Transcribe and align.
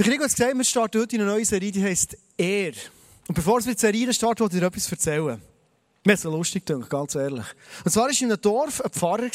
Der 0.00 0.06
Krieg 0.06 0.18
hat 0.18 0.34
gesagt, 0.34 0.56
wir 0.56 0.64
starten 0.64 0.98
heute 0.98 1.16
in 1.16 1.20
eine 1.20 1.30
neue 1.30 1.44
Serie, 1.44 1.70
die 1.70 1.84
heisst 1.84 2.16
Er. 2.38 2.72
Und 3.28 3.34
bevor 3.34 3.62
wir 3.62 3.74
der 3.74 3.78
Serie 3.78 4.10
starten, 4.14 4.40
wollte 4.40 4.56
ich 4.56 4.60
dir 4.62 4.66
etwas 4.66 4.90
erzählen. 4.90 5.42
Mir 6.04 6.14
ist 6.14 6.22
so 6.22 6.30
lustig 6.30 6.64
gedacht, 6.64 6.88
ganz 6.88 7.14
ehrlich. 7.16 7.44
Und 7.84 7.90
zwar 7.90 8.04
war 8.04 8.10
in 8.10 8.32
einem 8.32 8.40
Dorf 8.40 8.80
ein 8.80 8.90
Pfarrer. 8.90 9.28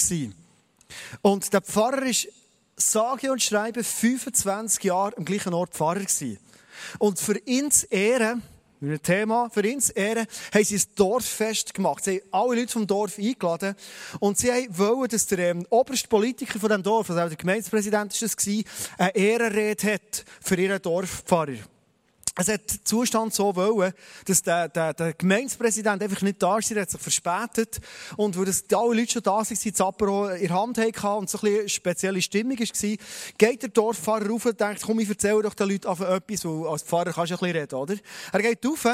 Und 1.21 1.53
der 1.53 1.61
Pfarrer 1.61 2.07
ist 2.07 2.29
sage 2.75 3.31
und 3.31 3.43
schreibe 3.43 3.83
25 3.83 4.85
Jahre 4.85 5.15
am 5.15 5.25
gleichen 5.25 5.53
Ort 5.53 5.75
Pfarrer. 5.75 6.01
Und 6.97 7.19
für 7.19 7.37
ihn 7.45 7.69
zu 7.69 7.85
Ehren, 7.91 8.41
ein 8.81 9.01
Thema, 9.01 9.49
für 9.49 9.65
ihn 9.65 9.79
zu 9.79 9.93
Ehren, 9.93 10.25
haben 10.53 10.63
sie 10.63 10.75
ein 10.75 10.83
Dorffest 10.95 11.73
gemacht. 11.73 12.03
Sie 12.03 12.21
haben 12.21 12.29
alle 12.31 12.61
Leute 12.61 12.73
vom 12.73 12.87
Dorf 12.87 13.17
eingeladen. 13.17 13.75
Und 14.19 14.37
sie 14.37 14.49
wollten, 14.69 15.11
dass 15.11 15.27
der 15.27 15.39
ähm, 15.39 15.65
oberste 15.69 16.07
Politiker 16.07 16.59
von 16.59 16.69
diesem 16.69 16.83
Dorf, 16.83 17.09
also 17.09 17.27
der 17.27 17.37
Gemeindepräsident 17.37 18.19
ist 18.21 18.37
gewesen, 18.37 18.65
eine 18.97 19.15
Ehrenrede 19.15 19.93
hat 19.93 20.25
für 20.41 20.55
ihren 20.55 20.81
Dorfpfarrer. 20.81 21.74
Es 22.37 22.49
hat 22.49 22.69
den 22.69 22.79
Zustand 22.83 23.33
so 23.33 23.55
wollen, 23.55 23.93
dass 24.25 24.41
der, 24.41 24.67
der, 24.67 24.93
der 24.93 25.13
Gemeindepräsident 25.13 26.03
einfach 26.03 26.21
nicht 26.21 26.43
da 26.43 26.57
ist, 26.57 26.69
er 26.71 26.81
hat 26.81 26.91
sich 26.91 26.99
verspätet. 26.99 27.79
Und 28.17 28.37
weil 28.37 28.45
das 28.45 28.65
alle 28.73 28.99
Leute 28.99 29.13
schon 29.13 29.23
da 29.23 29.31
waren, 29.37 29.57
die 29.63 29.73
Zapper 29.73 30.35
in 30.35 30.47
der 30.47 30.59
Hand 30.59 30.77
hatten 30.77 31.07
und 31.17 31.29
so 31.29 31.37
ein 31.37 31.41
bisschen 31.43 31.69
spezielle 31.69 32.21
Stimmung 32.21 32.59
war, 32.59 32.97
geht 33.37 33.61
der 33.61 33.69
Dorffahrer 33.69 34.27
rauf 34.27 34.45
und 34.45 34.59
denkt, 34.59 34.81
komm, 34.81 34.99
ich 34.99 35.07
erzähle 35.07 35.43
doch 35.43 35.53
den 35.53 35.69
Leuten 35.69 35.87
einfach 35.87 36.09
etwas, 36.09 36.43
weil 36.43 36.67
als 36.67 36.83
Pfarrer 36.83 37.13
kannst 37.13 37.31
du 37.31 37.35
ein 37.35 37.39
bisschen 37.39 37.57
reden, 37.57 37.75
oder? 37.75 37.95
Er 38.33 38.41
geht 38.41 38.65
rauf 38.65 38.85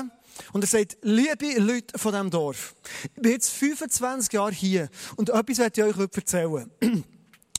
und 0.54 0.64
er 0.64 0.68
sagt, 0.68 0.98
liebe 1.02 1.60
Leute 1.60 1.98
von 1.98 2.12
diesem 2.12 2.30
Dorf, 2.30 2.76
ich 3.04 3.22
bin 3.22 3.32
jetzt 3.32 3.50
25 3.50 4.34
Jahre 4.34 4.52
hier 4.52 4.90
und 5.16 5.30
etwas 5.30 5.58
möchte 5.58 5.82
ich 5.82 5.98
euch 5.98 6.10
erzählen. 6.16 6.70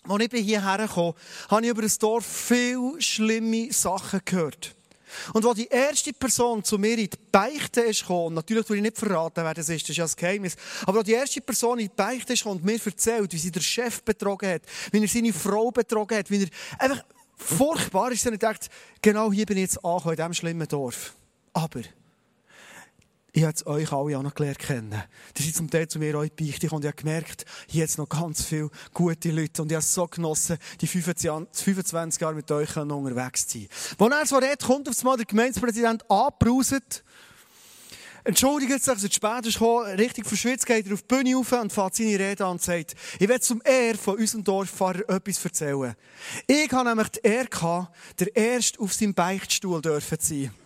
Als 0.08 0.24
ich 0.32 0.44
hierher 0.44 0.88
kam, 0.88 1.14
habe 1.48 1.62
ich 1.62 1.70
über 1.70 1.82
das 1.82 1.98
Dorf 1.98 2.24
viele 2.24 3.00
schlimme 3.00 3.72
Sachen 3.72 4.20
gehört. 4.24 4.74
Und 5.32 5.44
als 5.44 5.56
die 5.56 5.68
erste 5.68 6.12
Person 6.12 6.62
zu 6.64 6.78
mir 6.78 6.98
in 6.98 7.08
die 7.08 7.18
Beichte 7.30 7.82
ist 7.82 8.00
gekommen, 8.00 8.34
natürlich 8.34 8.68
will 8.68 8.76
ich 8.76 8.82
nicht 8.82 8.98
verraten, 8.98 9.44
wer 9.44 9.54
das 9.54 9.68
ist, 9.68 9.84
das 9.84 9.90
ist 9.90 9.96
ja 9.96 10.04
das 10.04 10.16
Geheimnis, 10.16 10.56
aber 10.86 10.98
als 10.98 11.06
die 11.06 11.12
erste 11.12 11.40
Person 11.40 11.78
in 11.78 11.86
die 11.88 11.94
Beichte 11.94 12.34
gekommen 12.34 12.56
und 12.56 12.64
mir 12.64 12.80
erzählt, 12.84 13.32
wie 13.32 13.38
sie 13.38 13.50
der 13.50 13.60
Chef 13.60 14.02
betrogen 14.02 14.50
hat, 14.50 14.62
wie 14.90 15.02
er 15.02 15.08
seine 15.08 15.32
Frau 15.32 15.70
betrogen 15.70 16.18
hat, 16.18 16.30
wie 16.30 16.42
er 16.44 16.48
einfach 16.78 17.04
furchtbar 17.36 18.12
ist, 18.12 18.24
dann 18.24 18.32
gedacht, 18.32 18.68
genau 19.00 19.32
hier 19.32 19.46
bin 19.46 19.56
ich 19.56 19.62
jetzt 19.62 19.84
angekommen, 19.84 20.12
in 20.12 20.16
diesem 20.16 20.34
schlimmen 20.34 20.68
Dorf. 20.68 21.14
Aber 21.52 21.80
ich 23.32 23.44
habe 23.44 23.66
euch 23.66 23.92
alle 23.92 24.18
auch 24.18 24.22
noch 24.22 24.34
gelernt 24.34 24.58
kennen. 24.58 25.02
Die 25.36 25.42
sind 25.42 25.56
zum 25.56 25.70
Teil 25.70 25.88
zu 25.88 25.98
mir 25.98 26.18
auch 26.18 26.28
beichtig 26.28 26.70
und 26.70 26.84
ich 26.84 26.88
habe 26.88 26.96
gemerkt, 26.96 27.46
hier 27.66 27.84
hat 27.84 27.98
noch 27.98 28.08
ganz 28.08 28.44
viele 28.44 28.70
gute 28.92 29.30
Leute 29.30 29.62
und 29.62 29.72
ich 29.72 29.76
habe 29.76 29.82
es 29.82 29.94
so 29.94 30.06
genossen, 30.06 30.58
die 30.80 30.86
25 30.86 32.20
Jahre 32.20 32.34
mit 32.34 32.50
euch 32.50 32.76
unterwegs 32.76 33.48
zu 33.48 33.58
sein. 33.58 34.12
Als 34.12 34.12
er 34.12 34.26
so 34.26 34.36
redet, 34.36 34.62
kommt 34.62 34.88
auf 34.88 34.98
einmal 34.98 35.16
der 35.16 35.24
Gemeindepräsident 35.24 36.10
angebrauset, 36.10 37.02
entschuldigt 38.24 38.70
sich, 38.70 38.84
dass 38.84 39.02
er 39.02 39.10
zu 39.10 39.14
spät 39.14 39.46
ist 39.46 39.54
gekommen, 39.54 39.86
richtig 39.96 40.26
verschwitzt, 40.26 40.66
geht 40.66 40.86
er 40.86 40.92
auf 40.92 41.02
die 41.02 41.14
Bühne 41.14 41.34
rauf 41.34 41.52
und 41.52 41.72
fährt 41.72 41.94
seine 41.94 42.18
Rede 42.18 42.44
an 42.44 42.52
und 42.52 42.62
sagt, 42.62 42.94
ich 43.18 43.28
werde 43.28 43.40
zum 43.40 43.62
Ehr 43.64 43.94
von 43.96 44.18
unserem 44.18 44.44
Dorffahrer 44.44 45.08
etwas 45.08 45.42
erzählen. 45.42 45.94
Ich 46.46 46.70
habe 46.70 46.86
nämlich 46.86 47.08
die 47.08 47.20
Ehre 47.26 47.46
gehabt, 47.46 47.96
der 48.20 48.36
Erste 48.36 48.78
auf 48.78 48.92
seinem 48.92 49.14
Beichtstuhl 49.14 49.80
dürfen 49.80 50.20
zu 50.20 50.34
sein. 50.34 50.61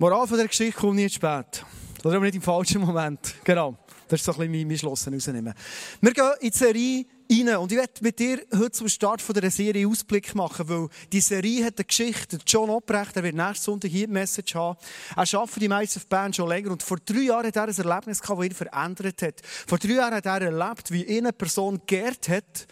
Moral 0.00 0.28
von 0.28 0.36
der 0.36 0.46
Geschichte 0.46 0.80
kommt 0.80 0.94
nicht 0.94 1.16
spät. 1.16 1.64
Oder 2.04 2.16
aber 2.16 2.26
nicht 2.26 2.36
im 2.36 2.42
falschen 2.42 2.80
Moment. 2.82 3.34
Genau. 3.42 3.76
Das 4.06 4.20
ist 4.20 4.26
so 4.26 4.30
ein 4.30 4.38
bisschen 4.38 4.52
mein, 4.52 4.68
mein 4.68 4.78
Schloss 4.78 5.08
rausnehmen. 5.08 5.52
Wir 6.00 6.12
gehen 6.12 6.32
in 6.40 6.50
die 6.50 6.56
Serie 6.56 7.06
rein. 7.28 7.56
Und 7.56 7.72
ich 7.72 7.78
werde 7.78 7.92
mit 8.00 8.16
dir 8.16 8.40
heute 8.54 8.70
zum 8.70 8.86
Start 8.86 9.20
von 9.20 9.34
dieser 9.34 9.50
Serie 9.50 9.88
Ausblick 9.88 10.36
machen, 10.36 10.68
weil 10.68 10.88
die 11.10 11.20
Serie 11.20 11.64
hat 11.64 11.78
eine 11.78 11.84
Geschichte. 11.84 12.38
John 12.46 12.70
Obrecht, 12.70 13.16
er 13.16 13.24
wird 13.24 13.34
nächsten 13.34 13.64
Sonntag 13.64 13.90
hier 13.90 14.06
die 14.06 14.12
Message 14.12 14.54
haben. 14.54 14.78
Er 15.16 15.34
arbeitet 15.34 15.62
die 15.62 15.68
meisten 15.68 16.00
Band 16.08 16.36
schon 16.36 16.48
länger. 16.48 16.70
Und 16.70 16.84
vor 16.84 16.98
drei 17.04 17.22
Jahren 17.22 17.48
hat 17.48 17.56
er 17.56 17.64
ein 17.64 17.76
Erlebnis 17.76 18.22
gehabt, 18.22 18.38
das 18.38 18.46
ihn 18.46 18.54
verändert 18.54 19.20
hat. 19.20 19.42
Vor 19.66 19.78
drei 19.78 19.94
Jahren 19.94 20.14
hat 20.14 20.26
er 20.26 20.42
erlebt, 20.42 20.92
wie 20.92 21.18
eine 21.18 21.32
Person 21.32 21.82
geehrt 21.86 22.28
hat, 22.28 22.68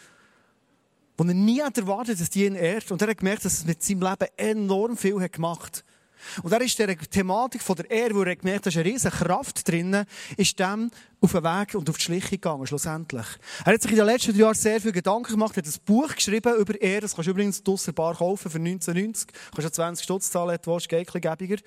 wo 1.18 1.24
er 1.24 1.34
nie 1.34 1.58
erwartet 1.58 2.20
dass 2.20 2.30
die 2.30 2.46
ihn 2.46 2.54
ehrt. 2.54 2.92
Und 2.92 3.02
er 3.02 3.08
hat 3.08 3.18
gemerkt, 3.18 3.44
dass 3.44 3.54
es 3.54 3.64
mit 3.64 3.82
seinem 3.82 4.02
Leben 4.02 4.28
enorm 4.36 4.96
viel 4.96 5.20
hat 5.20 5.32
gemacht 5.32 5.78
hat. 5.78 5.95
Und 6.42 6.52
er 6.52 6.60
ist 6.60 6.78
der 6.78 6.96
Thematik 6.96 7.62
von 7.62 7.76
der 7.76 7.90
Ehre, 7.90 8.14
wo 8.14 8.22
er 8.22 8.36
gemerkt 8.36 8.66
hat, 8.66 8.66
da 8.66 8.70
ist 8.70 8.76
eine 8.76 8.86
riesige 8.86 9.16
Kraft 9.16 9.68
drin, 9.68 10.04
ist 10.36 10.58
dem 10.58 10.90
auf 11.20 11.32
den 11.32 11.44
Weg 11.44 11.74
und 11.74 11.88
auf 11.88 11.96
die 11.96 12.02
Schliche 12.02 12.30
gegangen, 12.30 12.66
schlussendlich. 12.66 13.26
Er 13.64 13.72
hat 13.72 13.82
sich 13.82 13.90
in 13.90 13.96
den 13.96 14.06
letzten 14.06 14.32
drei 14.32 14.40
Jahren 14.40 14.54
sehr 14.54 14.80
viel 14.80 14.92
Gedanken 14.92 15.32
gemacht, 15.32 15.56
hat 15.56 15.66
ein 15.66 15.72
Buch 15.84 16.14
geschrieben 16.14 16.54
über 16.56 16.80
Ehre, 16.80 17.02
das 17.02 17.14
kannst 17.14 17.26
du 17.26 17.30
übrigens 17.30 17.62
draussen 17.62 17.94
Bar 17.94 18.14
kaufen 18.14 18.50
für 18.50 18.58
1990, 18.58 19.28
kannst 19.54 19.66
du 19.66 19.72
20 19.72 20.04
Stutz 20.04 20.30
zahlen, 20.30 20.58
du 20.62 20.72
willst, 20.72 20.88
geht 20.88 21.14
ein 21.14 21.60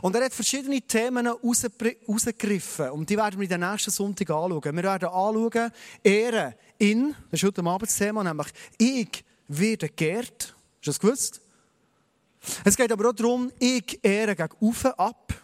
Und 0.00 0.16
er 0.16 0.24
hat 0.24 0.32
verschiedene 0.32 0.80
Themen 0.80 1.26
rausgegriffen 1.26 2.90
und 2.90 3.10
die 3.10 3.16
werden 3.16 3.38
wir 3.38 3.44
in 3.44 3.60
den 3.60 3.70
nächsten 3.70 3.90
Sonntag 3.90 4.30
anschauen. 4.30 4.76
Wir 4.76 4.82
werden 4.82 5.08
anschauen, 5.08 5.70
Ehre 6.02 6.54
in, 6.78 7.14
das 7.30 7.40
ist 7.40 7.46
heute 7.46 7.62
ein 7.62 7.68
Abendsthema, 7.68 8.24
nämlich 8.24 8.48
ich 8.78 9.24
werde 9.48 9.88
geehrt. 9.88 10.54
Hast 10.78 10.86
du 10.86 10.90
das 10.90 11.00
gewusst? 11.00 11.43
Es 12.64 12.76
geht 12.76 12.92
aber 12.92 13.10
auch 13.10 13.14
darum, 13.14 13.50
ich 13.58 13.98
ehre 14.02 14.34
gegen 14.34 14.54
Ufen 14.60 14.92
ab. 14.92 15.34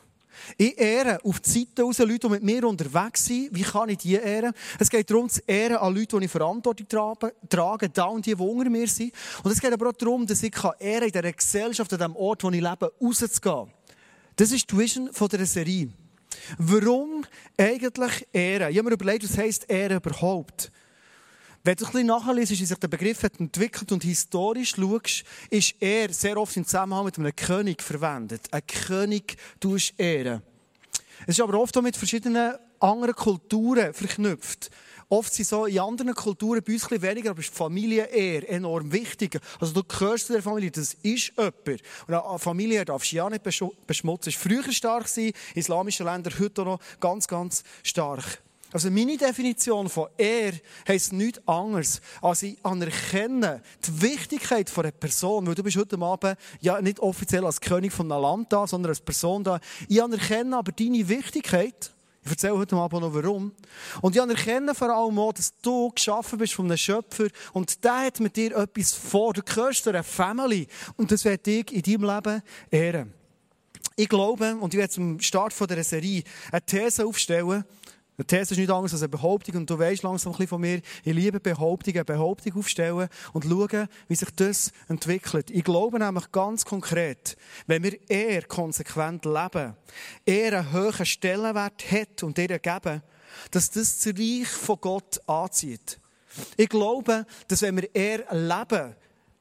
Ich 0.56 0.78
ehre 0.78 1.18
auf 1.24 1.40
die 1.40 1.50
Seite 1.50 1.82
Leute, 1.82 2.26
die 2.26 2.28
mit 2.28 2.42
mir 2.42 2.64
unterwegs 2.66 3.26
sind. 3.26 3.54
Wie 3.54 3.62
kann 3.62 3.88
ich 3.88 3.98
die 3.98 4.14
ehren? 4.14 4.52
Es 4.78 4.88
geht 4.88 5.10
darum, 5.10 5.28
zu 5.28 5.40
ehren 5.46 5.76
an 5.76 5.94
Leute, 5.94 6.18
die 6.18 6.24
ich 6.24 6.30
Verantwortung 6.30 6.88
trage, 6.88 7.88
da 7.88 8.04
und 8.04 8.24
die, 8.24 8.34
die 8.34 8.42
unter 8.42 8.70
mir 8.70 8.88
sind. 8.88 9.12
Und 9.42 9.50
es 9.50 9.60
geht 9.60 9.72
aber 9.72 9.90
auch 9.90 9.92
darum, 9.92 10.26
dass 10.26 10.42
ich 10.42 10.54
ehren 10.78 11.04
in 11.04 11.12
dieser 11.12 11.32
Gesellschaft, 11.32 11.92
an 11.92 11.98
dem 11.98 12.16
Ort, 12.16 12.42
wo 12.42 12.50
ich 12.50 12.60
lebe, 12.60 12.92
rauszugehen. 13.00 13.70
Das 14.36 14.52
ist 14.52 14.70
die 14.70 14.78
Vision 14.78 15.10
dieser 15.10 15.46
Serie. 15.46 15.88
Warum 16.58 17.24
eigentlich 17.56 18.26
Ehren? 18.32 18.70
Ich 18.70 18.78
habe 18.78 18.88
mir 18.88 18.94
überlegt, 18.94 19.24
was 19.24 19.36
heisst 19.36 19.68
Ehren 19.68 19.98
überhaupt? 19.98 20.70
Wenn 21.62 21.76
du 21.76 21.84
ein 21.84 21.92
bisschen 21.92 22.06
nachliest, 22.06 22.52
wie 22.52 22.64
sich 22.64 22.78
der 22.78 22.88
Begriff 22.88 23.22
entwickelt 23.22 23.92
und 23.92 24.02
historisch 24.02 24.76
schaust, 24.76 25.24
ist 25.50 25.74
er 25.78 26.10
sehr 26.10 26.38
oft 26.38 26.56
im 26.56 26.64
Zusammenhang 26.64 27.04
mit 27.04 27.18
einem 27.18 27.36
König 27.36 27.82
verwendet. 27.82 28.48
Ein 28.50 28.66
König 28.66 29.36
tust 29.60 29.92
ehren. 29.98 30.42
Es 31.26 31.36
ist 31.36 31.40
aber 31.42 31.60
oft 31.60 31.76
auch 31.76 31.82
mit 31.82 31.98
verschiedenen 31.98 32.54
anderen 32.78 33.14
Kulturen 33.14 33.92
verknüpft. 33.92 34.70
Oft 35.10 35.34
sind 35.34 35.48
so 35.48 35.66
in 35.66 35.80
anderen 35.80 36.14
Kulturen 36.14 36.62
bei 36.64 36.72
uns 36.72 36.90
ein 36.90 37.02
weniger, 37.02 37.30
aber 37.30 37.40
ist 37.40 37.54
Familie 37.54 38.04
eher 38.06 38.48
enorm 38.48 38.90
wichtig. 38.90 39.38
Also 39.58 39.74
du 39.74 39.82
gehörst 39.82 40.28
zu 40.28 40.32
der 40.32 40.42
Familie, 40.42 40.70
das 40.70 40.94
ist 41.02 41.32
jemand. 41.36 41.82
Und 42.06 42.14
eine 42.14 42.38
Familie 42.38 42.86
darfst 42.86 43.12
du 43.12 43.16
ja 43.16 43.28
nicht 43.28 43.42
beschmutzen. 43.42 44.32
Es 44.32 44.36
war 44.36 44.50
früher 44.50 44.72
stark, 44.72 45.14
in 45.18 45.32
islamischen 45.54 46.06
Ländern 46.06 46.32
heute 46.38 46.62
auch 46.62 46.66
noch 46.66 46.80
ganz, 47.00 47.28
ganz 47.28 47.64
stark. 47.82 48.40
Also 48.72 48.90
meine 48.90 49.16
Definition 49.16 49.88
von 49.88 50.08
er 50.16 50.52
heisst 50.86 51.12
nichts 51.12 51.40
anderes, 51.46 52.00
als 52.22 52.44
ich 52.44 52.56
anerkenne 52.64 53.62
die 53.84 54.02
Wichtigkeit 54.02 54.70
von 54.70 54.84
einer 54.84 54.92
Person, 54.92 55.46
weil 55.46 55.56
du 55.56 55.64
bist 55.64 55.76
heute 55.76 55.98
Abend 56.00 56.38
ja 56.60 56.80
nicht 56.80 57.00
offiziell 57.00 57.44
als 57.44 57.60
König 57.60 57.92
von 57.92 58.10
einem 58.10 58.22
Land 58.22 58.52
da, 58.52 58.66
sondern 58.66 58.90
als 58.90 59.00
Person 59.00 59.42
da. 59.42 59.58
Ich 59.88 60.00
anerkenne 60.00 60.56
aber 60.56 60.70
deine 60.70 61.08
Wichtigkeit. 61.08 61.90
Ich 62.22 62.30
erzähle 62.30 62.58
heute 62.58 62.76
Abend 62.76 63.00
noch 63.00 63.14
warum. 63.14 63.52
Und 64.02 64.14
ich 64.14 64.22
anerkenne 64.22 64.74
vor 64.74 64.90
allem 64.90 65.18
auch, 65.18 65.32
dass 65.32 65.52
du 65.62 65.90
geschaffen 65.90 66.38
bist 66.38 66.52
von 66.52 66.66
einem 66.66 66.76
Schöpfer 66.76 67.26
und 67.52 67.82
der 67.82 68.06
hat 68.06 68.20
mit 68.20 68.36
dir 68.36 68.56
etwas 68.56 68.92
vor. 68.92 69.32
Du 69.32 69.42
gehörst 69.42 69.82
zu 69.82 69.90
einer 69.90 70.04
Family 70.04 70.68
und 70.96 71.10
das 71.10 71.24
werde 71.24 71.50
ich 71.50 71.72
in 71.72 71.82
deinem 71.82 72.14
Leben 72.14 72.42
ehren. 72.70 73.20
Ich 73.96 74.08
glaube, 74.08 74.56
und 74.56 74.72
ich 74.72 74.78
werde 74.78 74.92
zum 74.92 75.20
Start 75.20 75.54
dieser 75.58 75.84
Serie 75.84 76.22
eine 76.52 76.62
These 76.62 77.04
aufstellen, 77.04 77.64
der 78.20 78.26
These 78.26 78.52
ist 78.52 78.58
nicht 78.58 78.70
anders 78.70 78.92
als 78.92 79.00
eine 79.00 79.08
Behauptung 79.08 79.56
und 79.56 79.70
du 79.70 79.78
weißt 79.78 80.02
langsam 80.02 80.32
ein 80.32 80.36
bisschen 80.36 80.48
von 80.48 80.60
mir, 80.60 80.82
ich 81.04 81.14
liebe 81.14 81.40
Behauptungen, 81.40 82.04
Behauptung 82.04 82.54
aufstellen 82.58 83.08
und 83.32 83.44
schauen, 83.44 83.88
wie 84.08 84.14
sich 84.14 84.28
das 84.36 84.72
entwickelt. 84.88 85.50
Ich 85.50 85.64
glaube 85.64 85.98
nämlich 85.98 86.30
ganz 86.30 86.66
konkret, 86.66 87.38
wenn 87.66 87.82
wir 87.82 87.98
eher 88.10 88.42
konsequent 88.42 89.24
leben, 89.24 89.74
eher 90.26 90.58
einen 90.58 90.72
hohen 90.72 91.06
Stellenwert 91.06 91.90
hat 91.90 92.22
und 92.22 92.36
ihr 92.36 92.58
geben, 92.58 93.02
dass 93.52 93.70
das 93.70 94.00
das 94.00 94.14
Reich 94.14 94.48
von 94.48 94.76
Gott 94.82 95.18
anzieht. 95.26 95.98
Ich 96.58 96.68
glaube, 96.68 97.24
dass 97.48 97.62
wenn 97.62 97.76
wir 97.76 97.94
eher 97.94 98.26
leben, 98.32 98.94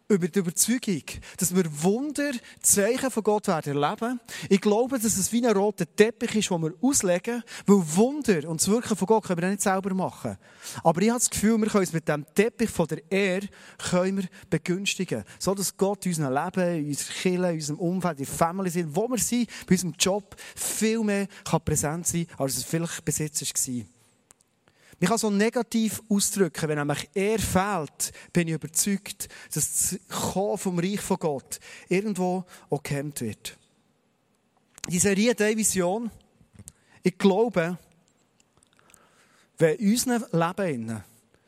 über 0.10 0.28
die 0.28 0.40
Überzeugung, 0.40 1.04
dass 1.38 1.56
wir 1.56 1.66
Wunder, 1.84 2.32
Zeichen 2.62 3.12
von 3.12 3.24
Gott 3.24 3.48
werden 3.48 3.80
erleben. 3.80 4.20
Ich 4.50 4.60
glaube, 4.60 4.98
dass 4.98 5.18
es 5.18 5.32
wie 5.32 5.46
ein 5.46 5.56
roter 5.56 5.86
Teppich 5.96 6.36
ist, 6.36 6.50
den 6.50 6.64
wir 6.64 6.74
auslegen, 6.82 7.44
weil 7.68 7.96
Wunder 7.96 8.50
und 8.50 8.60
das 8.60 8.68
Wirken 8.68 8.98
von 8.98 9.06
Gott 9.06 9.26
können 9.26 9.42
wir 9.42 9.50
nicht 9.50 9.62
selber 9.62 9.94
machen. 9.94 10.38
Aber 10.84 11.02
ich 11.02 11.10
habe 11.10 11.20
das 11.20 11.30
Gefühl, 11.30 11.60
wir 11.60 11.68
können 11.68 11.82
uns 11.82 11.94
mit 11.94 12.08
dem 12.08 12.26
Teppich 12.34 12.72
von 12.72 12.88
der 12.88 13.04
Ehre 13.12 13.48
können 13.78 14.18
wir 14.18 14.30
begünstigen. 14.50 15.24
So 15.38 15.54
dass 15.54 15.78
Gott 15.78 16.06
in 16.08 16.12
unserem 16.12 16.34
Leben, 16.34 16.76
in 16.80 16.88
unserer 16.88 17.14
Kirche, 17.14 17.50
in 17.50 17.56
unserem 17.56 17.80
Umfeld, 17.80 18.20
in 18.20 18.26
der 18.26 18.34
Family 18.34 18.70
sind, 18.72 18.96
wo 18.96 19.08
wir 19.08 19.20
sind, 19.20 19.48
bei 19.68 19.76
unserem 19.76 19.94
Job, 20.00 20.36
viel 20.56 21.04
mehr 21.04 21.28
kann 21.46 21.64
präsent 21.64 22.08
sein, 22.08 22.26
als 22.38 22.58
es 22.58 22.64
vielleicht 22.64 23.06
bis 23.06 23.20
jetzt 23.20 23.42
war. 23.42 23.99
Man 25.00 25.08
kann 25.08 25.18
so 25.18 25.30
negativ 25.30 26.02
ausdrücken, 26.10 26.68
wenn 26.68 26.78
nämlich 26.78 27.10
er 27.14 27.40
fehlt, 27.40 28.12
bin 28.34 28.50
ich 28.50 28.54
überzeugt, 28.54 29.30
dass 29.54 30.00
das 30.10 30.32
Kommen 30.34 30.58
vom 30.58 30.80
Reich 30.80 31.00
von 31.00 31.18
Gott 31.18 31.60
irgendwo 31.88 32.44
auch 32.70 32.84
gehemmt 32.84 33.22
wird. 33.22 33.58
Die 34.90 35.00
Serie 35.00 35.32
hat 35.32 35.40
Vision. 35.40 36.12
Ich 37.02 37.18
glaube, 37.18 37.78
wenn 39.58 39.76
in 39.76 39.92
unserem 39.92 40.26
Leben, 40.32 40.90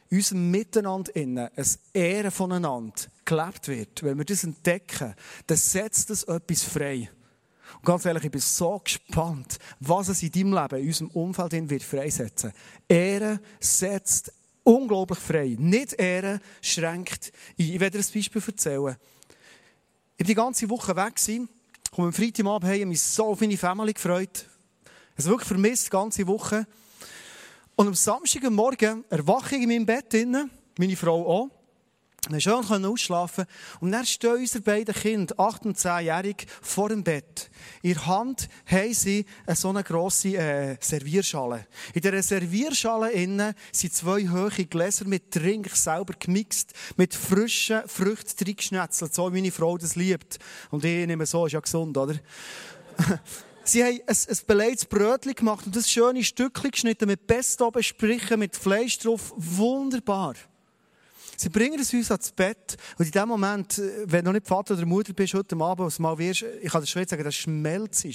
in 0.09 0.17
unserem 0.17 0.51
Miteinander, 0.51 1.11
ein 1.15 1.49
Ehren 1.93 2.31
voneinander 2.31 2.93
gelebt 3.25 3.67
wird, 3.67 4.03
wenn 4.03 4.17
wir 4.17 4.25
das 4.25 4.45
entdecken, 4.45 5.13
dann 5.47 5.57
setzt 5.57 6.09
das 6.09 6.23
etwas 6.23 6.63
frei. 6.63 7.09
Und 7.81 7.85
ganz 7.85 8.05
ehrlich, 8.05 8.25
ich 8.25 8.31
bin 8.31 8.41
so 8.41 8.77
gespannt, 8.77 9.57
was 9.79 10.09
es 10.09 10.21
in 10.21 10.31
deinem 10.31 10.53
Leben, 10.53 10.79
in 10.79 10.87
unserem 10.87 11.09
Umfeld 11.09 11.69
wird 11.69 11.81
freisetzen. 11.81 12.53
Ehre 12.87 13.39
setzt 13.59 14.31
unglaublich 14.63 15.17
frei. 15.17 15.55
Nicht 15.57 15.93
Ehre 15.93 16.39
schränkt 16.61 17.31
ein. 17.57 17.65
Ich 17.65 17.79
werde 17.79 17.97
dir 17.97 18.05
ein 18.05 18.13
Beispiel 18.13 18.43
erzählen. 18.45 18.95
Ich 20.15 20.19
war 20.19 20.27
die 20.27 20.35
ganze 20.35 20.69
Woche 20.69 20.95
weg, 20.95 21.15
komme 21.91 22.09
am 22.09 22.13
Freitagabend 22.13 22.69
heim, 22.69 22.89
mich 22.89 23.01
so 23.01 23.25
auf 23.25 23.41
meine 23.41 23.57
Familie 23.57 23.95
gefreut. 23.95 24.45
Es 25.15 25.25
wirklich 25.25 25.47
vermisst, 25.47 25.87
die 25.87 25.89
ganze 25.89 26.27
Woche. 26.27 26.67
Und 27.75 27.87
am 27.87 27.95
Samstagmorgen 27.95 29.05
erwache 29.09 29.55
ich 29.55 29.63
in 29.63 29.69
meinem 29.69 29.87
Bett, 29.87 30.13
meine 30.77 30.95
Frau 30.95 31.27
auch. 31.27 31.49
Wir 32.29 32.39
schön 32.39 32.85
ausschlafen 32.85 33.45
und 33.79 33.91
dann 33.91 34.05
stehen 34.05 34.35
unsere 34.35 34.61
beiden 34.61 34.93
Kinder, 34.93 35.33
8 35.39 35.65
und 35.65 35.75
10-jährig, 35.75 36.45
vor 36.61 36.89
dem 36.89 37.03
Bett. 37.03 37.49
In 37.81 37.95
der 37.95 38.05
Hand 38.05 38.47
haben 38.67 38.93
sie 38.93 39.25
eine 39.47 39.55
so 39.55 39.69
eine 39.69 39.83
grosse 39.83 40.37
äh, 40.37 40.77
Servierschale. 40.79 41.65
In 41.95 42.01
dieser 42.01 42.21
Servierschale 42.21 43.11
innen 43.11 43.55
sind 43.71 43.95
zwei 43.95 44.29
hohe 44.29 44.51
Gläser 44.51 45.05
mit 45.05 45.31
Trink 45.31 45.75
selber 45.75 46.13
gemixt, 46.13 46.73
mit 46.95 47.15
frischen 47.15 47.81
Früchten 47.87 48.45
reingeschnetzelt, 48.45 49.15
so 49.15 49.33
wie 49.33 49.41
meine 49.41 49.51
Frau 49.51 49.75
das 49.79 49.95
liebt. 49.95 50.37
Und 50.69 50.85
ich 50.85 51.07
nehme 51.07 51.25
so, 51.25 51.47
ist 51.47 51.53
ja 51.53 51.59
gesund, 51.59 51.97
oder? 51.97 52.13
Sie 53.63 53.83
haben 53.83 53.99
ein, 54.05 54.15
ein 54.29 54.37
beleidigtes 54.45 54.85
Brötchen 54.85 55.33
gemacht 55.33 55.65
und 55.65 55.75
das 55.75 55.89
schöne 55.89 56.23
Stückchen 56.23 56.69
geschnitten 56.69 57.07
mit 57.07 57.25
Pesto 57.25 57.71
besprichen, 57.71 58.37
mit 58.37 58.55
Fleisch 58.55 58.99
drauf. 58.99 59.33
Wunderbar. 59.35 60.35
Sie 61.41 61.49
bringen 61.49 61.79
es 61.79 61.91
uns 61.91 62.11
ans 62.11 62.31
Bett. 62.31 62.77
Und 62.99 63.05
in 63.05 63.11
dem 63.11 63.27
Moment, 63.27 63.79
äh, 63.79 64.03
wenn 64.05 64.23
du 64.23 64.29
noch 64.29 64.33
nicht 64.33 64.47
Vater 64.47 64.75
oder 64.75 64.85
Mutter 64.85 65.11
bist, 65.11 65.33
heute 65.33 65.55
Abend, 65.55 65.87
was 65.87 65.97
mal 65.97 66.15
wirst, 66.15 66.45
ich 66.61 66.71
kann 66.71 66.81
das 66.81 66.93
jetzt 66.93 67.09
sagen, 67.09 67.23
das 67.23 67.33
schmelzt. 67.33 68.05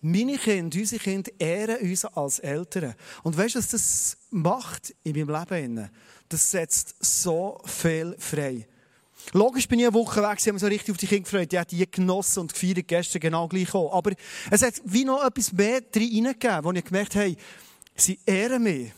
Meine 0.00 0.36
Kinder, 0.36 0.76
unsere 0.76 1.00
Kinder 1.00 1.30
ehren 1.38 1.88
uns 1.88 2.04
als 2.04 2.40
Eltern. 2.40 2.96
Und 3.22 3.38
weißt 3.38 3.54
du, 3.54 3.58
was 3.60 3.68
das 3.68 4.16
macht 4.30 4.92
in 5.04 5.16
meinem 5.16 5.46
Leben? 5.48 5.88
Das 6.28 6.50
setzt 6.50 6.96
so 6.98 7.60
viel 7.64 8.16
frei. 8.18 8.66
Logisch 9.32 9.68
bin 9.68 9.78
ich 9.78 9.86
eine 9.86 9.94
Woche 9.94 10.20
weg, 10.20 10.40
sie 10.40 10.50
haben 10.50 10.58
so 10.58 10.66
richtig 10.66 10.90
auf 10.90 10.98
die 10.98 11.06
Kinder 11.06 11.22
gefreut. 11.22 11.52
Die 11.52 11.58
hat 11.60 11.70
die 11.70 11.88
genossen 11.88 12.40
und 12.40 12.52
gefeiert, 12.52 12.88
gestern 12.88 13.20
genau 13.20 13.46
gleich 13.46 13.72
auch. 13.72 13.94
Aber 13.94 14.10
es 14.50 14.62
hat 14.62 14.82
wie 14.84 15.04
noch 15.04 15.24
etwas 15.24 15.52
mehr 15.52 15.80
reingegeben, 15.94 16.64
wo 16.64 16.72
ich 16.72 16.84
gemerkt 16.84 17.14
habe, 17.14 17.26
hey, 17.26 17.36
sie 17.94 18.18
ehren 18.26 18.64
mich. 18.64 18.92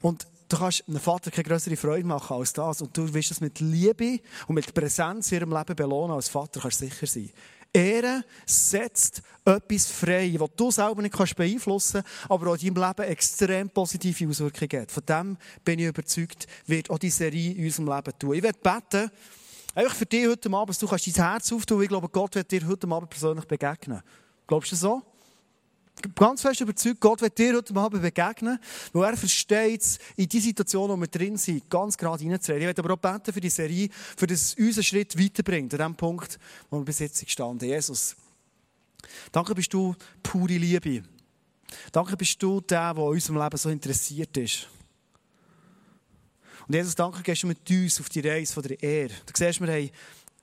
Und 0.00 0.26
Du 0.52 0.58
kannst 0.58 0.86
einem 0.86 1.00
Vater 1.00 1.30
keine 1.30 1.44
größere 1.44 1.78
Freude 1.78 2.06
machen 2.06 2.36
als 2.36 2.52
das. 2.52 2.82
Und 2.82 2.94
du 2.94 3.14
wirst 3.14 3.30
es 3.30 3.40
mit 3.40 3.58
Liebe 3.60 4.20
und 4.46 4.54
mit 4.54 4.74
Präsenz 4.74 5.32
in 5.32 5.38
ihrem 5.38 5.50
Leben 5.56 5.74
belohnen 5.74 6.14
als 6.14 6.28
Vater, 6.28 6.60
kannst 6.60 6.82
du 6.82 6.84
sicher 6.84 7.06
sein. 7.06 7.30
Ehre 7.72 8.22
setzt 8.44 9.22
etwas 9.46 9.86
frei, 9.86 10.34
was 10.36 10.50
du 10.54 10.70
selber 10.70 11.00
nicht 11.00 11.14
kannst 11.14 11.36
beeinflussen 11.36 12.02
kannst, 12.02 12.30
aber 12.30 12.50
auch 12.50 12.56
in 12.58 12.74
deinem 12.74 12.86
Leben 12.86 13.10
extrem 13.10 13.70
positive 13.70 14.28
Auswirkungen 14.28 14.82
hat. 14.82 14.92
Von 14.92 15.06
dem 15.06 15.38
bin 15.64 15.78
ich 15.78 15.86
überzeugt, 15.86 16.46
wird 16.66 16.90
auch 16.90 16.98
die 16.98 17.08
Serie 17.08 17.52
in 17.52 17.64
unserem 17.64 17.88
Leben 17.88 18.18
tun. 18.18 18.34
Ich 18.34 18.42
werde 18.42 18.58
beten, 18.58 19.10
einfach 19.74 19.94
für 19.94 20.04
dich 20.04 20.28
heute 20.28 20.52
Abend, 20.52 20.68
dass 20.68 20.78
du 20.78 20.86
kannst 20.86 21.06
dein 21.06 21.14
Herz 21.14 21.50
auftun. 21.50 21.82
Ich 21.82 21.88
glaube, 21.88 22.10
Gott 22.10 22.34
wird 22.34 22.50
dir 22.50 22.66
heute 22.68 22.86
Abend 22.88 23.08
persönlich 23.08 23.46
begegnen. 23.46 24.02
Glaubst 24.46 24.70
du 24.72 24.76
so? 24.76 25.02
Ganz 26.14 26.42
fest 26.42 26.60
überzeugt, 26.60 27.00
Gott 27.00 27.20
wird 27.20 27.38
dir 27.38 27.56
heute 27.56 27.74
Abend 27.74 28.02
begegnen, 28.02 28.58
weil 28.92 29.10
er 29.10 29.16
versteht 29.16 29.98
in 30.16 30.28
die 30.28 30.40
Situation, 30.40 30.90
wo 30.90 30.96
wir 30.96 31.06
drin 31.06 31.36
sind, 31.36 31.68
ganz 31.70 31.96
gerade 31.96 32.24
reinzureden. 32.24 32.62
Ich 32.62 32.66
werde 32.66 32.82
aber 32.82 32.94
auch 32.94 32.98
beten 32.98 33.32
für 33.32 33.40
die 33.40 33.50
Serie, 33.50 33.88
für 34.16 34.26
das 34.26 34.42
es 34.42 34.54
unseren 34.54 34.84
Schritt 34.84 35.18
weiterbringt, 35.18 35.72
an 35.74 35.78
dem 35.78 35.94
Punkt, 35.94 36.38
wo 36.70 36.78
wir 36.78 36.84
bis 36.84 36.98
jetzt 36.98 37.24
gestanden 37.24 37.68
Jesus, 37.68 38.16
danke 39.30 39.54
bist 39.54 39.72
du 39.72 39.94
pure 40.22 40.56
Liebe. 40.56 41.02
Danke 41.90 42.16
bist 42.16 42.42
du 42.42 42.60
der, 42.60 42.94
der 42.94 43.04
in 43.04 43.10
unserem 43.10 43.42
Leben 43.42 43.56
so 43.56 43.70
interessiert 43.70 44.36
ist. 44.36 44.68
Und 46.66 46.74
Jesus, 46.74 46.94
danke, 46.94 47.22
gehst 47.22 47.42
du 47.42 47.48
mit 47.48 47.68
uns 47.68 48.00
auf 48.00 48.08
die 48.08 48.20
Reise 48.20 48.52
von 48.52 48.62
der 48.62 48.82
Ehre. 48.82 49.12
Du 49.26 49.32
siehst, 49.34 49.60
wir 49.60 49.72
haben 49.72 49.90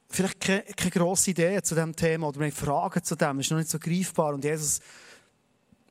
vielleicht 0.10 0.40
keine, 0.40 0.64
keine 0.64 0.92
grosse 0.92 1.32
Idee 1.32 1.62
zu 1.62 1.76
diesem 1.76 1.96
Thema 1.96 2.28
oder 2.28 2.40
wir 2.40 2.48
haben 2.48 2.54
Fragen 2.54 3.04
zu 3.04 3.16
dem, 3.16 3.40
es 3.40 3.46
ist 3.46 3.52
noch 3.52 3.58
nicht 3.58 3.70
so 3.70 3.80
greifbar. 3.80 4.34
Und 4.34 4.44
Jesus, 4.44 4.80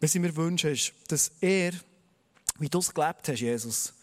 was 0.00 0.14
ich 0.14 0.20
mir 0.20 0.34
wünsche, 0.36 0.70
ist, 0.70 0.92
dass 1.08 1.32
er, 1.40 1.72
wie 2.58 2.68
du 2.68 2.78
es 2.78 2.92
gelebt 2.92 3.28
hast, 3.28 3.40
Jesus, 3.40 3.94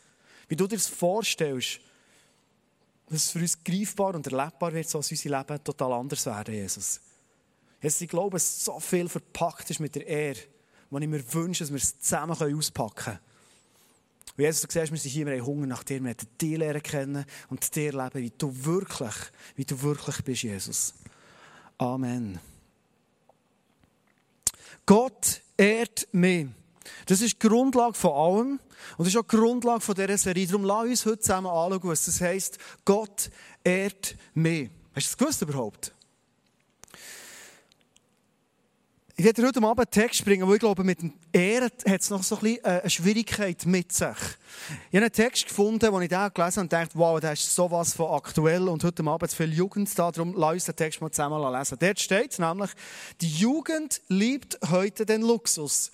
wie 0.47 0.56
du 0.56 0.68
dir 0.68 0.77
das 0.77 0.88
vorstellst, 0.88 1.80
dass 3.07 3.25
es 3.25 3.31
für 3.31 3.39
uns 3.39 3.63
greifbar 3.63 4.15
und 4.15 4.27
erlebbar 4.27 4.74
wird, 4.74 4.89
so 4.89 5.00
dass 5.00 5.12
unser 5.12 5.38
Leben 5.38 5.63
total 5.63 5.94
anders 5.94 6.25
werden, 6.25 6.53
Jesus. 6.53 7.00
Jesus, 7.81 8.01
ich 8.01 8.09
glaube, 8.09 8.36
dass 8.36 8.65
so 8.65 8.80
viel 8.80 9.07
verpackt 9.07 9.69
ist 9.69 9.80
mit 9.80 9.95
der 9.95 10.07
Ehre, 10.07 10.39
wo 10.89 10.97
ich 10.97 11.07
mir 11.07 11.33
wünsche, 11.33 11.63
dass 11.63 11.71
wir 11.71 11.77
es 11.77 12.00
zusammen 12.00 12.36
auspacken 12.36 12.95
können. 12.95 13.19
Und 14.38 14.44
Jesus, 14.44 14.62
du 14.62 14.68
siehst, 14.71 14.92
wir 14.92 15.00
sind 15.00 15.12
hier, 15.12 15.25
wir 15.25 15.33
haben 15.33 15.45
Hunger 15.45 15.68
nach 15.68 15.83
dir, 15.83 15.95
wir 15.95 16.01
möchten 16.01 16.27
dich 16.42 16.57
lernen 16.57 16.83
kennen 16.83 17.25
und 17.50 17.75
dir 17.75 17.94
leben, 17.94 18.21
wie 18.21 18.33
du 18.38 18.65
wirklich, 18.65 19.15
wie 19.56 19.65
du 19.65 19.81
wirklich 19.81 20.24
bist, 20.24 20.44
Jesus. 20.44 20.94
Amen. 21.77 22.39
Gott 24.86 25.42
ehrt 25.57 26.07
mich. 26.12 26.48
Das 27.06 27.22
ist 27.22 27.42
die 27.42 27.48
Grundlage 27.48 27.94
von 27.94 28.12
allem. 28.12 28.60
Und 28.98 29.00
das 29.00 29.07
ist 29.07 29.18
auch 29.18 29.24
die 29.24 29.36
Grundlage 29.36 29.81
von 29.81 29.96
dieser 29.96 30.18
Serie. 30.18 30.48
Darum 30.48 30.63
lass 30.63 30.86
uns 30.86 31.06
heute 31.06 31.19
zusammen 31.19 31.48
anschauen, 31.48 31.81
was 31.84 32.06
das 32.06 32.22
heisst. 32.22 32.57
Gott 32.84 33.30
ehrt 33.63 34.16
mich. 34.34 34.69
Hast 34.94 35.07
du 35.07 35.10
das 35.10 35.18
gewusst 35.18 35.42
überhaupt? 35.42 35.94
Ich 39.17 39.23
werde 39.23 39.47
heute 39.47 39.63
Abend 39.63 39.79
einen 39.79 39.91
Text 39.91 40.25
bringen, 40.25 40.45
wo 40.45 40.53
ich 40.56 40.59
glaube, 40.59 40.83
mit 40.83 41.01
dem 41.01 41.13
Ehren 41.31 41.71
hat 41.88 42.01
es 42.01 42.09
noch 42.09 42.21
so 42.21 42.35
ein 42.35 42.41
bisschen 42.41 42.65
äh, 42.65 42.81
eine 42.81 42.89
Schwierigkeit 42.89 43.65
mit 43.65 43.94
sich. 43.94 44.09
Ich 44.91 44.97
habe 44.97 45.06
einen 45.06 45.12
Text 45.13 45.47
gefunden, 45.47 45.79
den 45.79 46.01
ich 46.01 46.09
da 46.09 46.27
gelesen 46.27 46.56
habe 46.56 46.62
und 46.63 46.73
dachte, 46.73 46.89
wow, 46.95 47.17
das 47.21 47.39
ist 47.39 47.56
sowas 47.56 47.94
von 47.94 48.12
aktuell 48.12 48.67
und 48.67 48.83
heute 48.83 49.06
Abend 49.06 49.31
viel 49.31 49.53
Jugend 49.53 49.97
da, 49.97 50.12
darum 50.12 50.33
lass 50.35 50.56
uns 50.56 50.65
den 50.65 50.75
Text 50.75 50.99
mal 50.99 51.11
zusammen 51.11 51.42
lesen. 51.49 51.78
Dort 51.80 51.99
steht 52.01 52.37
nämlich, 52.40 52.71
die 53.21 53.30
Jugend 53.30 54.01
liebt 54.09 54.59
heute 54.69 55.06
den 55.06 55.21
Luxus. 55.21 55.94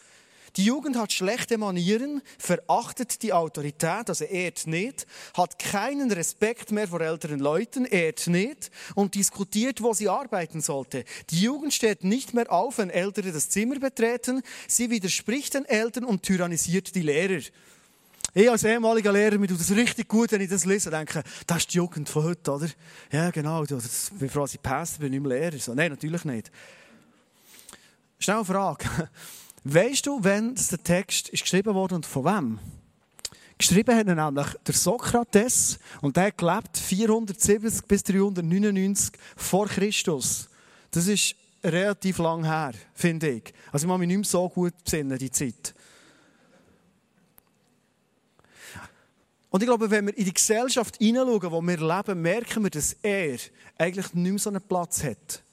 Die 0.57 0.65
Jugend 0.65 0.97
hat 0.97 1.13
schlechte 1.13 1.57
Manieren, 1.57 2.21
verachtet 2.37 3.21
die 3.21 3.31
Autorität, 3.31 4.09
also 4.09 4.25
ehrt 4.25 4.67
nicht, 4.67 5.07
hat 5.33 5.57
keinen 5.59 6.11
Respekt 6.11 6.71
mehr 6.71 6.89
vor 6.89 6.99
älteren 6.99 7.39
Leuten, 7.39 7.85
ehrt 7.85 8.27
nicht 8.27 8.69
und 8.95 9.15
diskutiert, 9.15 9.81
wo 9.81 9.93
sie 9.93 10.09
arbeiten 10.09 10.59
sollte. 10.59 11.05
Die 11.29 11.41
Jugend 11.41 11.73
steht 11.73 12.03
nicht 12.03 12.33
mehr 12.33 12.51
auf, 12.51 12.79
wenn 12.79 12.89
Ältere 12.89 13.31
das 13.31 13.49
Zimmer 13.49 13.79
betreten. 13.79 14.41
Sie 14.67 14.89
widerspricht 14.89 15.53
den 15.53 15.63
Eltern 15.65 16.03
und 16.03 16.23
tyrannisiert 16.23 16.95
die 16.95 17.03
Lehrer. 17.03 17.41
Ich 18.33 18.49
als 18.49 18.63
ehemaliger 18.63 19.11
Lehrer, 19.11 19.37
mir 19.37 19.47
tut 19.47 19.59
das 19.59 19.71
richtig 19.71 20.07
gut, 20.07 20.31
wenn 20.31 20.41
ich 20.41 20.49
das 20.49 20.65
lese, 20.65 20.89
denke, 20.89 21.23
das 21.47 21.59
ist 21.59 21.73
die 21.73 21.77
Jugend 21.77 22.07
von 22.07 22.23
heute, 22.23 22.51
oder? 22.51 22.67
Ja, 23.11 23.29
genau, 23.29 23.65
das, 23.65 24.09
ich 24.13 24.19
bin 24.19 24.29
froh, 24.29 24.41
dass 24.41 24.53
ich 24.53 24.61
Pastor 24.61 24.99
bin, 24.99 25.11
nicht 25.11 25.21
mehr 25.21 25.37
Lehrer. 25.37 25.59
So, 25.59 25.73
nein, 25.73 25.91
natürlich 25.91 26.23
nicht. 26.23 26.51
Schnell 28.19 28.37
eine 28.37 28.45
Frage. 28.45 28.85
Weißt 29.63 30.07
du, 30.07 30.23
wenn 30.23 30.55
der 30.55 30.83
Text 30.83 31.29
ist 31.29 31.43
geschrieben 31.43 31.75
wurde 31.75 31.95
und 31.95 32.05
von 32.05 32.25
wem? 32.25 32.59
Geschrieben 33.59 33.95
hat 33.95 34.07
er 34.07 34.15
nämlich 34.15 34.47
der 34.65 34.73
Sokrates 34.73 35.77
und 36.01 36.17
der 36.17 36.31
gelebt 36.31 36.79
470 36.79 37.85
bis 37.85 38.01
399 38.03 39.11
vor 39.35 39.67
Christus. 39.67 40.49
Das 40.89 41.05
ist 41.05 41.35
relativ 41.63 42.17
lang 42.17 42.43
her, 42.43 42.73
finde 42.95 43.29
ich. 43.29 43.53
Also 43.71 43.85
ich 43.85 43.87
mache 43.87 43.99
mich 43.99 44.07
nicht 44.07 44.17
mehr 44.17 44.25
so 44.25 44.49
gut 44.49 44.73
besinnen, 44.83 45.19
die 45.19 45.29
Zeit. 45.29 45.75
Und 49.51 49.61
ich 49.61 49.67
glaube, 49.67 49.91
wenn 49.91 50.07
wir 50.07 50.17
in 50.17 50.25
die 50.25 50.33
Gesellschaft 50.33 50.97
hineinschauen, 50.97 51.51
wo 51.51 51.61
wir 51.61 51.77
leben, 51.77 52.21
merken 52.21 52.63
wir, 52.63 52.71
dass 52.71 52.93
er 53.03 53.37
eigentlich 53.77 54.13
nicht 54.13 54.31
mehr 54.31 54.39
so 54.39 54.49
einen 54.49 54.61
Platz 54.61 55.03
hat. 55.03 55.43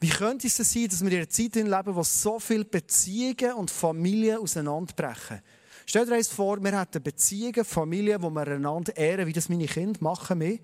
Wie 0.00 0.08
könnte 0.08 0.46
es 0.46 0.56
sein, 0.56 0.88
dass 0.88 1.02
wir 1.02 1.10
in 1.10 1.18
einer 1.18 1.28
Zeit 1.28 1.54
leben, 1.54 1.94
wo 1.94 2.02
so 2.02 2.38
viele 2.38 2.64
Beziehungen 2.64 3.54
und 3.54 3.70
Familien 3.70 4.38
auseinanderbrechen? 4.38 5.42
Stell 5.86 6.06
dir 6.06 6.14
eins 6.14 6.28
vor, 6.28 6.62
wir 6.62 6.78
hätten 6.78 7.02
Beziehungen, 7.02 7.64
Familien, 7.64 8.22
wo 8.22 8.30
wir 8.30 8.46
einander 8.46 8.96
ehren, 8.96 9.26
wie 9.26 9.32
das 9.32 9.48
meine 9.48 9.66
Kinder 9.66 9.98
machen. 10.00 10.38
Mehr. 10.38 10.58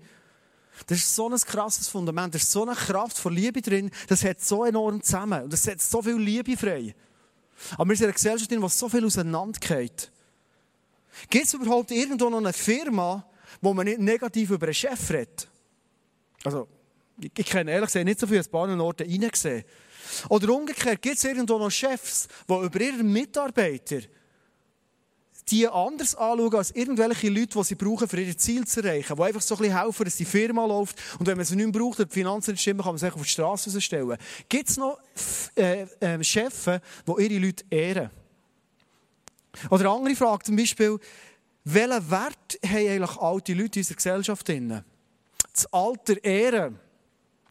Das 0.87 0.97
ist 0.97 1.15
so 1.15 1.29
ein 1.29 1.37
krasses 1.37 1.87
Fundament, 1.87 2.33
da 2.33 2.37
ist 2.37 2.51
so 2.51 2.63
eine 2.63 2.73
Kraft 2.73 3.17
von 3.17 3.33
Liebe 3.33 3.61
drin, 3.61 3.91
das 4.07 4.23
hat 4.23 4.41
so 4.41 4.63
enorm 4.63 5.03
zusammen 5.03 5.43
und 5.43 5.53
das 5.53 5.63
setzt 5.63 5.91
so 5.91 6.01
viel 6.01 6.15
Liebe 6.15 6.55
frei. 6.55 6.95
Aber 7.73 7.89
wir 7.89 7.95
sind 7.95 8.05
in 8.05 8.07
einer 8.07 8.13
Gesellschaft, 8.13 8.51
in 8.51 8.61
der 8.61 8.69
so 8.69 8.87
viel 8.87 9.05
auseinandergeht. 9.05 10.11
Gibt 11.29 11.45
es 11.45 11.53
überhaupt 11.53 11.91
irgendwo 11.91 12.29
noch 12.29 12.37
eine 12.37 12.53
Firma, 12.53 13.25
wo 13.61 13.73
man 13.73 13.85
nicht 13.85 13.99
negativ 13.99 14.51
über 14.51 14.67
einen 14.67 14.73
Chef 14.73 15.09
redet? 15.09 15.49
Also, 16.45 16.67
ich, 17.19 17.45
kenne 17.45 17.71
ehrlich 17.71 17.87
gesagt 17.87 18.05
nicht 18.05 18.19
so 18.19 18.27
viele 18.27 18.43
Orte 18.81 19.03
reingesehen. 19.03 19.63
Oder 20.29 20.53
umgekehrt, 20.53 21.01
gibt 21.01 21.17
es 21.17 21.23
irgendwo 21.23 21.57
noch 21.57 21.69
Chefs, 21.69 22.27
die 22.47 22.53
über 22.53 22.81
ihre 22.81 23.03
Mitarbeiter 23.03 24.01
die 25.51 25.67
anders 25.67 26.15
anschauen 26.15 26.55
als 26.55 26.71
irgendwelche 26.71 27.29
Leute, 27.29 27.57
die 27.57 27.63
sie 27.63 27.75
brauchen, 27.75 28.07
für 28.07 28.21
ihre 28.21 28.35
Ziele 28.35 28.65
zu 28.65 28.81
erreichen. 28.81 29.15
Die 29.15 29.23
einfach 29.23 29.41
so 29.41 29.55
ein 29.55 29.61
bisschen 29.61 29.79
helfen, 29.79 30.05
dass 30.05 30.15
die 30.15 30.25
Firma 30.25 30.65
läuft. 30.65 30.97
Und 31.17 31.27
wenn 31.27 31.37
man 31.37 31.45
sie 31.45 31.55
nicht 31.55 31.73
mehr 31.73 31.81
braucht, 31.81 31.99
die 31.99 32.05
Finanzen 32.07 32.51
nicht 32.51 32.61
stimmen, 32.61 32.81
kann 32.81 32.91
man 32.91 32.97
sie 32.97 33.07
auf 33.07 33.21
die 33.21 33.27
Straße 33.27 33.73
rausstellen. 33.73 34.17
Gibt 34.47 34.69
es 34.69 34.77
noch 34.77 34.99
äh, 35.55 35.87
äh, 35.99 36.23
Chefs, 36.23 36.65
die 36.65 37.23
ihre 37.23 37.45
Leute 37.45 37.65
ehren? 37.69 38.09
Oder 39.69 39.85
eine 39.85 39.97
andere 39.97 40.15
Frage 40.15 40.43
zum 40.43 40.55
Beispiel, 40.55 40.99
welchen 41.63 42.11
Wert 42.11 42.59
haben 42.65 42.87
eigentlich 42.87 43.17
alte 43.17 43.53
Leute 43.53 43.79
in 43.79 43.81
unserer 43.81 43.95
Gesellschaft? 43.95 44.51
Das 45.53 45.73
Alter 45.73 46.23
ehren 46.23 46.79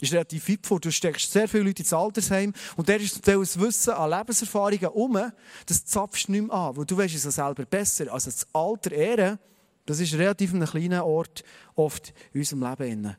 ist 0.00 0.12
relativ 0.12 0.48
weit 0.48 0.66
vor. 0.66 0.80
Du 0.80 0.90
steckst 0.90 1.32
sehr 1.32 1.48
viele 1.48 1.64
Leute 1.64 1.82
ins 1.82 1.92
Altersheim 1.92 2.52
und 2.76 2.88
der 2.88 3.00
ist 3.00 3.28
ein 3.28 3.40
Wissen 3.40 3.92
an 3.92 4.10
Lebenserfahrungen 4.10 4.88
um, 4.88 5.32
das 5.66 5.84
zapfst 5.84 6.28
du 6.28 6.32
nicht 6.32 6.46
mehr 6.46 6.54
an, 6.54 6.76
weil 6.76 6.84
du 6.84 6.96
weißt 6.96 7.14
es 7.14 7.24
ja 7.24 7.30
selber 7.30 7.64
besser. 7.64 8.12
Also 8.12 8.30
das 8.30 8.46
Alter 8.52 8.92
ehren, 8.92 9.38
das 9.86 10.00
ist 10.00 10.14
relativ 10.14 10.54
ein 10.54 10.64
kleiner 10.64 11.04
Ort 11.04 11.42
oft 11.74 12.12
in 12.32 12.40
unserem 12.40 12.62
Leben. 12.62 13.16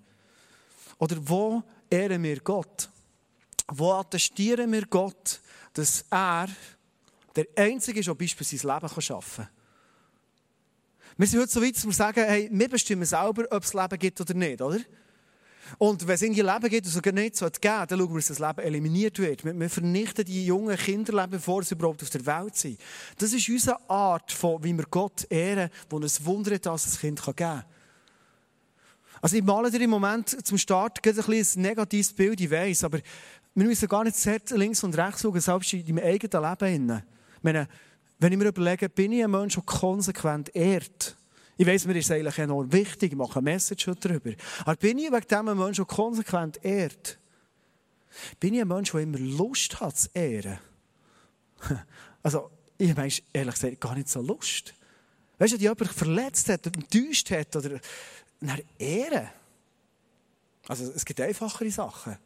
Oder 1.00 1.18
wo 1.20 1.64
ehren 1.90 2.24
wir 2.24 2.40
Gott? 2.40 2.90
Wo 3.68 3.94
attestieren 3.94 4.72
wir 4.72 4.86
Gott, 4.86 5.42
dass 5.74 6.06
er 6.10 6.48
der 7.36 7.46
Einzige 7.56 8.00
ist, 8.00 8.08
der 8.08 8.16
beispielsweise 8.16 8.68
sein 8.68 8.80
Leben 8.82 9.02
schaffen 9.02 9.46
kann? 9.46 9.54
Wir 11.18 11.28
sind 11.28 11.42
heute 11.42 11.52
so 11.52 11.62
weit, 11.62 11.76
dass 11.76 11.86
wir 11.86 11.94
sagen, 11.94 12.24
hey, 12.24 12.50
wir 12.52 12.70
bestimmen 12.70 13.06
selber, 13.06 13.46
ob 13.52 13.64
es 13.64 13.74
Leben 13.74 14.00
gibt 14.00 14.22
oder 14.22 14.34
nicht, 14.34 14.62
oder? 14.62 14.80
Und 15.78 16.08
wenn 16.08 16.16
es 16.16 16.22
in 16.22 16.34
ihr 16.34 16.44
Leben 16.44 16.70
geht 16.70 16.86
es 16.86 16.96
nicht 16.96 17.36
so 17.36 17.50
geben 17.50 17.86
dann 17.88 18.00
schauen 18.00 18.10
wir, 18.10 18.16
dass 18.16 18.28
das 18.28 18.40
Leben 18.40 18.60
eliminiert 18.60 19.20
wird. 19.20 19.44
Wir 19.44 19.70
vernichten 19.70 20.26
die 20.26 20.46
jungen 20.46 20.76
Kinderleben, 20.78 21.32
bevor 21.32 21.64
sie 21.64 21.76
überhaupt 21.76 22.02
auf 22.04 22.10
der 22.10 22.26
Welt 22.26 22.56
sind. 22.56 22.80
Das 23.18 23.34
ist 23.34 23.48
unsere 23.48 23.90
Art, 23.90 24.32
von, 24.32 24.64
wie 24.64 24.74
wir 24.74 24.86
Gott 24.90 25.28
ehren, 25.30 25.70
wo 25.90 26.00
es 26.00 26.24
wundert, 26.26 26.66
dass 26.66 26.86
es 26.86 26.96
ein 26.96 27.00
Kind 27.02 27.24
geben 27.24 27.36
kann. 27.36 27.64
Also 29.22 29.36
ich 29.36 29.44
male 29.44 29.70
dir 29.70 29.82
im 29.82 29.90
Moment 29.90 30.46
zum 30.46 30.58
Start 30.58 31.06
ein, 31.06 31.20
ein 31.20 31.46
negatives 31.56 32.14
Bild, 32.14 32.40
ich 32.40 32.50
weiss, 32.50 32.84
aber 32.84 33.00
wir 33.54 33.66
müssen 33.66 33.88
gar 33.88 34.04
nicht 34.04 34.16
sehr 34.16 34.40
links 34.52 34.84
und 34.84 34.98
rechts 34.98 35.22
schauen, 35.22 35.40
selbst 35.40 35.74
in 35.74 35.96
meinem 35.96 36.06
eigenen 36.06 36.50
Leben. 36.50 37.04
Ich 37.38 37.44
meine, 37.44 37.68
wenn 38.20 38.32
ich 38.32 38.38
mir 38.38 38.48
überlege, 38.48 38.90
bin 38.90 39.12
ich 39.12 39.24
ein 39.24 39.32
Mensch, 39.32 39.56
der 39.56 39.64
konsequent 39.64 40.56
ehrt? 40.56 41.18
Ich 41.60 41.68
weiss, 41.68 41.86
mir 41.86 41.98
ist 41.98 42.10
eigentlich 42.10 42.38
enorm 42.38 42.72
wichtig, 42.72 43.12
ich 43.12 43.18
mache 43.18 43.40
eine 43.40 43.52
Message 43.52 43.92
darüber. 44.00 44.32
Aber 44.62 44.78
bin 44.78 44.98
ich 44.98 45.12
wegen 45.12 45.28
dem 45.28 45.50
ein 45.50 45.58
Mensch, 45.58 45.76
der 45.76 45.86
konsequent 45.86 46.64
ehrt? 46.64 47.20
Bin 48.40 48.54
ich 48.54 48.62
ein 48.62 48.68
Mensch, 48.70 48.92
der 48.92 49.02
immer 49.02 49.20
Lust 49.20 49.78
hat 49.82 49.98
zu 49.98 50.08
ehren? 50.14 50.60
Also, 52.24 52.50
ich 52.78 52.96
meine, 52.96 53.12
ehrlich 53.34 53.56
gesagt, 53.56 53.82
gar 53.82 53.96
nicht 53.96 54.08
so 54.08 54.22
Lust. 54.22 54.74
Weißt 55.38 55.54
du, 55.54 55.58
die 55.58 55.64
jemand 55.64 55.88
verletzt 55.88 56.48
hat, 56.48 56.66
enttäuscht 56.66 57.30
hat 57.32 57.54
oder 57.56 57.80
nach 58.40 58.60
Ehren. 58.78 59.28
Also, 60.68 60.92
es 60.96 61.04
gibt 61.04 61.20
einfachere 61.20 61.72
Sachen. 61.72 62.18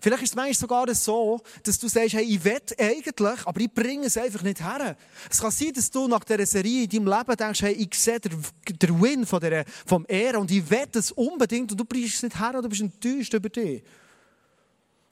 Vielleicht 0.00 0.22
ist 0.22 0.30
es 0.30 0.36
manchmal 0.36 0.54
sogar 0.54 0.94
so, 0.94 1.40
dass 1.62 1.78
du 1.78 1.88
sagst, 1.88 2.14
hey, 2.14 2.24
ich 2.24 2.44
will 2.44 2.60
eigentlich, 2.78 3.46
aber 3.46 3.60
ich 3.60 3.72
bringe 3.72 4.06
es 4.06 4.16
einfach 4.16 4.42
nicht 4.42 4.60
her. 4.60 4.96
Es 5.30 5.40
kann 5.40 5.50
sein, 5.50 5.72
dass 5.74 5.90
du 5.90 6.08
nach 6.08 6.24
dieser 6.24 6.46
Serie 6.46 6.84
in 6.84 6.88
deinem 6.88 7.06
Leben 7.06 7.36
denkst, 7.36 7.62
hey, 7.62 7.72
ich 7.72 7.94
sehe 7.94 8.20
den, 8.20 9.02
Win 9.02 9.26
von 9.26 9.40
der, 9.40 9.64
vom 9.86 10.04
Ehre 10.08 10.38
und 10.38 10.50
ich 10.50 10.68
will 10.70 10.88
es 10.92 11.12
unbedingt 11.12 11.70
und 11.70 11.78
du 11.78 11.84
bringst 11.84 12.16
es 12.16 12.22
nicht 12.22 12.38
her 12.38 12.54
und 12.54 12.62
du 12.62 12.68
bist 12.68 12.82
enttäuscht 12.82 13.34
über 13.34 13.48
dich. 13.48 13.82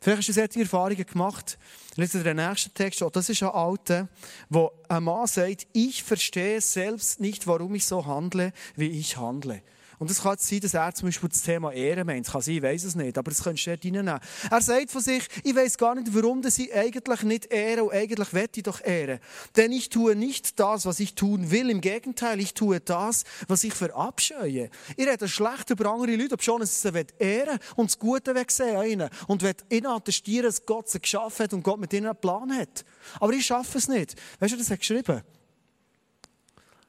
Vielleicht 0.00 0.18
hast 0.18 0.28
du 0.28 0.32
solche 0.34 0.60
Erfahrungen 0.60 1.06
gemacht. 1.06 1.58
Lesen 1.96 2.22
den 2.22 2.36
nächsten 2.36 2.72
Text. 2.74 3.02
Oh, 3.02 3.10
das 3.10 3.28
ist 3.28 3.42
ein 3.42 3.48
alter, 3.48 4.08
wo 4.48 4.70
ein 4.88 5.02
Mann 5.02 5.26
sagt, 5.26 5.66
ich 5.72 6.02
verstehe 6.02 6.60
selbst 6.60 7.18
nicht, 7.20 7.46
warum 7.46 7.74
ich 7.74 7.86
so 7.86 8.04
handle, 8.04 8.52
wie 8.76 8.88
ich 8.88 9.16
handle. 9.16 9.62
Und 9.98 10.10
es 10.10 10.22
kann 10.22 10.36
sein, 10.38 10.60
dass 10.60 10.74
er 10.74 10.94
zum 10.94 11.08
Beispiel 11.08 11.28
das 11.28 11.42
Thema 11.42 11.72
Ehren 11.72 12.06
meint. 12.06 12.26
Kann 12.26 12.42
sein, 12.42 12.56
ich 12.56 12.62
weiß 12.62 12.84
es 12.84 12.94
nicht, 12.94 13.16
aber 13.16 13.30
das 13.30 13.42
könntest 13.42 13.66
du 13.66 13.70
dort 13.70 13.84
reinnehmen. 13.84 14.20
Er 14.50 14.60
sagt 14.60 14.90
von 14.90 15.00
sich, 15.00 15.26
ich 15.42 15.54
weiß 15.54 15.78
gar 15.78 15.94
nicht, 15.94 16.14
warum 16.14 16.42
ich 16.44 16.74
eigentlich 16.74 17.22
nicht 17.22 17.52
ehre 17.52 17.84
und 17.84 17.92
eigentlich 17.92 18.34
wette 18.34 18.60
ich 18.60 18.64
doch 18.64 18.84
ehren. 18.84 19.20
Denn 19.56 19.72
ich 19.72 19.88
tue 19.88 20.14
nicht 20.14 20.60
das, 20.60 20.84
was 20.86 21.00
ich 21.00 21.14
tun 21.14 21.50
will. 21.50 21.70
Im 21.70 21.80
Gegenteil, 21.80 22.40
ich 22.40 22.54
tue 22.54 22.80
das, 22.80 23.24
was 23.48 23.64
ich 23.64 23.72
verabscheue. 23.72 24.70
Ich 24.96 25.06
rede 25.06 25.28
schlecht 25.28 25.70
über 25.70 25.90
andere 25.90 26.16
Leute, 26.16 26.34
ob 26.34 26.42
schon 26.42 26.64
sie 26.64 27.06
ehren 27.18 27.58
und 27.76 27.90
das 27.90 27.98
Gute 27.98 28.34
wegsehen 28.34 28.76
an 28.76 28.86
ihnen. 28.86 29.10
Und 29.26 29.44
ihnen 29.70 29.86
attestieren, 29.86 30.46
dass 30.46 30.64
Gott 30.66 30.88
sie 30.88 31.00
geschaffen 31.00 31.44
hat 31.44 31.52
und 31.54 31.62
Gott 31.62 31.80
mit 31.80 31.92
ihnen 31.92 32.06
einen 32.06 32.20
Plan 32.20 32.54
hat. 32.56 32.84
Aber 33.20 33.32
ich 33.32 33.46
schaffe 33.46 33.78
es 33.78 33.88
nicht. 33.88 34.14
Weißt 34.40 34.52
du, 34.52 34.58
das 34.58 34.70
hat 34.70 34.80
geschrieben? 34.80 35.22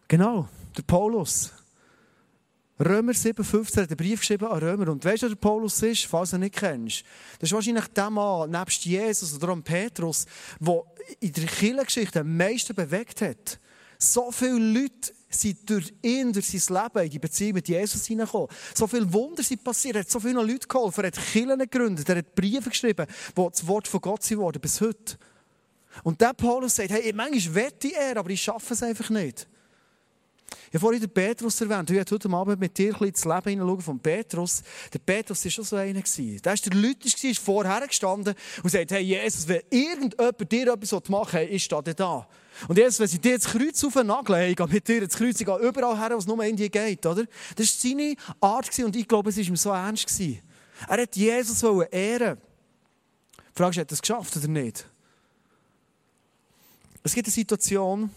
Genau, 0.08 0.48
der 0.76 0.84
Paulus. 0.84 1.52
Römer 2.80 3.14
7,15 3.14 3.82
hat 3.82 3.90
einen 3.90 3.98
Brief 3.98 4.20
geschrieben 4.20 4.46
an 4.46 4.60
Römer. 4.60 4.90
Und 4.90 5.04
weißt 5.04 5.24
du, 5.24 5.26
wer 5.28 5.36
der 5.36 5.42
Paulus 5.42 5.82
ist, 5.82 6.06
falls 6.06 6.30
du 6.30 6.38
ihn 6.38 6.42
nicht 6.42 6.56
kennst? 6.56 7.04
Das 7.40 7.50
ist 7.50 7.54
wahrscheinlich 7.54 7.88
der 7.88 8.10
Mann, 8.10 8.52
nebst 8.52 8.86
Jesus 8.86 9.34
oder 9.34 9.50
am 9.50 9.64
Petrus, 9.64 10.26
der 10.60 10.84
in 11.20 11.32
der 11.32 11.46
Kirchengeschichte 11.46 12.20
am 12.20 12.38
meisten 12.38 12.76
bewegt 12.76 13.22
hat. 13.22 13.60
So 13.98 14.32
viele 14.32 14.60
Leute 14.60 15.12
sind 15.30 15.68
durch 15.70 15.92
ihn, 16.04 16.32
durch 16.32 16.48
sein 16.48 16.84
Leben 16.84 17.06
in 17.06 17.10
die 17.10 17.20
Beziehung 17.20 17.54
mit 17.54 17.68
Jesus 17.68 18.06
hineingekommen. 18.06 18.48
So 18.76 18.86
viele 18.86 19.12
Wunder 19.12 19.42
sind 19.42 19.64
passiert. 19.64 19.96
Er 19.96 20.02
hat 20.02 20.12
so 20.12 20.20
vielen 20.20 20.36
Leuten 20.36 20.68
geholfen. 20.68 21.04
Er 21.04 21.08
hat 21.08 21.16
Kirchen 21.16 21.58
gegründet. 21.58 22.08
Er 22.08 22.18
hat 22.18 22.36
Briefe 22.36 22.70
geschrieben, 22.70 23.08
wo 23.36 23.50
das 23.50 23.66
Wort 23.66 23.88
von 23.88 24.02
Gott 24.02 24.24
sind 24.24 24.38
worden, 24.38 24.62
bis 24.62 24.80
heute. 24.82 25.18
Und 26.04 26.22
der 26.22 26.34
Paulus 26.34 26.76
sagt, 26.76 26.92
hey, 26.92 27.12
manchmal 27.12 27.56
wette 27.56 27.92
er, 27.94 28.18
aber 28.18 28.30
ich 28.30 28.42
schaffe 28.42 28.74
es 28.74 28.84
einfach 28.84 29.10
nicht. 29.10 29.48
Ich 30.50 30.74
habe 30.74 30.80
vorhin 30.80 31.02
den 31.02 31.10
Petrus 31.10 31.60
erwähnt. 31.62 31.90
Ich 31.90 31.96
werde 31.96 32.14
heute 32.14 32.30
Abend 32.30 32.60
mit 32.60 32.78
dir 32.78 33.02
ins 33.02 33.24
Leben 33.26 33.50
hineinschauen 33.50 33.82
von 33.82 34.00
Petrus. 34.00 34.64
Der 34.94 35.00
Petrus 35.00 35.44
war 35.44 35.52
schon 35.52 35.64
so 35.64 35.76
einer. 35.76 36.02
Der 36.02 36.46
war 36.46 36.56
der 36.56 36.74
Lütisch, 36.74 37.24
ist 37.24 37.40
vorher 37.40 37.88
gestanden 37.88 38.34
und 38.64 38.70
sagt, 38.70 38.92
hey 38.92 39.02
Jesus, 39.02 39.48
wenn 39.48 39.62
irgendjemand 39.70 40.52
dir 40.52 40.74
etwas 40.74 41.10
machen 41.10 41.40
will, 41.40 41.50
ist 41.50 41.72
da 41.72 41.82
da. 41.82 42.28
Und 42.68 42.78
Jesus, 42.78 43.00
wenn 43.00 43.08
sie 43.08 43.20
dir 43.20 43.38
das 43.38 43.46
Kreuz 43.46 43.84
auf 43.84 43.94
den 43.94 44.08
Nagel 44.08 44.36
hey, 44.36 44.50
ich 44.52 44.56
gehe 44.56 44.68
mit 44.68 44.88
dir 44.88 45.04
ins 45.04 45.16
Kreuz, 45.16 45.40
ich 45.40 45.46
gehe 45.46 45.58
überall 45.60 45.98
her, 45.98 46.12
wo 46.12 46.18
es 46.18 46.28
nur 46.28 46.44
in 46.44 46.56
dir 46.56 46.70
geht, 46.70 47.06
oder? 47.06 47.26
Das 47.56 47.84
war 47.84 47.92
seine 47.92 48.16
Art 48.42 48.80
und 48.80 48.96
ich 48.96 49.08
glaube, 49.08 49.30
es 49.30 49.38
war 49.38 49.44
ihm 49.44 49.56
so 49.56 49.70
ernst. 49.70 50.08
Er 50.88 51.02
hat 51.02 51.16
Jesus 51.16 51.64
ehren 51.92 52.38
Die 53.36 53.58
Frage 53.58 53.72
ist, 53.72 53.78
hat 53.80 53.92
er 53.92 53.94
es 53.94 54.02
geschafft 54.02 54.38
oder 54.38 54.48
nicht? 54.48 54.86
Es 57.04 57.14
gibt 57.14 57.28
eine 57.28 57.34
Situation, 57.34 58.10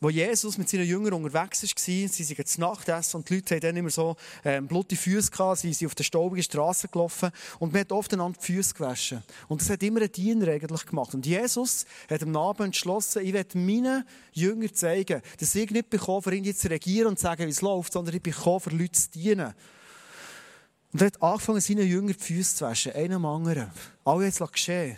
wo 0.00 0.08
Jesus 0.08 0.56
mit 0.56 0.68
seinen 0.68 0.86
Jüngern 0.86 1.12
unterwegs 1.12 1.62
war, 1.62 1.68
sie 1.76 2.06
sind 2.08 2.48
zu 2.48 2.60
Nacht 2.60 2.88
essen 2.88 3.18
und 3.18 3.28
die 3.28 3.34
Leute 3.34 3.54
haben 3.54 3.60
dann 3.60 3.76
immer 3.76 3.90
so 3.90 4.16
ähm, 4.44 4.66
blutige 4.66 5.00
Füße 5.00 5.30
gehabt, 5.30 5.58
sie 5.58 5.72
sind 5.74 5.88
auf 5.88 5.94
der 5.94 6.04
staubigen 6.04 6.42
Straße 6.42 6.88
gelaufen 6.88 7.30
und 7.58 7.72
man 7.72 7.82
hat 7.82 7.92
oft 7.92 8.12
einander 8.14 8.38
die 8.40 8.46
Füße 8.46 8.72
gewaschen. 8.74 9.22
Und 9.48 9.60
das 9.60 9.68
hat 9.68 9.82
immer 9.82 10.00
ein 10.00 10.10
Diener 10.10 10.48
eigentlich 10.48 10.86
gemacht. 10.86 11.12
Und 11.12 11.26
Jesus 11.26 11.84
hat 12.08 12.22
am 12.22 12.34
Abend 12.34 12.60
entschlossen, 12.60 13.22
ich 13.24 13.34
werde 13.34 13.58
meinen 13.58 14.04
Jüngern 14.32 14.72
zeigen, 14.72 15.20
dass 15.38 15.54
ich 15.54 15.70
nicht 15.70 15.90
bekomme, 15.90 16.22
für 16.22 16.34
ihn 16.34 16.56
zu 16.56 16.70
regieren 16.70 17.08
und 17.08 17.18
zu 17.18 17.24
sagen, 17.24 17.46
wie 17.46 17.50
es 17.50 17.60
läuft, 17.60 17.92
sondern 17.92 18.14
ich 18.14 18.22
bekomme, 18.22 18.60
für 18.60 18.70
Leute 18.70 18.92
zu 18.92 19.10
dienen. 19.10 19.52
Und 20.92 21.02
er 21.02 21.08
hat 21.08 21.22
angefangen, 21.22 21.60
seinen 21.60 21.86
Jüngern 21.86 22.16
die 22.18 22.24
Füße 22.24 22.56
zu 22.56 22.64
waschen, 22.64 22.92
einem 22.92 23.24
am 23.24 23.36
anderen. 23.36 23.70
Alle 24.04 24.24
jetzt 24.24 24.40
geschehen. 24.52 24.96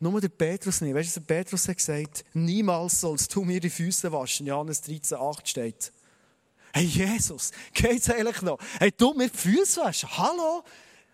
Nur 0.00 0.20
der 0.20 0.28
Petrus 0.28 0.80
nicht. 0.80 0.94
Weißt 0.94 1.16
du, 1.16 1.20
der 1.20 1.34
Petrus 1.34 1.66
hat 1.66 1.76
gesagt? 1.76 2.24
Niemals 2.32 3.00
sollst 3.00 3.34
du 3.34 3.42
mir 3.42 3.58
die 3.58 3.70
Füße 3.70 4.10
waschen. 4.12 4.46
Johannes 4.46 4.80
13, 4.82 5.18
8 5.18 5.48
steht. 5.48 5.92
Hey, 6.72 6.84
Jesus, 6.84 7.50
geht's 7.72 8.08
eigentlich 8.10 8.42
noch? 8.42 8.58
Hey, 8.78 8.92
du 8.96 9.12
mir 9.14 9.28
die 9.28 9.36
Füße 9.36 9.80
waschen? 9.80 10.08
Hallo? 10.16 10.62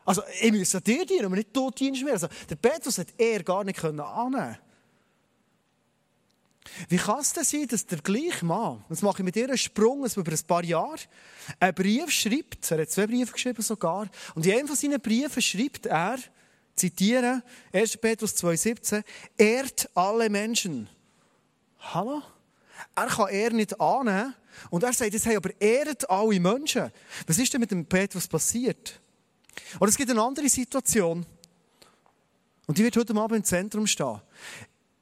Also, 0.04 0.22
ich 0.40 0.52
muss 0.52 0.70
dir 0.70 1.06
dienen, 1.06 1.24
aber 1.24 1.36
nicht 1.36 1.56
du 1.56 1.70
dienst 1.70 2.02
mir. 2.02 2.12
Also, 2.12 2.28
der 2.48 2.56
Petrus 2.56 2.98
hat 2.98 3.08
er 3.16 3.42
gar 3.42 3.64
nicht 3.64 3.82
annehmen 3.82 4.58
Wie 6.88 6.96
kann 6.98 7.20
es 7.20 7.32
denn 7.32 7.44
sein, 7.44 7.66
dass 7.68 7.86
der 7.86 8.02
gleiche 8.02 8.44
Mann, 8.44 8.84
jetzt 8.90 9.02
mache 9.02 9.18
ich 9.18 9.24
mit 9.24 9.34
dir 9.34 9.46
einen 9.46 9.56
Sprung, 9.56 10.04
über 10.04 10.32
ein 10.32 10.46
paar 10.46 10.64
Jahre, 10.64 10.98
einen 11.58 11.74
Brief 11.74 12.10
schreibt, 12.10 12.70
er 12.70 12.82
hat 12.82 12.90
zwei 12.90 13.06
Briefe 13.06 13.32
geschrieben 13.32 13.62
sogar, 13.62 14.10
und 14.34 14.44
in 14.44 14.52
einem 14.52 14.66
von 14.66 14.76
seinen 14.76 15.00
Briefen 15.00 15.40
schreibt 15.40 15.86
er, 15.86 16.18
zitiere 16.76 17.42
1. 17.72 17.96
Petrus 17.98 18.34
2,17, 18.34 19.02
ehrt 19.36 19.88
alle 19.94 20.28
Menschen. 20.28 20.88
Hallo? 21.78 22.22
Er 22.94 23.06
kann 23.06 23.28
er 23.28 23.50
nicht 23.52 23.80
annehmen. 23.80 24.34
Und 24.70 24.82
er 24.84 24.92
sagt 24.92 25.12
jetzt, 25.12 25.26
hey, 25.26 25.36
aber 25.36 25.50
ehrt 25.60 26.08
alle 26.08 26.38
Menschen. 26.40 26.90
Was 27.26 27.38
ist 27.38 27.52
denn 27.52 27.60
mit 27.60 27.70
dem 27.70 27.84
Petrus 27.86 28.28
passiert? 28.28 29.00
Oder 29.80 29.88
es 29.88 29.96
gibt 29.96 30.10
eine 30.10 30.22
andere 30.22 30.48
Situation. 30.48 31.26
Und 32.66 32.78
die 32.78 32.84
wird 32.84 32.96
heute 32.96 33.14
Abend 33.14 33.38
im 33.38 33.44
Zentrum 33.44 33.86
stehen. 33.86 34.20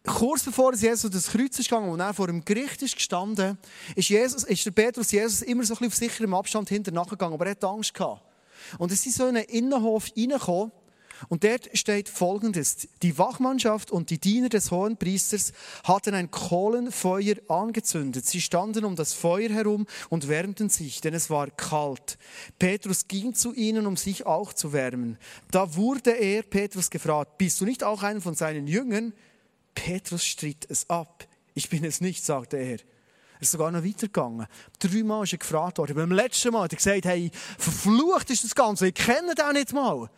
kurz 0.05 0.43
bevor 0.43 0.75
Jesus 0.75 1.11
das 1.11 1.29
Kreuz 1.29 1.59
ist 1.59 1.69
gegangen 1.69 1.91
und 1.91 2.01
er 2.01 2.13
vor 2.13 2.27
dem 2.27 2.45
Gericht 2.45 2.83
ist 2.83 2.97
gestanden, 2.97 3.57
ist, 3.95 4.09
Jesus, 4.09 4.45
ist 4.45 4.67
der 4.67 4.73
Petrus 4.73 5.13
Jesus 5.13 5.43
immer 5.43 5.65
so 5.65 5.75
ein 5.75 5.79
bisschen 5.79 5.87
auf 5.87 5.95
sicherem 5.95 6.35
Abstand 6.35 6.69
hinter 6.69 6.91
nachgegangen, 6.91 7.35
aber 7.35 7.47
er 7.47 7.53
hatte 7.53 7.69
Angst 7.69 7.95
gehabt. 7.95 8.23
Und 8.79 8.91
es 8.91 9.07
ist 9.07 9.17
so 9.17 9.29
in 9.29 9.37
einen 9.37 9.47
Innenhof 9.47 10.11
reingekommen 10.17 10.73
und 11.29 11.45
dort 11.45 11.69
steht 11.77 12.09
Folgendes. 12.09 12.89
Die 13.03 13.19
Wachmannschaft 13.19 13.91
und 13.91 14.11
die 14.11 14.19
Diener 14.19 14.49
des 14.49 14.71
hohen 14.71 14.97
Priesters 14.97 15.53
hatten 15.85 16.15
ein 16.15 16.31
Kohlenfeuer 16.31 17.37
angezündet. 17.49 18.27
Sie 18.27 18.41
standen 18.41 18.85
um 18.85 18.97
das 18.97 19.13
Feuer 19.13 19.51
herum 19.51 19.87
und 20.09 20.29
wärmten 20.29 20.69
sich, 20.69 21.01
denn 21.01 21.15
es 21.15 21.31
war 21.31 21.51
kalt. 21.51 22.19
Petrus 22.59 23.09
ging 23.09 23.35
zu 23.35 23.53
ihnen, 23.53 23.87
um 23.87 23.97
sich 23.97 24.27
auch 24.27 24.53
zu 24.53 24.73
wärmen. 24.73 25.19
Da 25.51 25.77
wurde 25.77 26.11
er, 26.11 26.43
Petrus, 26.43 26.91
gefragt, 26.91 27.39
bist 27.39 27.61
du 27.61 27.65
nicht 27.65 27.85
auch 27.85 28.03
einer 28.03 28.21
von 28.21 28.35
seinen 28.35 28.67
Jüngern? 28.67 29.13
Petrus 29.75 30.25
stritt 30.25 30.67
es 30.69 30.89
ab. 30.91 31.27
Ich 31.55 31.69
bin 31.69 31.85
es 31.85 32.01
nicht, 32.01 32.25
sagte 32.25 32.57
er. 32.57 32.73
Er 32.73 32.79
ist 33.41 33.53
sogar 33.53 33.73
noch 33.73 33.85
weitergegangen. 33.85 34.47
Dreimal 34.79 35.25
ist 35.25 35.33
er 35.33 35.39
gefragt 35.39 35.79
worden. 35.79 35.97
Beim 35.97 36.13
letzten 36.13 36.53
Mal 36.53 36.63
hat 36.63 36.73
er 36.73 36.77
gesagt, 36.77 37.05
hey, 37.07 37.31
verflucht 37.59 38.31
ist 38.31 38.45
das 38.45 38.55
Ganze, 38.55 38.89
ich 38.89 38.95
kenne 38.95 39.35
den 39.35 39.53
nicht 39.55 39.73
mal. 39.73 40.09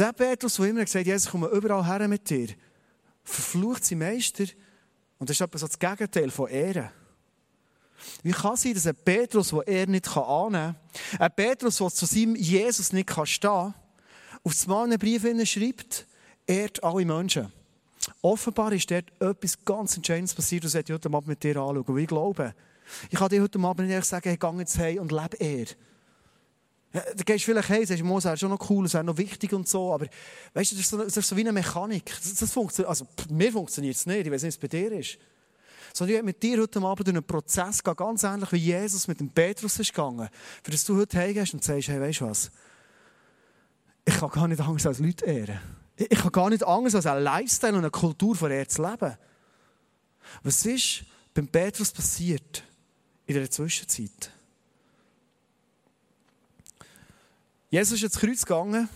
Der 0.00 0.14
Petrus, 0.14 0.54
der 0.54 0.66
immer 0.66 0.82
gesagt 0.82 1.04
hat, 1.04 1.12
Jesus, 1.12 1.30
komme 1.30 1.48
überall 1.48 1.84
her 1.84 2.08
mit 2.08 2.30
dir, 2.30 2.48
verflucht 3.22 3.84
sein 3.84 3.98
Meister. 3.98 4.44
Und 5.18 5.28
das 5.28 5.36
ist 5.36 5.42
etwas 5.42 5.60
das 5.60 5.78
Gegenteil 5.78 6.30
von 6.30 6.48
Ehre. 6.48 6.90
Wie 8.22 8.32
kann 8.32 8.54
es 8.54 8.62
sein, 8.62 8.72
dass 8.72 8.86
ein 8.86 8.96
Petrus, 9.04 9.50
den 9.50 9.60
er 9.66 9.86
nicht 9.86 10.16
annehmen 10.16 10.74
kann, 10.74 11.20
ein 11.20 11.34
Petrus, 11.36 11.76
der 11.76 11.90
zu 11.90 12.06
seinem 12.06 12.34
Jesus 12.34 12.94
nicht 12.94 13.10
stehen 13.10 13.50
kann, 13.50 13.74
auf 14.42 14.52
das 14.52 14.66
Mal 14.66 14.84
einen 14.84 14.98
Brief 14.98 15.22
schreibt, 15.46 16.06
ehrt 16.46 16.82
alle 16.82 17.04
Menschen. 17.04 17.52
Offenbar 18.22 18.72
ist 18.72 18.90
dort 18.90 19.12
etwas 19.20 19.62
ganz 19.66 19.98
Entscheidendes 19.98 20.34
passiert, 20.34 20.64
das 20.64 20.74
ich 20.76 20.90
heute 20.90 21.08
Abend 21.08 21.26
mit 21.26 21.42
dir 21.42 21.58
anschauen. 21.58 21.84
Und 21.84 21.98
ich 21.98 22.08
glaube, 22.08 22.54
ich 23.10 23.18
kann 23.18 23.28
dir 23.28 23.42
heute 23.42 23.58
Abend 23.58 23.86
nicht 23.86 24.06
sagen, 24.06 24.30
hey, 24.30 24.38
geh 24.38 24.58
jetzt 24.60 24.78
heim 24.78 25.00
und 25.00 25.12
lebe 25.12 25.36
er. 25.38 25.66
Da 26.92 27.22
gehst 27.24 27.46
du 27.46 27.52
vielleicht 27.52 27.68
hey, 27.68 27.86
sagst, 27.86 28.02
Mose, 28.02 28.28
das 28.28 28.34
ist 28.34 28.40
schon 28.40 28.50
noch 28.50 28.68
cool, 28.68 28.82
das 28.84 28.94
ist 28.94 29.02
noch 29.04 29.16
wichtig 29.16 29.52
und 29.52 29.68
so, 29.68 29.92
aber 29.94 30.06
weißt 30.54 30.72
du, 30.72 30.76
das 30.76 30.84
ist 30.84 30.90
so, 30.90 30.98
das 30.98 31.16
ist 31.16 31.28
so 31.28 31.36
wie 31.36 31.42
eine 31.42 31.52
Mechanik. 31.52 32.06
Das, 32.06 32.34
das 32.34 32.52
funktioniert, 32.52 32.88
also 32.88 33.06
mir 33.30 33.52
funktioniert 33.52 33.94
es 33.94 34.06
nicht, 34.06 34.26
ich 34.26 34.32
weiß 34.32 34.42
nicht, 34.42 34.56
was 34.56 34.56
es 34.56 34.58
bei 34.58 34.68
dir 34.68 34.90
ist. 34.92 35.18
Sondern 35.92 36.10
ich 36.10 36.14
werde 36.14 36.26
mit 36.26 36.42
dir 36.42 36.60
heute 36.60 36.80
Abend 36.80 37.06
durch 37.06 37.16
einen 37.16 37.24
Prozess 37.24 37.82
gehen, 37.82 37.94
ganz 37.94 38.24
ähnlich 38.24 38.50
wie 38.52 38.56
Jesus 38.56 39.06
mit 39.06 39.20
dem 39.20 39.28
Petrus 39.28 39.78
ist 39.78 39.94
gegangen, 39.94 40.28
für 40.64 40.70
das 40.72 40.84
du 40.84 40.96
heute 40.96 41.16
heimgehst 41.18 41.54
und 41.54 41.62
sagst, 41.62 41.88
hey, 41.88 42.00
weißt 42.00 42.20
du 42.22 42.26
was, 42.26 42.50
ich 44.04 44.14
kann 44.14 44.30
gar 44.30 44.48
nicht 44.48 44.60
Angst 44.60 44.86
als 44.86 44.98
Leute 44.98 45.26
ehren. 45.26 45.60
Ich 45.96 46.18
habe 46.18 46.30
gar 46.30 46.50
nicht 46.50 46.64
Angst, 46.64 46.96
als 46.96 47.06
einen 47.06 47.22
Lifestyle 47.22 47.72
und 47.74 47.80
eine 47.80 47.90
Kultur 47.90 48.34
von 48.34 48.50
er 48.50 48.66
zu 48.68 48.82
leben. 48.82 49.16
Was 50.42 50.66
ist 50.66 51.04
beim 51.34 51.46
Petrus 51.46 51.92
passiert 51.92 52.64
in 53.26 53.34
der 53.34 53.50
Zwischenzeit? 53.50 54.32
Jesus 57.70 58.02
ist 58.02 58.02
ins 58.02 58.18
Kreuz 58.18 58.44
gegangen. 58.44 58.88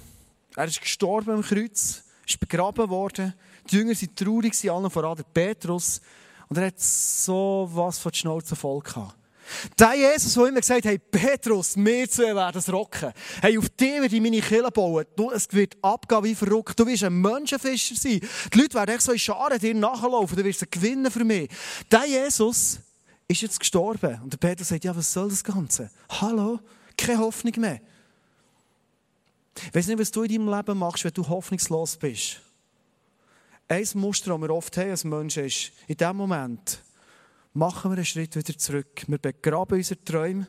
Er 0.57 0.65
ist 0.65 0.81
gestorben 0.81 1.31
am 1.31 1.43
Kreuz, 1.43 2.03
ist 2.27 2.41
begraben 2.41 2.89
worden. 2.91 3.33
Die 3.71 3.77
Jünger 3.77 3.95
sind 3.95 4.17
traurig, 4.17 4.53
sie 4.55 4.69
allen 4.69 4.91
voran 4.91 5.17
der 5.17 5.23
Petrus. 5.23 6.01
Und 6.49 6.59
er 6.59 6.67
hat 6.67 6.81
so 6.81 7.71
was 7.73 8.01
von 8.01 8.11
der 8.11 8.19
Schnauze 8.19 8.57
voll 8.57 8.81
gehabt. 8.81 9.15
Der 9.79 9.95
Jesus, 9.95 10.35
der 10.35 10.47
immer 10.47 10.61
gesagt 10.61 10.87
hat, 10.87 11.11
Petrus, 11.13 11.77
wir 11.77 12.11
zwei 12.11 12.35
werden 12.35 12.59
es 12.59 12.73
rocken. 12.73 13.13
Hey, 13.41 13.57
auf 13.59 13.69
dich 13.69 14.01
werde 14.01 14.17
ich 14.17 14.21
meine 14.21 14.41
Kille 14.41 14.71
bauen. 14.73 15.05
Du, 15.15 15.31
es 15.31 15.47
wird 15.53 15.77
abgehen 15.81 16.25
wie 16.25 16.35
verrückt. 16.35 16.79
Du 16.79 16.85
wirst 16.85 17.05
ein 17.05 17.21
Menschenfischer 17.21 17.95
sein. 17.95 18.21
Die 18.53 18.59
Leute 18.59 18.75
werden 18.75 18.97
echt 18.97 19.03
so 19.03 19.13
in 19.13 19.19
Scharen 19.21 19.59
dir 19.59 19.75
nachlaufen. 19.75 20.37
Du 20.37 20.45
wirst 20.45 20.61
sie 20.61 20.67
gewinnen 20.69 21.13
für 21.13 21.25
mich. 21.25 21.49
Der 21.93 22.07
Jesus 22.07 22.81
ist 23.29 23.41
jetzt 23.41 23.61
gestorben. 23.61 24.21
Und 24.23 24.33
der 24.33 24.39
Petrus 24.39 24.69
sagt, 24.69 24.83
ja, 24.83 24.97
was 24.97 25.13
soll 25.13 25.29
das 25.29 25.45
Ganze? 25.45 25.91
Hallo? 26.09 26.59
Keine 26.97 27.19
Hoffnung 27.19 27.53
mehr. 27.59 27.81
Ich 29.57 29.75
weiß 29.75 29.87
nicht, 29.87 29.99
was 29.99 30.11
du 30.11 30.23
in 30.23 30.33
deinem 30.33 30.55
Leben 30.55 30.79
machst, 30.79 31.05
wenn 31.05 31.13
du 31.13 31.27
hoffnungslos 31.29 31.97
bist. 31.97 32.41
Ein 33.69 33.87
Muster, 33.95 34.31
das 34.31 34.41
wir 34.41 34.51
oft 34.51 34.77
haben 34.77 34.91
als 34.91 35.05
Menschen, 35.05 35.45
ist, 35.45 35.73
in 35.87 35.97
dem 35.97 36.17
Moment, 36.17 36.81
machen 37.55 37.91
wir 37.91 37.97
einen 37.97 38.05
Schritt 38.05 38.37
wieder 38.37 38.57
zurück. 38.59 39.05
Wir 39.07 39.19
begraben 39.19 39.79
unsere 39.79 40.03
Träume, 40.05 40.47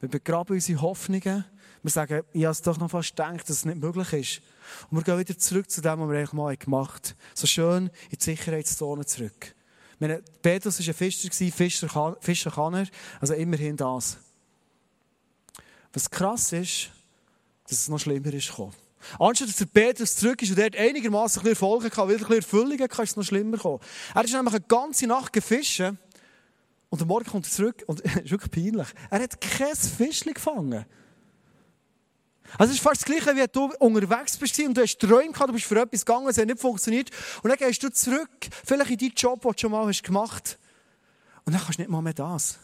wir 0.00 0.08
begraben 0.08 0.54
unsere 0.54 0.80
Hoffnungen. 0.80 1.44
Wir 1.82 1.90
sagen, 1.90 2.22
ich 2.32 2.44
habe 2.44 2.52
es 2.52 2.62
doch 2.62 2.78
noch 2.78 2.90
fast 2.90 3.10
gedacht, 3.10 3.40
dass 3.40 3.56
es 3.56 3.64
nicht 3.64 3.80
möglich 3.80 4.12
ist. 4.12 4.42
Und 4.90 4.98
wir 4.98 5.02
gehen 5.02 5.18
wieder 5.18 5.36
zurück 5.36 5.68
zu 5.68 5.80
dem, 5.80 5.98
was 5.98 6.08
wir 6.08 6.18
eigentlich 6.18 6.32
mal 6.32 6.56
gemacht 6.56 7.08
haben. 7.08 7.18
So 7.34 7.46
schön 7.46 7.90
in 8.10 8.18
die 8.18 8.22
Sicherheitszone 8.24 9.04
zurück. 9.04 9.54
Meine, 9.98 10.22
Petrus 10.42 10.78
war 10.80 10.86
ein 10.86 10.94
Fischer, 10.94 11.30
Fischer 11.30 12.16
Fischer 12.20 12.50
kann 12.50 12.74
er, 12.74 12.86
also 13.20 13.34
immerhin 13.34 13.76
das. 13.76 14.18
Was 15.92 16.10
krass 16.10 16.52
ist, 16.52 16.90
dass 17.72 17.80
es 17.80 17.88
noch 17.88 17.98
schlimmer 17.98 18.32
ist 18.32 18.48
gekommen. 18.48 18.74
Anstatt 19.18 19.48
dass 19.48 19.56
der 19.56 19.66
Petrus 19.66 20.14
zurück 20.14 20.40
ist 20.42 20.50
und 20.50 20.58
dort 20.58 20.76
einigermaßen 20.76 21.44
Erfolg 21.46 21.84
hatte, 21.84 21.96
wieder 21.96 22.02
ein 22.02 22.18
bisschen 22.18 22.36
Erfüllung 22.36 22.78
hatte, 22.80 23.02
ist 23.02 23.10
es 23.10 23.16
noch 23.16 23.24
schlimmer 23.24 23.56
gekommen. 23.56 23.80
Er 24.14 24.24
ist 24.24 24.32
nämlich 24.32 24.54
eine 24.54 24.64
ganze 24.64 25.06
Nacht 25.06 25.32
gefischt 25.32 25.80
und 25.80 27.02
am 27.02 27.08
Morgen 27.08 27.24
kommt 27.24 27.46
er 27.46 27.50
zurück 27.50 27.82
und 27.86 28.04
es 28.04 28.16
ist 28.24 28.30
wirklich 28.30 28.50
peinlich. 28.50 28.88
Er 29.10 29.22
hat 29.22 29.40
kein 29.40 29.74
Fischchen 29.74 30.34
gefangen. 30.34 30.84
Also 32.58 32.70
es 32.70 32.78
ist 32.78 32.82
fast 32.82 33.00
das 33.00 33.04
Gleiche, 33.06 33.34
wie 33.34 33.46
du 33.50 33.72
unterwegs 33.78 34.36
bist 34.36 34.58
und 34.60 34.76
du 34.76 34.82
hast 34.82 34.98
Träume 34.98 35.32
gehabt, 35.32 35.48
du 35.48 35.54
bist 35.54 35.64
für 35.64 35.80
etwas 35.80 36.04
gegangen, 36.04 36.28
es 36.28 36.36
hat 36.36 36.46
nicht 36.46 36.60
funktioniert. 36.60 37.10
Und 37.42 37.48
dann 37.48 37.56
gehst 37.58 37.82
du 37.82 37.90
zurück, 37.90 38.28
vielleicht 38.64 38.90
in 38.90 38.98
deinen 38.98 39.14
Job, 39.16 39.40
den 39.40 39.52
du 39.52 39.58
schon 39.58 39.70
mal 39.70 39.90
gemacht 39.90 40.42
hast. 40.44 40.58
Und 41.44 41.54
dann 41.54 41.62
kannst 41.62 41.78
du 41.78 41.82
nicht 41.82 41.90
mal 41.90 42.02
mehr 42.02 42.14
das. 42.14 42.58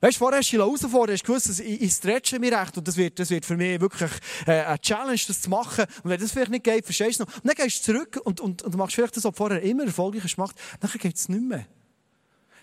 Weißt 0.00 0.16
du, 0.16 0.18
vorher 0.18 0.40
hast 0.40 0.52
du 0.52 0.58
herausgefordert, 0.58 1.14
hast 1.14 1.24
gewusst, 1.24 1.60
ich, 1.60 1.80
ich 1.80 1.92
stretche 1.92 2.38
mich 2.38 2.52
recht 2.52 2.76
und 2.76 2.86
das 2.86 2.96
wird, 2.96 3.18
das 3.18 3.30
wird 3.30 3.46
für 3.46 3.56
mich 3.56 3.80
wirklich 3.80 4.10
äh, 4.46 4.62
eine 4.62 4.78
Challenge, 4.78 5.20
das 5.26 5.40
zu 5.40 5.48
machen. 5.48 5.86
Und 6.02 6.10
wenn 6.10 6.20
das 6.20 6.32
vielleicht 6.32 6.50
nicht 6.50 6.64
geht, 6.64 6.84
verstehst 6.84 7.20
du 7.20 7.24
noch. 7.24 7.34
Und 7.36 7.46
dann 7.46 7.54
gehst 7.54 7.78
du 7.78 7.92
zurück 7.92 8.20
und, 8.24 8.40
und, 8.40 8.62
und 8.62 8.76
machst 8.76 8.94
vielleicht 8.94 9.16
das, 9.16 9.24
was 9.24 9.32
du 9.32 9.36
vorher 9.36 9.62
immer 9.62 9.84
erfolgreich 9.84 10.24
hast 10.24 10.36
gemacht. 10.36 10.56
Dann 10.80 10.90
geht 10.90 11.16
es 11.16 11.28
nicht 11.28 11.42
mehr. 11.42 11.66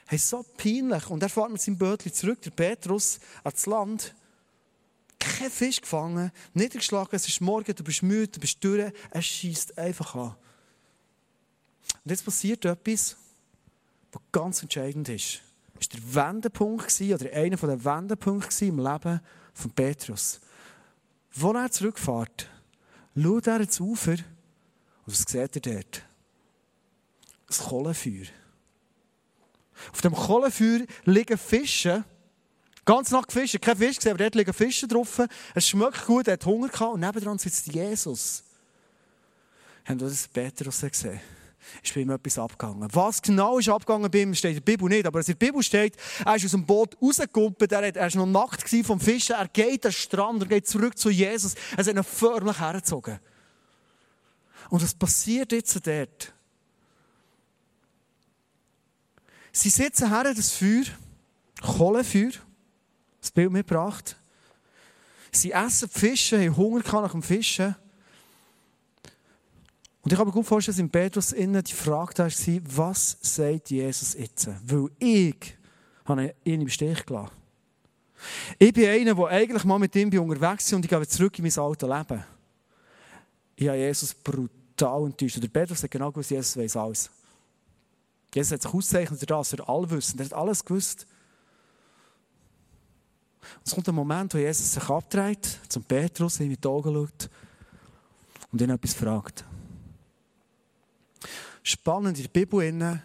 Hey, 0.05 0.19
so 0.19 0.45
peinlich. 0.57 1.09
Und 1.09 1.23
er 1.23 1.29
fährt 1.29 1.51
mit 1.51 1.61
seinem 1.61 1.77
Bötchen 1.77 2.13
zurück, 2.13 2.41
der 2.41 2.51
Petrus, 2.51 3.19
ans 3.43 3.65
Land. 3.65 4.15
Kein 5.17 5.49
Fisch 5.49 5.81
gefangen, 5.81 6.31
niedergeschlagen, 6.53 7.15
es 7.15 7.27
ist 7.27 7.39
morgen, 7.39 7.73
du 7.73 7.83
bist 7.83 8.03
müde, 8.03 8.27
du 8.27 8.39
bist 8.41 8.61
durch, 8.61 8.91
er 9.09 9.21
schießt 9.21 9.77
einfach 9.77 10.13
an. 10.15 10.35
Und 12.03 12.11
jetzt 12.11 12.25
passiert 12.25 12.65
etwas, 12.65 13.15
was 14.11 14.21
ganz 14.31 14.61
entscheidend 14.61 15.07
ist. 15.07 15.41
War 15.91 15.99
der 15.99 16.33
Wendepunkt, 16.33 17.01
oder 17.01 17.33
einer 17.33 17.57
der 17.57 17.85
Wendepunkte 17.85 18.65
im 18.65 18.79
Leben 18.79 19.19
von 19.53 19.71
Petrus. 19.71 20.39
Wo 21.33 21.51
er 21.51 21.71
zurückfährt, 21.71 22.49
schaut 23.15 23.47
er 23.47 23.61
ins 23.61 23.79
Ufer 23.79 24.11
und 24.11 24.25
was 25.05 25.25
sieht 25.27 25.55
er 25.55 25.73
dort? 25.73 26.03
Das 27.47 27.59
Kohlenfeuer. 27.59 28.27
Auf 29.91 30.01
dem 30.01 30.13
Kohlenfeuer 30.13 30.85
liegen 31.05 31.37
Fische. 31.37 32.03
Ganz 32.85 33.11
nach 33.11 33.25
Fische. 33.29 33.59
Kein 33.59 33.77
Fisch 33.77 33.97
gesehen, 33.97 34.11
aber 34.11 34.23
dort 34.23 34.35
liegen 34.35 34.53
Fische 34.53 34.87
drauf. 34.87 35.21
Es 35.53 35.67
schmeckt 35.67 36.05
gut, 36.05 36.27
er 36.27 36.33
hat 36.33 36.45
Hunger 36.45 36.69
gehabt 36.69 36.93
und 36.93 36.99
nebenan 36.99 37.37
sitzt 37.37 37.67
Jesus. 37.67 38.43
Haben 39.85 39.99
wir 39.99 40.07
das 40.07 40.27
Petrus 40.27 40.81
gesehen? 40.81 41.19
Ist 41.83 41.93
bei 41.93 42.01
ihm 42.01 42.09
etwas 42.09 42.37
abgegangen. 42.37 42.87
Was 42.91 43.21
genau 43.21 43.57
ist 43.57 43.69
abgegangen 43.69 44.09
bei 44.09 44.21
ihm, 44.21 44.33
steht 44.35 44.57
in 44.57 44.63
der 44.63 44.71
Bibel 44.71 44.89
nicht. 44.89 45.05
Aber 45.05 45.19
in 45.19 45.25
der 45.25 45.33
Bibel 45.33 45.63
steht, 45.63 45.95
er 46.25 46.35
ist 46.35 46.45
aus 46.45 46.51
dem 46.51 46.65
Boot 46.65 46.97
rausgekommen, 47.01 47.55
er 47.59 47.95
war 47.95 48.25
noch 48.25 48.47
nackt 48.49 48.69
vom 48.85 48.99
Fischen, 48.99 49.35
er 49.35 49.47
geht 49.47 49.85
an 49.85 49.91
den 49.91 49.91
Strand, 49.91 50.43
er 50.43 50.47
geht 50.47 50.67
zurück 50.67 50.97
zu 50.97 51.09
Jesus. 51.09 51.55
Er 51.71 51.79
ist 51.79 51.87
ihn 51.87 52.03
förmlich 52.03 52.59
hergezogen. 52.59 53.19
Und 54.69 54.81
was 54.81 54.93
passiert 54.93 55.51
jetzt 55.51 55.85
dort? 55.85 56.33
Sie 59.51 59.69
sitzen 59.69 60.09
her, 60.09 60.33
das 60.33 60.51
Feuer, 60.51 60.85
Kohlenfeuer, 61.61 62.31
das 63.21 63.31
Bild 63.31 63.51
mitgebracht. 63.51 64.17
Sie 65.31 65.51
essen 65.51 65.89
Fische, 65.89 66.39
haben 66.39 66.57
Hunger 66.57 67.01
nach 67.01 67.11
dem 67.11 67.21
Fischen. 67.21 67.75
Und 70.03 70.11
ich 70.11 70.19
habe 70.19 70.27
mir 70.27 70.33
gut 70.33 70.45
vorstellen, 70.45 70.75
dass 70.75 70.81
in 70.81 70.89
Petrus 70.89 71.31
innen 71.31 71.63
die 71.63 71.73
Frage 71.73 72.17
war, 72.17 72.61
was 72.75 73.17
sagt 73.21 73.69
Jesus 73.69 74.13
jetzt? 74.15 74.49
Weil 74.65 74.89
ich 74.99 75.55
habe 76.03 76.35
ihn 76.43 76.61
im 76.61 76.69
Stich 76.69 77.05
gelassen. 77.05 77.31
Ich 78.59 78.73
bin 78.73 78.87
einer, 78.87 79.15
der 79.15 79.27
eigentlich 79.27 79.63
mal 79.63 79.79
mit 79.79 79.95
ihm 79.95 80.07
unterwegs 80.19 80.65
ist 80.65 80.73
und 80.73 80.83
ich 80.83 80.89
gehe 80.89 81.07
zurück 81.07 81.39
in 81.39 81.43
mein 81.43 81.57
altes 81.57 81.89
Leben. 81.89 82.23
Ich 83.55 83.67
habe 83.67 83.77
Jesus 83.77 84.13
brutal 84.13 85.05
enttäuscht. 85.05 85.37
Und 85.37 85.43
der 85.43 85.49
Petrus 85.49 85.83
hat 85.83 85.91
genau 85.91 86.11
gewusst, 86.11 86.31
Jesus 86.31 86.57
weiß 86.57 86.75
alles. 86.75 87.09
Jesus 88.33 88.51
hat 88.51 88.61
sich 88.61 88.73
ausgezeichnet 88.73 89.29
dass 89.29 89.53
er 89.53 89.69
allwissend, 89.69 90.19
er 90.19 90.25
hat 90.25 90.33
alles 90.33 90.65
gewusst. 90.65 91.05
Und 93.41 93.67
es 93.67 93.73
kommt 93.73 93.87
ein 93.87 93.95
Moment, 93.95 94.33
wo 94.33 94.37
Jesus 94.37 94.73
sich 94.73 94.89
abdreht, 94.89 95.59
zum 95.69 95.83
Petrus, 95.83 96.39
ihm 96.39 96.51
in 96.51 96.59
die 96.59 96.67
Augen 96.67 96.93
schaut 96.93 97.29
und 98.51 98.61
ihn 98.61 98.69
etwas 98.69 98.93
fragt. 98.93 99.45
Spannend 101.63 102.17
in 102.17 102.23
der 102.23 102.29
Bibel, 102.29 103.01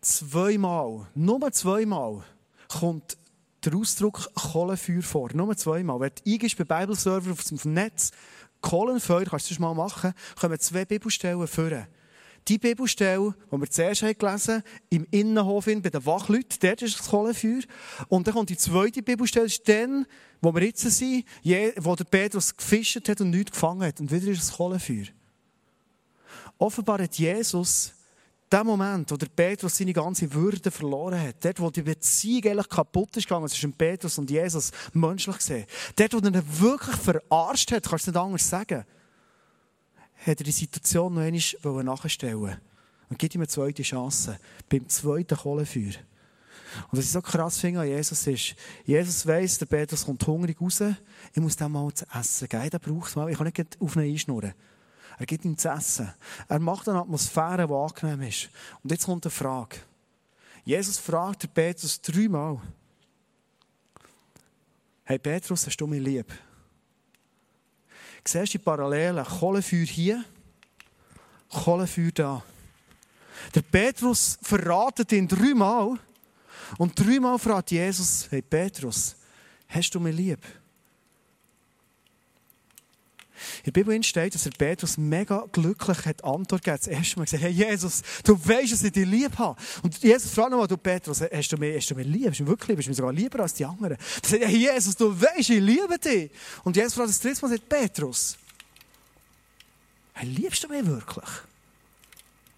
zweimal, 0.00 1.06
nur 1.14 1.52
zweimal, 1.52 2.24
kommt 2.68 3.16
der 3.64 3.74
Ausdruck 3.74 4.30
Kohlenfeuer 4.34 5.02
vor. 5.02 5.30
Nur 5.34 5.56
zweimal. 5.56 6.00
Wenn 6.00 6.12
du 6.14 6.30
eingibst 6.30 6.56
bei 6.56 6.64
Bibleserver 6.64 7.32
auf 7.32 7.44
dem 7.44 7.74
Netz, 7.74 8.10
Kohlenfeuer, 8.60 9.24
kannst 9.24 9.50
du 9.50 9.54
das 9.54 9.58
mal 9.58 9.74
machen, 9.74 10.12
kommen 10.38 10.58
zwei 10.58 10.84
Bibelstellen 10.84 11.46
vor. 11.46 11.86
Die 12.48 12.58
Bibelstelle, 12.58 13.34
die 13.52 13.60
wir 13.60 13.70
zuerst 13.70 14.02
haben 14.02 14.16
gelesen 14.16 14.62
im 14.88 15.06
Innenhof 15.10 15.66
bei 15.66 15.74
den 15.74 16.06
Wachleuten, 16.06 16.58
dort 16.60 16.82
ist 16.82 16.98
das 16.98 17.08
Kohlenfeuer. 17.08 17.62
Und 18.08 18.26
dann 18.26 18.34
kommt 18.34 18.50
die 18.50 18.56
zweite 18.56 19.02
Bibelstelle, 19.02 19.46
ist 19.46 19.68
dann, 19.68 20.06
wo 20.40 20.54
wir 20.54 20.62
jetzt 20.62 20.80
sind, 20.80 21.24
wo 21.76 21.96
der 21.96 22.04
Petrus 22.04 22.56
gefischt 22.56 23.08
hat 23.08 23.20
und 23.20 23.30
nichts 23.30 23.52
gefangen 23.52 23.82
hat. 23.82 24.00
Und 24.00 24.10
wieder 24.10 24.30
ist 24.30 24.40
das 24.40 24.56
Kohlenfeuer. 24.56 25.06
Offenbar 26.60 27.00
hat 27.00 27.14
Jesus 27.16 27.94
der 28.52 28.64
Moment, 28.64 29.10
wo 29.10 29.16
der 29.16 29.28
Petrus 29.28 29.78
seine 29.78 29.94
ganze 29.94 30.30
Würde 30.30 30.70
verloren 30.70 31.18
hat, 31.18 31.42
dort, 31.42 31.58
wo 31.58 31.70
die 31.70 31.80
Beziehung 31.80 32.44
eigentlich 32.44 32.68
kaputt 32.68 33.16
ist 33.16 33.26
gegangen 33.26 33.48
zwischen 33.48 33.72
Petrus 33.72 34.18
und 34.18 34.30
Jesus, 34.30 34.70
menschlich 34.92 35.38
gesehen, 35.38 35.64
dort, 35.96 36.12
wo 36.12 36.18
er 36.18 36.26
ihn 36.26 36.60
wirklich 36.60 36.96
verarscht 36.96 37.72
hat, 37.72 37.88
kannst 37.88 38.08
du 38.08 38.10
nicht 38.10 38.20
anders 38.20 38.50
sagen, 38.50 38.84
hat 40.26 40.38
er 40.38 40.44
die 40.44 40.50
Situation 40.50 41.14
noch 41.14 41.22
einmal 41.22 41.84
nachstellen. 41.84 42.60
Und 43.08 43.18
gibt 43.18 43.34
ihm 43.34 43.40
eine 43.40 43.48
zweite 43.48 43.82
Chance, 43.82 44.38
beim 44.68 44.86
zweiten 44.86 45.38
Kohlenfeuer. 45.38 45.94
Und 46.90 46.98
was 46.98 47.06
ich 47.06 47.10
so 47.10 47.22
krass 47.22 47.58
finde 47.58 47.80
an 47.80 47.88
Jesus 47.88 48.26
ist, 48.26 48.54
Jesus 48.84 49.26
weiss, 49.26 49.56
der 49.56 49.66
Petrus 49.66 50.04
kommt 50.04 50.26
hungrig 50.26 50.60
raus, 50.60 50.82
ich 51.32 51.40
muss 51.40 51.56
dem 51.56 51.72
mal 51.72 51.90
zu 51.94 52.04
essen 52.14 52.48
geben, 52.48 52.70
der 52.70 52.78
braucht 52.78 53.16
mal, 53.16 53.30
ich 53.30 53.38
kann 53.38 53.46
nicht 53.46 53.80
auf 53.80 53.96
ihn 53.96 54.02
einschnurren. 54.02 54.52
Er 55.20 55.26
gibt 55.26 55.44
ihm 55.44 55.56
zu 55.56 55.68
essen. 55.68 56.10
Er 56.48 56.58
macht 56.58 56.88
eine 56.88 56.98
Atmosphäre, 56.98 57.66
die 57.66 57.74
angenehm 57.74 58.22
ist. 58.22 58.48
Und 58.82 58.90
jetzt 58.90 59.04
kommt 59.04 59.26
eine 59.26 59.30
Frage. 59.30 59.76
Jesus 60.64 60.96
fragt 60.96 61.42
den 61.42 61.50
Petrus 61.50 62.00
dreimal. 62.00 62.58
Hey 65.04 65.18
Petrus, 65.18 65.66
hast 65.66 65.76
du 65.76 65.86
mich 65.86 66.02
lieb? 66.02 66.32
Siehst 68.24 68.54
du 68.54 68.58
die 68.58 68.64
Parallelen? 68.64 69.22
Kohlenfeuer 69.22 69.84
hier, 69.84 70.24
Kohlenfeuer 71.50 72.12
da. 72.12 72.42
Der 73.54 73.62
Petrus 73.62 74.38
verratet 74.40 75.12
ihn 75.12 75.28
dreimal. 75.28 75.98
Und 76.78 76.98
dreimal 76.98 77.38
fragt 77.38 77.72
Jesus, 77.72 78.26
hey 78.30 78.40
Petrus, 78.40 79.16
hast 79.68 79.94
du 79.94 80.00
mich 80.00 80.16
lieb? 80.16 80.40
In 83.64 83.72
der 83.72 83.72
Bibel 83.72 84.02
steht, 84.02 84.34
dass 84.34 84.46
er 84.46 84.52
Petrus 84.52 84.96
mega 84.96 85.46
glücklich 85.52 86.06
hat 86.06 86.24
Antwort 86.24 86.64
gegeben. 86.64 86.78
Das 86.78 86.86
erste 86.86 87.18
Mal 87.18 87.24
gesagt, 87.24 87.42
hey 87.42 87.50
Jesus, 87.50 88.02
du 88.24 88.34
weißt, 88.34 88.72
dass 88.72 88.82
ich 88.82 88.92
dich 88.92 89.06
lieb 89.06 89.36
habe. 89.38 89.60
Und 89.82 90.02
Jesus 90.02 90.30
fragt 90.32 90.50
nochmal, 90.50 90.66
du 90.66 90.76
Petrus, 90.76 91.20
hast 91.20 91.52
du 91.52 91.56
mich, 91.58 91.76
hast 91.76 91.90
du 91.90 91.94
mich 91.94 92.06
lieb? 92.06 92.28
Bist 92.28 92.40
du 92.40 92.44
mich 92.44 92.50
wirklich 92.50 92.68
lieb? 92.68 92.76
Bist 92.76 92.86
du 92.86 92.90
mich 92.90 92.96
sogar 92.96 93.12
lieber 93.12 93.40
als 93.40 93.54
die 93.54 93.64
anderen? 93.64 93.98
Er 94.22 94.28
sagt, 94.28 94.44
hey 94.44 94.56
Jesus, 94.56 94.96
du 94.96 95.20
weißt, 95.20 95.50
ich 95.50 95.60
liebe 95.60 95.98
dich. 95.98 96.30
Und 96.64 96.76
Jesus 96.76 96.94
fragt 96.94 97.10
das 97.10 97.20
dritte 97.20 97.42
Mal, 97.42 97.48
sagt 97.50 97.68
Petrus, 97.68 98.38
hey, 100.14 100.28
liebst 100.28 100.64
du 100.64 100.68
mich 100.68 100.86
wirklich? 100.86 101.30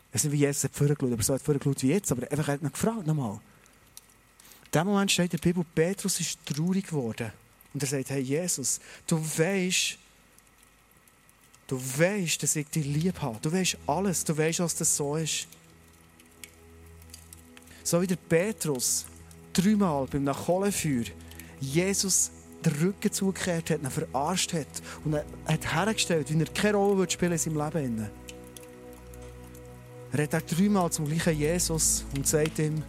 Ich 0.09 0.15
weiß 0.15 0.25
nicht, 0.25 0.33
wie 0.33 0.39
Jesus 0.39 0.65
hat 0.65 0.75
vorgeschaut, 0.75 1.13
aber 1.13 1.23
so 1.23 1.35
hat 1.35 1.43
vorgeschaut 1.43 1.83
wie 1.83 1.89
jetzt, 1.89 2.13
aber 2.13 2.31
einfach 2.31 2.47
hat 2.47 2.63
ihn 2.63 2.71
gefragt 2.71 3.07
nochmal. 3.07 3.41
In 4.67 4.81
dem 4.81 4.87
Moment 4.87 5.11
steht 5.11 5.33
in 5.33 5.41
der 5.41 5.49
Bibel, 5.49 5.65
Petrus 5.75 6.21
ist 6.21 6.39
traurig 6.47 6.87
geworden. 6.87 7.33
Und 7.75 7.83
er 7.83 7.89
sagt, 7.89 8.11
hey 8.11 8.21
Jesus, 8.21 8.81
du 9.07 9.17
weißt, 9.17 9.99
Du 11.73 11.81
weißt, 11.81 12.43
dass 12.43 12.55
ich 12.55 12.69
dich 12.69 12.85
lieb 12.85 13.23
habe. 13.23 13.39
Du 13.41 13.51
weißt 13.51 13.79
alles. 13.87 14.23
Du 14.25 14.37
weißt, 14.37 14.61
was 14.61 14.75
das 14.75 14.95
so 14.95 15.17
ist. 15.17 15.49
So 17.83 18.03
wie 18.03 18.07
der 18.07 18.17
Petrus 18.17 19.07
dreimal 19.55 20.07
beim 20.07 20.27
Kohlenfeuer 20.27 21.05
Jesus 21.59 22.31
den 22.63 22.75
Rücken 22.75 23.11
zugekehrt 23.11 23.71
hat, 23.71 23.81
ihn 23.81 23.91
verarscht 23.91 24.53
hat 24.53 24.67
und 25.07 25.15
er 25.15 25.25
hat 25.47 25.75
hergestellt, 25.75 26.31
wie 26.31 26.39
er 26.39 26.47
keine 26.49 26.77
Rolle 26.77 27.11
spielen 27.11 27.33
in 27.33 27.39
seinem 27.39 27.57
Leben. 27.57 28.11
Er 30.13 30.25
hat 30.25 30.35
auch 30.35 30.43
dreimal 30.43 30.93
zum 30.93 31.07
gleichen 31.07 31.39
Jesus 31.39 32.05
und 32.15 32.29
sagt 32.29 32.59
ihm, 32.59 32.83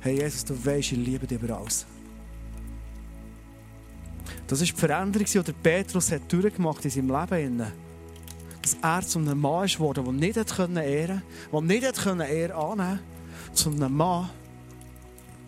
hey 0.00 0.18
Jesus, 0.20 0.44
du 0.44 0.66
weißt, 0.66 0.92
ich 0.92 0.98
liebe 0.98 1.26
dich 1.26 1.40
über 1.40 1.56
alles. 1.56 1.86
Das 4.46 4.60
ist 4.60 4.72
die 4.72 4.78
Veränderung, 4.78 5.26
die 5.26 5.52
Petrus 5.62 6.12
hat 6.12 6.30
durchgemacht 6.30 6.84
in 6.84 6.90
seinem 6.90 7.08
Leben 7.08 7.87
dass 8.68 8.76
er 8.82 9.06
zu 9.06 9.18
einem 9.18 9.40
Mann 9.40 9.64
ist 9.64 9.76
geworden, 9.76 10.04
der 10.04 10.12
nicht 10.12 10.36
hat 10.36 10.58
ehren 10.58 11.22
konnte, 11.50 11.68
der 11.68 11.78
nicht 11.80 11.86
hat 11.86 12.28
Ehre 12.28 12.54
annehmen 12.54 12.98
konnte, 12.98 13.54
zu 13.54 13.70
einem 13.70 13.96
Mann, 13.96 14.30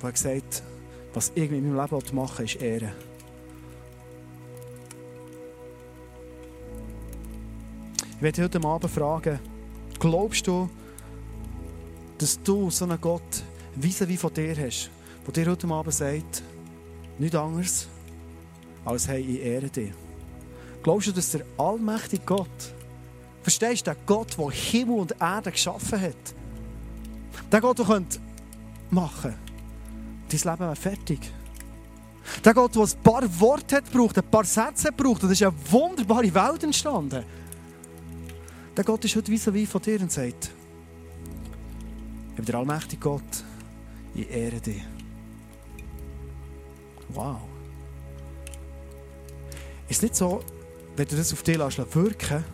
der 0.03 0.13
gesagt 0.13 0.63
was 1.13 1.33
ich 1.35 1.51
mit 1.51 1.63
meinem 1.63 1.77
Leben 1.77 2.15
machen 2.15 2.39
will, 2.39 2.45
ist 2.45 2.63
Ehre. 2.63 2.93
Ich 8.15 8.23
werde 8.23 8.45
heute 8.45 8.63
Abend 8.63 8.91
fragen, 8.93 9.41
glaubst 9.99 10.47
du, 10.47 10.71
dass 12.19 12.41
du 12.43 12.71
so 12.71 12.85
einen 12.85 13.01
Gott 13.01 13.43
wie 13.75 14.17
von 14.17 14.33
dir 14.33 14.57
hast, 14.57 14.91
der 15.27 15.45
dir 15.45 15.51
heute 15.51 15.67
Abend 15.67 15.95
sagt, 15.95 16.43
nichts 17.19 17.37
anderes, 17.37 17.89
als 18.85 19.09
hey, 19.09 19.21
ich 19.21 19.43
ehre 19.43 19.69
dich. 19.69 19.93
Glaubst 20.83 21.09
du, 21.09 21.13
dass 21.13 21.33
der 21.33 21.45
allmächtige 21.59 22.25
Gott 22.25 22.75
Verstehst 23.43 23.87
du, 23.87 23.93
der 23.93 23.97
Gott, 24.07 24.37
der 24.39 24.51
Himmel 24.51 25.01
und 25.01 25.15
Erde 25.21 25.51
geschaffen 25.51 26.01
hat, 26.01 26.35
der 27.51 27.61
Gott, 27.61 27.79
der 27.79 27.87
könnte 27.87 28.19
machen 28.91 29.35
dein 30.31 30.53
Leben 30.53 30.61
wäre 30.61 30.77
fertig. 30.77 31.33
Der 32.45 32.55
Gott, 32.55 32.75
der 32.75 32.83
ein 32.83 33.03
paar 33.03 33.41
Worte 33.41 33.77
hat 33.77 33.91
gebraucht, 33.91 34.19
ein 34.19 34.31
paar 34.31 34.45
Sätze 34.45 34.89
hat 34.89 34.97
gebraucht, 34.97 35.23
und 35.23 35.31
es 35.31 35.41
ist 35.41 35.47
eine 35.47 35.57
wunderbare 35.71 36.33
Welt 36.33 36.63
entstanden. 36.63 37.25
Der 38.77 38.85
Gott 38.85 39.05
ist 39.05 39.17
heute 39.17 39.33
wie 39.33 39.67
von 39.67 39.83
dir 39.83 40.01
und 40.01 40.13
sagt, 40.13 40.51
ich 42.31 42.37
bin 42.37 42.45
der 42.45 42.55
allmächtige 42.55 43.01
Gott, 43.01 43.45
ich 44.15 44.31
ehre 44.31 44.61
dich. 44.61 44.83
Wow. 47.09 47.41
Ist 49.89 50.03
nicht 50.03 50.15
so, 50.15 50.43
wenn 50.95 51.09
du 51.09 51.17
das 51.17 51.33
auf 51.33 51.43
dich 51.43 51.59
wirken 51.59 52.37
lässt, 52.37 52.45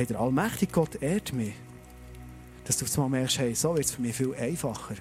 hey, 0.00 0.06
der 0.06 0.18
allmächtige 0.18 0.72
Gott 0.72 1.02
ehrt 1.02 1.32
mich. 1.34 1.52
Dass 2.64 2.78
du 2.78 3.00
mal 3.00 3.08
merkst, 3.08 3.38
hey, 3.38 3.54
so 3.54 3.74
wird 3.74 3.84
es 3.84 3.92
für 3.92 4.00
mich 4.00 4.16
viel 4.16 4.34
einfacher, 4.34 4.94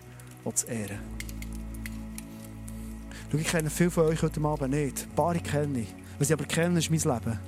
auch 0.43 0.53
zu 0.53 0.67
ehren. 0.67 0.99
Schau, 3.31 3.37
ich 3.37 3.47
kenne 3.47 3.69
viele 3.69 3.91
von 3.91 4.05
euch 4.05 4.21
heute 4.21 4.41
Abend 4.41 4.71
nicht. 4.71 5.03
Ein 5.03 5.15
paar 5.15 5.35
kenne 5.35 5.81
ich. 5.81 5.95
Was 6.17 6.29
ich 6.29 6.33
aber 6.33 6.45
kenne, 6.45 6.79
ist 6.79 6.89
mein 6.89 6.99
Leben. 6.99 7.39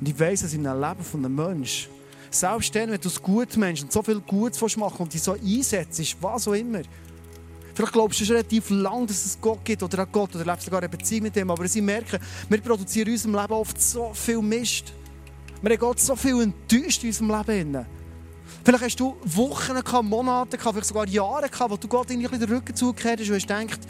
Und 0.00 0.08
ich 0.08 0.20
weiss, 0.20 0.42
dass 0.42 0.52
in 0.52 0.66
einem 0.66 0.80
Leben 0.80 1.02
von 1.02 1.24
einem 1.24 1.34
Menschen, 1.34 1.90
selbst 2.30 2.74
dann, 2.74 2.90
wenn 2.90 3.00
du 3.00 3.08
es 3.08 3.22
gut 3.22 3.56
meinst 3.56 3.84
und 3.84 3.92
so 3.92 4.02
viel 4.02 4.20
Gutes 4.20 4.76
machen 4.76 5.02
und 5.02 5.14
dich 5.14 5.22
so 5.22 5.32
einsetzt, 5.32 6.16
was 6.20 6.48
auch 6.48 6.54
immer, 6.54 6.82
Vielleicht 7.74 7.94
glaubst 7.94 8.20
du 8.20 8.26
schon 8.26 8.36
relativ 8.36 8.68
lange, 8.68 9.06
dass 9.06 9.24
es 9.24 9.40
Gott 9.40 9.64
gibt 9.64 9.82
oder 9.82 10.00
an 10.00 10.08
Gott 10.12 10.34
oder 10.34 10.44
lebst 10.44 10.66
sogar 10.66 10.80
eine 10.80 10.90
Beziehung 10.90 11.22
mit 11.22 11.36
ihm. 11.36 11.50
Aber 11.50 11.66
sie 11.66 11.80
merken, 11.80 12.18
wir 12.50 12.60
produzieren 12.60 13.06
in 13.06 13.14
unserem 13.14 13.34
Leben 13.34 13.52
oft 13.54 13.80
so 13.80 14.12
viel 14.12 14.42
Mist. 14.42 14.92
Wir 15.62 15.70
haben 15.70 15.78
Gott 15.78 16.00
so 16.00 16.16
viel 16.16 16.42
enttäuscht 16.42 17.04
in 17.04 17.10
unserem 17.10 17.30
Leben. 17.46 17.86
Vielleicht 18.64 18.84
hast 18.84 19.00
du 19.00 19.16
Wochen, 19.24 19.74
gehabt, 19.74 20.04
Monate, 20.04 20.56
gehabt, 20.56 20.74
vielleicht 20.74 20.88
sogar 20.88 21.06
Jahre 21.06 21.48
gehabt, 21.48 21.70
wo 21.70 21.76
du 21.76 21.86
Gott 21.86 22.10
irgendwie 22.10 22.36
den 22.36 22.52
Rücken 22.52 22.74
zugekehrt 22.74 23.20
hast 23.20 23.28
und 23.28 23.36
hast 23.36 23.46
gedacht, 23.46 23.80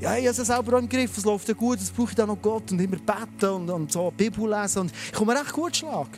ja, 0.00 0.16
ich 0.16 0.26
habe 0.26 0.40
es 0.40 0.46
selber 0.46 0.78
im 0.78 0.88
Griff, 0.88 1.16
es 1.18 1.24
läuft 1.24 1.48
ja 1.48 1.54
gut, 1.54 1.78
jetzt 1.78 1.94
brauche 1.96 2.10
ich 2.10 2.14
dann 2.14 2.28
noch 2.28 2.40
Gott 2.40 2.70
und 2.70 2.80
immer 2.80 2.96
beten 2.96 3.50
und, 3.50 3.70
und 3.70 3.92
so 3.92 4.12
Bibel 4.16 4.48
lesen 4.48 4.80
und 4.82 4.92
ich 4.92 5.12
komme 5.12 5.32
recht 5.32 5.52
gut 5.52 5.76
schlag. 5.76 6.08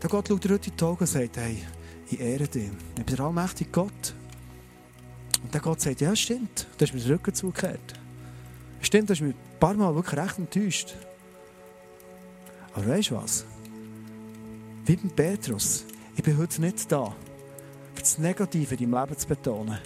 Der 0.00 0.08
Gott 0.08 0.28
schaut 0.28 0.44
dir 0.44 0.54
heute 0.54 0.70
in 0.70 0.76
die 0.76 0.84
Augen 0.84 1.00
und 1.00 1.06
sagt, 1.06 1.36
hey, 1.36 1.58
ich 2.10 2.20
ehre 2.20 2.46
dich. 2.46 2.70
Ich 2.96 3.04
bin 3.04 3.16
der 3.16 3.20
allmächtige 3.26 3.70
Gott. 3.70 4.14
Und 5.42 5.52
der 5.52 5.60
Gott 5.60 5.80
sagt, 5.80 6.00
ja, 6.00 6.14
stimmt, 6.14 6.66
du 6.78 6.84
hast 6.84 6.94
mir 6.94 7.00
den 7.00 7.12
Rücken 7.12 7.34
zugekehrt. 7.34 7.94
Stimmt, 8.80 9.10
du 9.10 9.14
hast 9.14 9.20
mich 9.20 9.34
ein 9.34 9.58
paar 9.58 9.74
Mal 9.74 9.94
wirklich 9.94 10.18
recht 10.18 10.38
enttäuscht. 10.38 10.94
Aber 12.78 12.86
weißt 12.86 13.10
du 13.10 13.16
was? 13.16 13.44
Wie 14.86 14.94
beim 14.94 15.10
Petrus, 15.10 15.84
ich 16.16 16.22
bin 16.22 16.38
heute 16.38 16.60
nicht 16.60 16.90
da, 16.92 17.06
für 17.92 18.02
das 18.02 18.18
Negative 18.18 18.76
in 18.76 18.92
deinem 18.92 19.02
Leben 19.02 19.18
zu 19.18 19.26
betonen. 19.26 19.78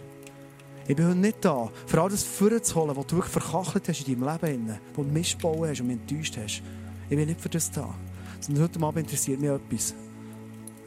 Ich 0.87 0.95
bin 0.95 1.07
heute 1.07 1.17
nicht 1.17 1.43
da, 1.43 1.71
für 1.87 2.03
all 2.03 2.11
das 2.11 2.23
vorzuholen, 2.23 2.95
was 2.95 3.07
du 3.07 3.17
wirklich 3.17 3.33
verkachelt 3.33 3.89
hast 3.89 4.07
in 4.07 4.21
deinem 4.21 4.43
Leben, 4.43 4.79
wo 4.95 5.05
du 5.05 5.11
Mist 5.11 5.39
gebaut 5.39 5.69
hast 5.69 5.81
und 5.81 5.87
mich 5.87 6.01
enttäuscht 6.01 6.37
hast. 6.37 6.63
Ich 7.09 7.17
bin 7.17 7.27
nicht 7.27 7.41
für 7.41 7.49
das 7.49 7.71
da. 7.71 7.95
Sondern 8.41 8.65
heute 8.65 8.83
Abend 8.83 9.07
interessiert 9.07 9.41
mich 9.41 9.49
etwas. 9.49 9.95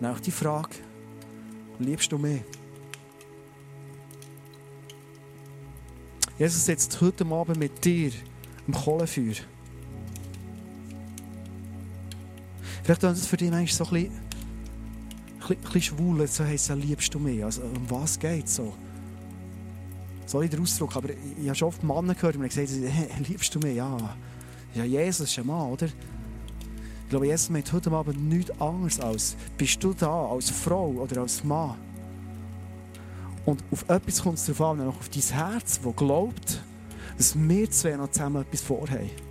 Auch 0.04 0.20
die 0.20 0.30
Frage, 0.30 0.76
liebst 1.80 2.12
du 2.12 2.20
mich? 2.20 2.44
Jesus 6.38 6.66
sitzt 6.66 7.02
heute 7.02 7.26
Abend 7.26 7.58
mit 7.58 7.84
dir 7.84 8.12
im 8.68 8.76
Kohlenfeuer. 8.76 9.55
Vielleicht 12.86 13.02
ist 13.02 13.22
das 13.22 13.26
für 13.26 13.38
dich 13.38 13.50
manchmal 13.50 13.88
so 13.88 13.96
ein 13.96 14.04
bisschen, 14.04 14.14
ein 15.50 15.58
bisschen 15.58 15.82
schwul, 15.82 16.28
so 16.28 16.44
heisst 16.44 16.70
es, 16.70 16.76
liebst 16.76 17.12
du 17.12 17.20
mich. 17.20 17.44
Also, 17.44 17.64
um 17.64 17.90
was 17.90 18.20
geht 18.20 18.46
es 18.46 18.58
so? 18.58 18.76
Sorry 20.28 20.48
der 20.48 20.60
Ausdruck, 20.60 20.96
aber 20.96 21.10
ich, 21.10 21.18
ich 21.42 21.48
habe 21.48 21.56
schon 21.56 21.68
oft 21.70 21.84
Männer 21.84 22.14
gehört, 22.14 22.36
die 22.36 22.40
mir 22.40 22.48
gesagt 22.48 22.70
haben, 22.70 23.26
liebst 23.28 23.56
du 23.56 23.60
mich? 23.60 23.76
Ja. 23.76 23.98
Ja, 24.76 24.84
Jesus 24.84 25.32
ist 25.32 25.40
ein 25.40 25.48
Mann, 25.48 25.72
oder? 25.72 25.88
Ich 25.88 27.10
glaube, 27.10 27.26
Jesus 27.26 27.50
meint 27.50 27.74
heute 27.74 27.90
Abend 27.92 28.24
nichts 28.24 28.52
anderes 28.62 29.00
als, 29.00 29.36
bist 29.58 29.84
du 29.84 29.92
da 29.94 30.28
als 30.28 30.52
Frau 30.52 30.90
oder 30.90 31.22
als 31.22 31.44
Mann? 31.44 31.74
Und 33.48 33.64
auf 33.72 33.90
etwas 33.90 34.22
kommt 34.22 34.38
es 34.38 34.46
darauf 34.46 34.62
an, 34.62 34.78
nämlich 34.78 34.96
auf 34.96 35.10
dein 35.10 35.24
Herz, 35.24 35.80
das 35.84 35.96
glaubt, 35.96 36.62
dass 37.18 37.36
wir 37.36 37.72
zwei 37.72 37.96
noch 37.96 38.12
zusammen 38.12 38.44
etwas 38.44 38.62
vorhaben. 38.62 39.25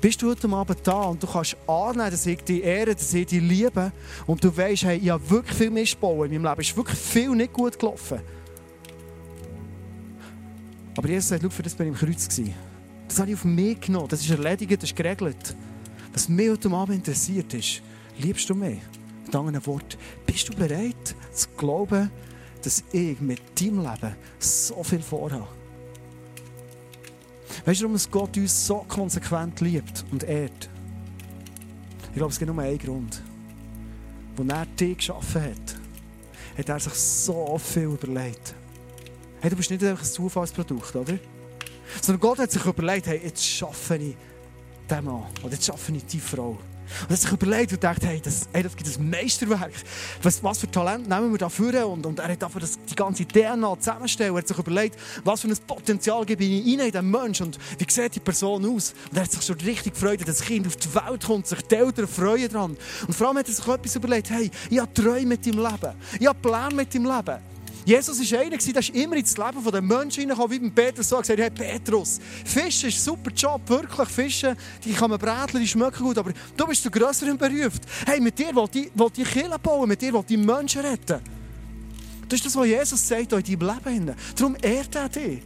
Bist 0.00 0.20
du 0.20 0.30
heute 0.30 0.48
Abend 0.48 0.78
da 0.84 1.02
und 1.02 1.22
du 1.22 1.26
kannst 1.26 1.56
annehmen, 1.66 2.10
dass 2.10 2.26
ich 2.26 2.42
dich 2.42 2.62
ehre, 2.62 2.94
dass 2.94 3.12
ich 3.14 3.26
dich 3.26 3.40
liebe 3.40 3.92
und 4.26 4.42
du 4.42 4.54
weißt, 4.54 4.84
hey, 4.84 4.98
ich 4.98 5.10
habe 5.10 5.30
wirklich 5.30 5.56
viel 5.56 5.70
missbauen 5.70 6.30
in 6.30 6.42
meinem 6.42 6.52
Leben, 6.52 6.60
ist 6.60 6.76
wirklich 6.76 6.98
viel 6.98 7.30
nicht 7.30 7.52
gut 7.52 7.78
gelaufen. 7.78 8.20
Aber 10.96 11.08
Jesus 11.08 11.28
sagt, 11.28 11.42
schau, 11.42 11.50
für 11.50 11.62
das 11.62 11.74
bin 11.74 11.88
ich 11.88 12.00
im 12.00 12.08
Kreuz. 12.08 12.28
Gewesen. 12.28 12.54
Das 13.08 13.18
habe 13.18 13.30
ich 13.30 13.36
auf 13.36 13.44
mich 13.44 13.80
genommen, 13.80 14.08
das 14.08 14.20
ist 14.20 14.30
erledigt, 14.30 14.82
das 14.82 14.90
ist 14.90 14.96
geregelt. 14.96 15.56
Was 16.12 16.28
mich 16.28 16.50
heute 16.50 16.70
Abend 16.70 16.96
interessiert 16.96 17.52
ist, 17.54 17.82
liebst 18.18 18.48
du 18.48 18.54
mich? 18.54 18.78
Mit 19.24 19.34
anderen 19.34 19.66
Worten, 19.66 19.96
bist 20.26 20.48
du 20.48 20.54
bereit 20.54 21.14
zu 21.32 21.48
glauben, 21.56 22.10
dass 22.62 22.84
ich 22.92 23.20
mit 23.20 23.40
deinem 23.60 23.80
Leben 23.80 24.16
so 24.38 24.82
viel 24.82 25.00
vorhabe? 25.00 25.63
Weißt 27.64 27.80
du, 27.80 27.84
warum 27.84 28.00
Gott 28.10 28.36
uns 28.36 28.66
so 28.66 28.84
konsequent 28.88 29.60
liebt 29.60 30.04
und 30.10 30.24
ehrt? 30.24 30.68
Ich 32.10 32.16
glaube, 32.16 32.32
es 32.32 32.38
gibt 32.38 32.52
nur 32.52 32.62
einen 32.62 32.78
Grund. 32.78 33.22
Als 34.36 34.48
er 34.48 34.66
dich 34.66 34.96
geschaffen 34.98 35.42
hat, 35.42 35.76
hat 36.58 36.68
er 36.68 36.80
sich 36.80 36.94
so 36.94 37.58
viel 37.58 37.84
überlegt. 37.84 38.54
Hey, 39.40 39.50
du 39.50 39.56
bist 39.56 39.70
nicht 39.70 39.82
einfach 39.84 40.02
ein 40.02 40.10
Zufallsprodukt, 40.10 40.96
oder? 40.96 41.18
Sondern 42.00 42.20
Gott 42.20 42.38
hat 42.38 42.50
sich 42.50 42.64
überlegt, 42.64 43.06
hey, 43.06 43.20
jetzt 43.22 43.44
schaffe 43.44 43.96
ich 43.96 44.16
den 44.88 45.04
Mann 45.04 45.24
oder 45.42 45.52
jetzt 45.52 45.66
schaffe 45.66 45.92
ich 45.92 46.04
die 46.06 46.20
Frau. 46.20 46.58
Und 47.02 47.10
er 47.10 47.14
hat 47.14 47.20
sich 47.20 47.32
überlegt 47.32 47.72
und 47.72 47.80
gedacht, 47.80 48.04
hey, 48.04 48.20
das, 48.22 48.48
hey, 48.52 48.62
das 48.62 48.76
gibt 48.76 48.98
ein 48.98 49.10
Meisterwerk. 49.10 49.72
Was, 50.22 50.42
was 50.42 50.58
für 50.58 50.70
Talent 50.70 51.08
nehmen 51.08 51.30
wir 51.32 51.38
da 51.38 51.48
vor? 51.48 51.72
Und, 51.86 52.06
und 52.06 52.18
er 52.18 52.28
hat 52.28 52.42
dafür 52.42 52.60
das, 52.60 52.78
die 52.78 52.94
ganze 52.94 53.24
DNA 53.26 53.78
zusammenstellen. 53.78 54.34
Er 54.34 54.38
hat 54.38 54.48
sich 54.48 54.58
überlegt, 54.58 54.96
was 55.24 55.40
für 55.40 55.48
ein 55.48 55.56
Potenzial 55.66 56.24
gebe 56.24 56.44
ich 56.44 56.66
in 56.66 56.78
diesen 56.78 57.10
Menschen 57.10 57.46
und 57.46 57.58
wie 57.78 57.86
sieht 57.90 58.14
die 58.14 58.20
Person 58.20 58.64
aus? 58.64 58.94
Und 59.10 59.16
er 59.16 59.24
hat 59.24 59.32
sich 59.32 59.42
schon 59.42 59.56
richtig 59.60 59.94
gefreut, 59.94 60.20
dass 60.20 60.38
das 60.38 60.42
Kind 60.42 60.66
auf 60.66 60.76
die 60.76 60.94
Welt 60.94 61.24
kommt, 61.24 61.46
sich 61.46 61.60
die 61.62 61.74
Eltern 61.74 62.08
freuen 62.08 62.48
dran. 62.48 62.76
Und 63.06 63.14
vor 63.14 63.28
allem 63.28 63.38
hat 63.38 63.48
er 63.48 63.54
sich 63.54 63.66
etwas 63.66 63.96
überlegt, 63.96 64.30
hey, 64.30 64.50
ich 64.70 64.78
habe 64.78 64.92
Träume 64.92 65.26
mit 65.26 65.46
deinem 65.46 65.58
Leben. 65.58 65.94
Ich 66.18 66.26
habe 66.26 66.38
Pläne 66.40 66.74
mit 66.74 66.94
deinem 66.94 67.06
Leben. 67.06 67.53
Jesus 67.84 68.32
war 68.32 68.40
einer, 68.40 68.56
der 68.56 68.94
immer 68.94 69.16
ins 69.16 69.36
Leben 69.36 69.62
der 69.70 69.82
Menschen 69.82 70.20
hineingekommen, 70.22 70.50
wie 70.50 70.58
beim 70.58 70.74
Petrus 70.74 71.08
so 71.08 71.18
gesagt 71.18 71.38
hey 71.38 71.50
Petrus, 71.50 72.18
Fischen 72.44 72.88
ist 72.88 72.96
ein 72.96 73.00
super 73.00 73.30
Job, 73.30 73.60
wirklich. 73.68 74.08
Fischen, 74.08 74.56
die 74.84 74.92
kann 74.92 75.10
man 75.10 75.18
bräteln, 75.18 75.62
die 75.62 75.68
schmecken 75.68 76.02
gut, 76.02 76.16
aber 76.16 76.32
du 76.56 76.66
bist 76.66 76.84
der 76.84 76.90
Größere 76.90 77.34
berufen. 77.34 77.80
Hey, 78.06 78.20
mit 78.20 78.38
dir 78.38 78.54
will 78.54 78.68
ich, 78.72 78.90
will 78.94 79.10
Kirche 79.10 79.58
bauen, 79.62 79.88
mit 79.88 80.00
dir 80.00 80.12
will 80.12 80.24
ich 80.26 80.38
Menschen 80.38 80.80
retten. 80.80 81.20
Das 82.28 82.38
ist 82.38 82.46
das, 82.46 82.56
was 82.56 82.66
Jesus 82.66 83.06
sagt 83.06 83.32
in 83.32 83.58
deinem 83.58 83.84
Leben. 83.84 84.14
Darum 84.34 84.56
ehrt 84.62 84.94
er 84.94 85.08
dich. 85.08 85.42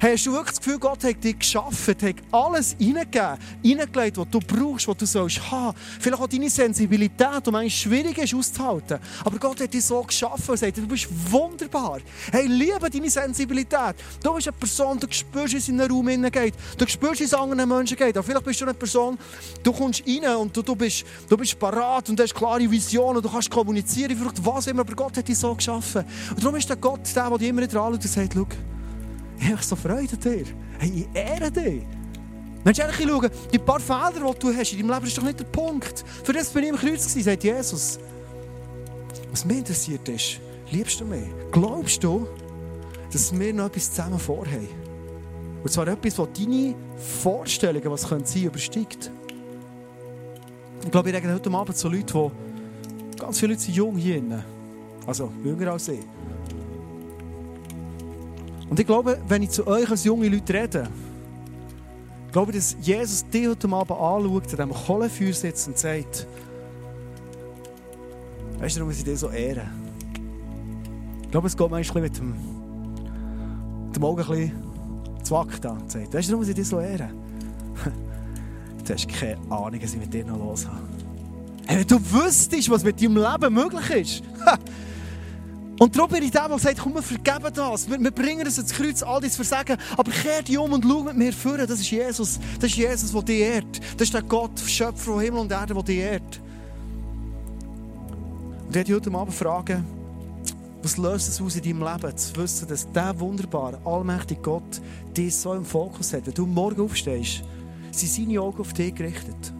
Hast 0.00 0.26
du 0.26 0.32
wirklich 0.32 0.56
das 0.56 0.58
Gefühl, 0.58 0.78
Gott 0.78 1.04
hat 1.04 1.24
dich 1.24 1.38
geschaffen, 1.38 1.94
hat 2.02 2.16
alles 2.30 2.76
hineingegeben, 2.78 3.38
hineingelegt, 3.62 4.18
was 4.18 4.28
du 4.30 4.40
brauchst, 4.40 4.88
was 4.88 4.96
du 4.96 5.06
sollst 5.06 5.50
haben. 5.50 5.76
Vielleicht 6.00 6.22
auch 6.22 6.26
deine 6.26 6.50
Sensibilität, 6.50 7.46
die 7.46 7.50
manchmal 7.50 7.70
schwierig 7.70 8.18
ist 8.18 8.34
auszuhalten. 8.34 8.98
Aber 9.24 9.38
Gott 9.38 9.60
hat 9.60 9.72
dich 9.72 9.84
so 9.84 10.02
geschaffen 10.02 10.50
und 10.50 10.58
sagt, 10.58 10.76
du 10.76 10.86
bist 10.86 11.08
wunderbar. 11.30 12.00
Hey, 12.30 12.46
liebe 12.46 12.90
deine 12.90 13.08
Sensibilität. 13.10 13.96
Du 14.22 14.34
bist 14.34 14.48
eine 14.48 14.56
Person, 14.56 14.98
du 14.98 15.06
spürst, 15.10 15.54
wie 15.54 15.58
es 15.58 15.68
in 15.68 15.78
den 15.78 15.90
Raum 15.90 16.08
hineingeht. 16.08 16.54
Du 16.76 16.86
spürst, 16.86 17.20
wie 17.20 17.24
es 17.24 17.34
anderen 17.34 17.68
Menschen 17.68 17.96
geht. 17.96 18.16
Aber 18.16 18.22
vielleicht 18.22 18.44
bist 18.44 18.60
du 18.60 18.64
eine 18.64 18.74
Person, 18.74 19.18
du 19.62 19.72
kommst 19.72 20.02
rein 20.06 20.36
und 20.36 20.56
du, 20.56 20.62
du 20.62 20.76
bist, 20.76 21.04
du 21.28 21.36
bist 21.36 21.58
parat 21.58 22.08
und 22.10 22.20
hast 22.20 22.34
klare 22.34 22.70
Visionen 22.70 23.16
und 23.16 23.24
du 23.24 23.30
kannst 23.30 23.50
kommunizieren, 23.50 24.16
vielleicht 24.16 24.44
was 24.44 24.66
immer, 24.66 24.80
aber 24.80 24.94
Gott 24.94 25.16
hat 25.16 25.26
dich 25.26 25.38
so 25.38 25.54
geschaffen. 25.54 26.04
Und 26.30 26.42
darum 26.42 26.56
ist 26.56 26.68
der 26.68 26.76
Gott 26.76 27.00
der, 27.14 27.28
der 27.28 27.38
dich 27.38 27.48
immer 27.48 27.62
wieder 27.62 27.80
anschaut 27.80 28.04
und 28.04 28.10
sagt, 28.10 28.34
schau, 28.34 28.46
ich 29.38 29.52
habe 29.52 29.62
so 29.62 29.76
Freude 29.76 30.12
an 30.12 30.20
dir. 30.20 30.44
Hey, 30.78 30.92
ich 30.94 31.08
ehre 31.14 31.50
dich. 31.50 31.82
Du 32.64 32.82
ehrlich 32.82 32.96
schauen, 32.96 33.30
die 33.52 33.58
paar 33.58 33.78
Fehler, 33.78 34.32
die 34.32 34.38
du 34.40 34.52
hast 34.52 34.72
in 34.72 34.80
deinem 34.80 34.94
Leben, 34.94 35.06
ist 35.06 35.16
doch 35.16 35.22
nicht 35.22 35.38
der 35.38 35.44
Punkt. 35.44 36.04
Für 36.24 36.32
das 36.32 36.48
bin 36.48 36.64
ich 36.64 36.70
im 36.70 36.76
Kreuz 36.76 37.06
gewesen, 37.06 37.22
sagt 37.22 37.44
Jesus. 37.44 38.00
Was 39.30 39.44
mich 39.44 39.58
interessiert 39.58 40.08
ist, 40.08 40.40
liebst 40.72 41.00
du 41.00 41.04
mich? 41.04 41.28
Glaubst 41.52 42.02
du, 42.02 42.26
dass 43.12 43.38
wir 43.38 43.54
noch 43.54 43.66
etwas 43.66 43.90
zusammen 43.90 44.18
vorhaben? 44.18 44.66
Und 45.62 45.70
zwar 45.70 45.86
etwas, 45.86 46.18
was 46.18 46.28
deine 46.36 46.74
Vorstellungen, 47.22 47.88
was 47.88 48.02
sein 48.02 48.10
könnte, 48.10 48.38
übersteigt. 48.40 49.12
Ich 50.82 50.90
glaube, 50.90 51.10
ich 51.10 51.14
rede 51.14 51.32
heute 51.32 51.50
Abend 51.50 51.76
so 51.76 51.88
Leute, 51.88 52.32
die 53.12 53.16
ganz 53.16 53.38
viele 53.38 53.52
Leute 53.52 53.62
sind 53.62 53.76
jung 53.76 53.96
hier 53.96 54.20
drin. 54.20 54.42
Also 55.06 55.30
jünger 55.44 55.70
als 55.70 55.86
ich. 55.86 56.00
Und 58.68 58.80
ich 58.80 58.86
glaube, 58.86 59.18
wenn 59.28 59.42
ich 59.42 59.50
zu 59.50 59.66
euch 59.66 59.88
als 59.90 60.04
junge 60.04 60.28
Leute 60.28 60.54
rede, 60.54 60.88
glaube 62.32 62.52
ich, 62.52 62.58
dass 62.58 62.76
Jesus 62.80 63.24
dich 63.28 63.48
heute 63.48 63.68
Abend 63.68 63.90
anschaut, 63.90 64.60
an 64.60 64.68
diesem 64.68 64.70
Kohlenfeuer 64.70 65.32
sitzt 65.32 65.68
und 65.68 65.78
sagt, 65.78 66.26
weißt 68.58 68.76
du, 68.76 68.80
warum 68.80 68.92
ich 68.92 69.04
dich 69.04 69.18
so 69.18 69.30
ehren? 69.30 69.70
Ich 71.22 71.30
glaube, 71.30 71.46
es 71.46 71.56
geht 71.56 71.70
manchmal 71.70 72.02
mit 72.02 72.18
dem, 72.18 72.34
mit 73.86 73.96
dem 73.96 74.04
Auge 74.04 74.22
ein 74.22 74.28
bisschen 74.28 74.52
zwackt 75.22 75.66
an 75.66 75.78
und 75.78 75.90
sagt, 75.90 76.12
weißt 76.12 76.28
du, 76.28 76.32
warum 76.32 76.48
ich 76.48 76.54
dich 76.54 76.68
so 76.68 76.80
ehren? 76.80 77.10
du 78.86 78.92
hast 78.92 79.08
keine 79.08 79.38
Ahnung, 79.50 79.80
was 79.82 79.94
ich 79.94 80.00
mit 80.00 80.12
dir 80.12 80.24
noch 80.24 80.38
los 80.38 80.66
habe. 80.66 80.82
Hey, 81.66 81.78
wenn 81.80 81.86
du 81.86 81.98
wüsstest, 81.98 82.70
was 82.70 82.84
mit 82.84 83.00
deinem 83.02 83.16
Leben 83.16 83.54
möglich 83.54 83.90
ist, 83.90 84.22
Und 85.78 85.94
darum 85.94 86.10
bin 86.10 86.22
ich 86.22 86.30
der, 86.30 86.48
der 86.48 86.58
sagt, 86.58 86.78
komm, 86.78 86.94
wir 86.94 87.02
vergeben 87.02 87.52
das. 87.54 87.88
Wir, 87.88 88.00
wir 88.00 88.10
bringen 88.10 88.46
es 88.46 88.56
ins 88.56 88.72
Kreuz, 88.72 89.02
all 89.02 89.20
das 89.20 89.36
Versagen. 89.36 89.76
Aber 89.96 90.10
kehr 90.10 90.42
dich 90.42 90.56
um 90.56 90.72
und 90.72 90.84
schau 90.84 91.02
mit 91.02 91.16
mir 91.16 91.32
vor. 91.32 91.58
Das 91.58 91.70
ist 91.70 91.90
Jesus. 91.90 92.40
Das 92.58 92.70
ist 92.70 92.76
Jesus, 92.76 93.12
der 93.12 93.22
dich 93.22 93.40
ehrt. 93.40 93.80
Das 93.96 94.02
ist 94.08 94.14
der 94.14 94.22
Gott, 94.22 94.58
Schöpfer 94.60 95.12
von 95.12 95.20
Himmel 95.20 95.40
und 95.40 95.52
Erde, 95.52 95.74
der 95.74 95.82
dich 95.82 95.98
ehrt. 95.98 96.40
Und 98.66 98.76
ich 98.76 98.92
heute 98.92 99.12
Abend 99.12 99.34
fragen, 99.34 99.84
was 100.82 100.96
löst 100.96 101.28
es 101.28 101.40
aus 101.40 101.56
in 101.56 101.62
deinem 101.62 101.82
Leben, 101.82 102.16
zu 102.16 102.36
wissen, 102.36 102.68
dass 102.68 102.88
dieser 102.88 103.20
wunderbare, 103.20 103.78
allmächtige 103.84 104.40
Gott 104.40 104.80
dich 105.16 105.34
so 105.34 105.52
im 105.54 105.64
Fokus 105.64 106.12
hat. 106.12 106.26
Wenn 106.26 106.34
du 106.34 106.46
morgen 106.46 106.80
aufstehst, 106.80 107.42
sind 107.90 108.10
seine 108.10 108.40
Augen 108.40 108.60
auf 108.60 108.72
dich 108.72 108.94
gerichtet. 108.94 109.52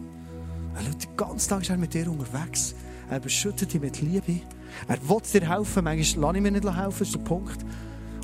Er 0.75 0.83
schaut 0.83 1.03
den 1.03 1.17
ganzen 1.17 1.49
Tag 1.49 1.77
mit 1.77 1.93
dir 1.93 2.09
unterwegs. 2.09 2.75
Er 3.09 3.19
beschüttet 3.19 3.73
dich 3.73 3.81
mit 3.81 4.01
Liebe. 4.01 4.41
Er 4.87 4.97
will 5.09 5.21
dir 5.33 5.49
helfen, 5.49 5.83
manchmal 5.83 6.23
lasse 6.23 6.37
ich 6.37 6.43
mir 6.43 6.51
nicht 6.51 6.65
helfen, 6.65 6.99
das 6.99 7.07
ist 7.07 7.15
der 7.15 7.19
Punkt. 7.19 7.65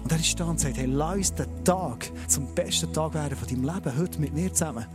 Und 0.03 0.11
er 0.11 0.19
ist 0.19 0.39
da 0.39 0.45
und 0.45 0.59
sagt, 0.59 0.77
hey, 0.77 0.85
lass 0.85 1.15
uns 1.15 1.33
den 1.33 1.63
Tag 1.63 2.11
zum 2.27 2.53
besten 2.53 2.91
Tag 2.91 3.13
werden 3.13 3.37
von 3.37 3.47
deinem 3.47 3.63
Leben, 3.63 3.97
heute 3.97 4.19
mit 4.19 4.33
mir 4.33 4.51
zusammen. 4.53 4.85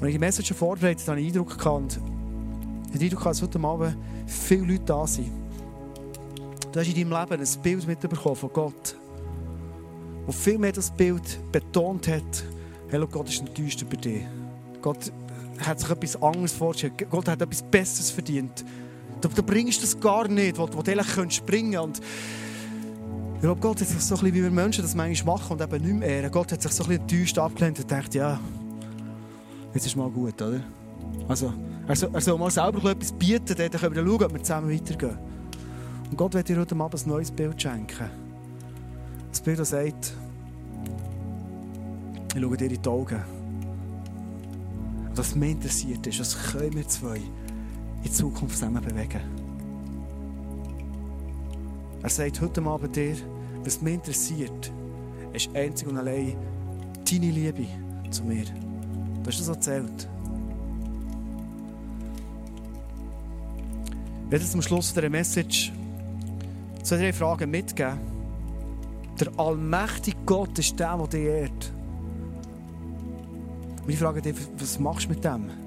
Als 0.00 0.08
ich 0.08 0.12
die 0.14 0.18
Message 0.18 0.52
vorbereitet 0.52 1.06
habe, 1.08 1.20
ich 1.20 1.32
den 1.32 1.40
Eindruck 1.40 1.58
gehabt, 1.58 2.00
den 2.92 3.02
Eindruck 3.02 3.24
dass 3.24 3.42
heute 3.42 3.60
Abend 3.60 3.96
viele 4.26 4.72
Leute 4.72 4.84
da 4.84 5.06
sind. 5.06 5.30
Du 6.72 6.80
hast 6.80 6.88
in 6.88 6.94
deinem 7.08 7.20
Leben 7.20 7.42
ein 7.42 7.62
Bild 7.62 7.86
mitbekommen 7.86 8.36
von 8.36 8.52
Gott, 8.52 8.96
wo 10.26 10.32
viel 10.32 10.58
mehr 10.58 10.72
das 10.72 10.90
Bild 10.90 11.40
betont 11.50 12.08
hat, 12.08 12.44
hey, 12.88 13.06
Gott 13.10 13.28
ist 13.28 13.40
enttäuscht 13.40 13.80
über 13.82 13.96
dich. 13.96 14.22
Gott 14.82 15.10
hat 15.64 15.80
sich 15.80 15.90
etwas 15.90 16.22
anderes 16.22 16.52
vorgestellt. 16.52 17.06
Gott 17.10 17.28
hat 17.28 17.40
etwas 17.40 17.62
Besseres 17.62 18.10
verdient. 18.10 18.64
Du, 19.26 19.34
du 19.34 19.42
bringst 19.42 19.82
das 19.82 19.98
gar 19.98 20.28
nicht, 20.28 20.56
wo, 20.56 20.68
wo 20.72 20.82
du 20.82 20.90
eigentlich 20.92 21.34
springen 21.34 21.72
könntest. 21.72 22.02
ich 23.34 23.40
glaube, 23.40 23.60
Gott 23.60 23.80
hat 23.80 23.88
sich 23.88 24.00
so 24.00 24.14
ein 24.14 24.20
bisschen, 24.20 24.34
wie 24.34 24.42
wir 24.42 24.50
Menschen 24.50 24.82
das 24.82 24.94
manchmal 24.94 25.36
machen 25.36 25.52
und 25.52 25.60
eben 25.60 25.84
nicht 25.84 25.98
mehr 25.98 26.08
ehren. 26.08 26.30
Gott 26.30 26.52
hat 26.52 26.62
sich 26.62 26.72
so 26.72 26.84
ein 26.84 26.88
bisschen 26.90 27.02
enttäuscht 27.02 27.38
abgelehnt 27.38 27.78
und 27.78 27.88
gedacht, 27.88 28.14
ja, 28.14 28.38
jetzt 29.74 29.86
ist 29.86 29.96
mal 29.96 30.10
gut, 30.10 30.40
oder? 30.40 30.60
Also, 31.28 31.52
er 31.88 31.96
soll, 31.96 32.10
er 32.12 32.20
soll 32.20 32.38
mal 32.38 32.50
selber 32.50 32.90
etwas 32.90 33.12
bieten, 33.12 33.56
dann 33.56 33.70
können 33.70 33.96
wir 33.96 34.04
schauen, 34.04 34.24
ob 34.24 34.32
wir 34.32 34.42
zusammen 34.42 34.72
weitergehen. 34.72 35.18
Und 36.10 36.16
Gott 36.16 36.34
wird 36.34 36.48
dir 36.48 36.58
heute 36.58 36.76
Abend 36.76 37.02
ein 37.02 37.08
neues 37.08 37.30
Bild 37.32 37.60
schenken. 37.60 38.04
Ein 38.04 39.44
Bild, 39.44 39.58
das 39.58 39.70
sagt, 39.70 40.12
ich 42.34 42.40
schaue 42.40 42.56
dir 42.56 42.70
in 42.70 42.80
die 42.80 42.88
Augen. 42.88 43.24
Was 45.14 45.34
mich 45.34 45.50
interessiert 45.50 46.06
ist, 46.06 46.20
was 46.20 46.52
können 46.52 46.74
wir 46.74 46.86
zwei 46.86 47.20
in 48.06 48.12
Zukunft 48.12 48.56
zusammen 48.56 48.82
bewegen. 48.82 49.20
Er 52.02 52.08
sagt 52.08 52.40
heute 52.40 52.62
Abend 52.62 52.94
dir, 52.94 53.16
was 53.64 53.82
mich 53.82 53.94
interessiert, 53.94 54.72
ist 55.32 55.54
einzig 55.54 55.88
und 55.88 55.98
allein 55.98 56.36
deine 57.04 57.30
Liebe 57.30 57.66
zu 58.10 58.22
mir. 58.24 58.44
Du 58.44 59.26
hast 59.26 59.40
das 59.40 59.48
erzählt. 59.48 60.08
Ich 64.24 64.30
werde 64.30 64.44
zum 64.44 64.62
Schluss 64.62 64.94
dieser 64.94 65.10
Message 65.10 65.72
zwei, 66.82 66.98
drei 66.98 67.12
Fragen 67.12 67.50
mitgeben. 67.50 67.98
Der 69.18 69.32
allmächtige 69.36 70.16
Gott 70.24 70.56
ist 70.58 70.78
der, 70.78 70.96
der 70.96 71.06
dich 71.06 71.24
ehrt. 71.24 71.72
Und 73.82 73.90
ich 73.90 73.98
frage 73.98 74.22
dich, 74.22 74.36
was 74.58 74.78
machst 74.78 75.06
du 75.06 75.10
mit 75.10 75.24
dem? 75.24 75.65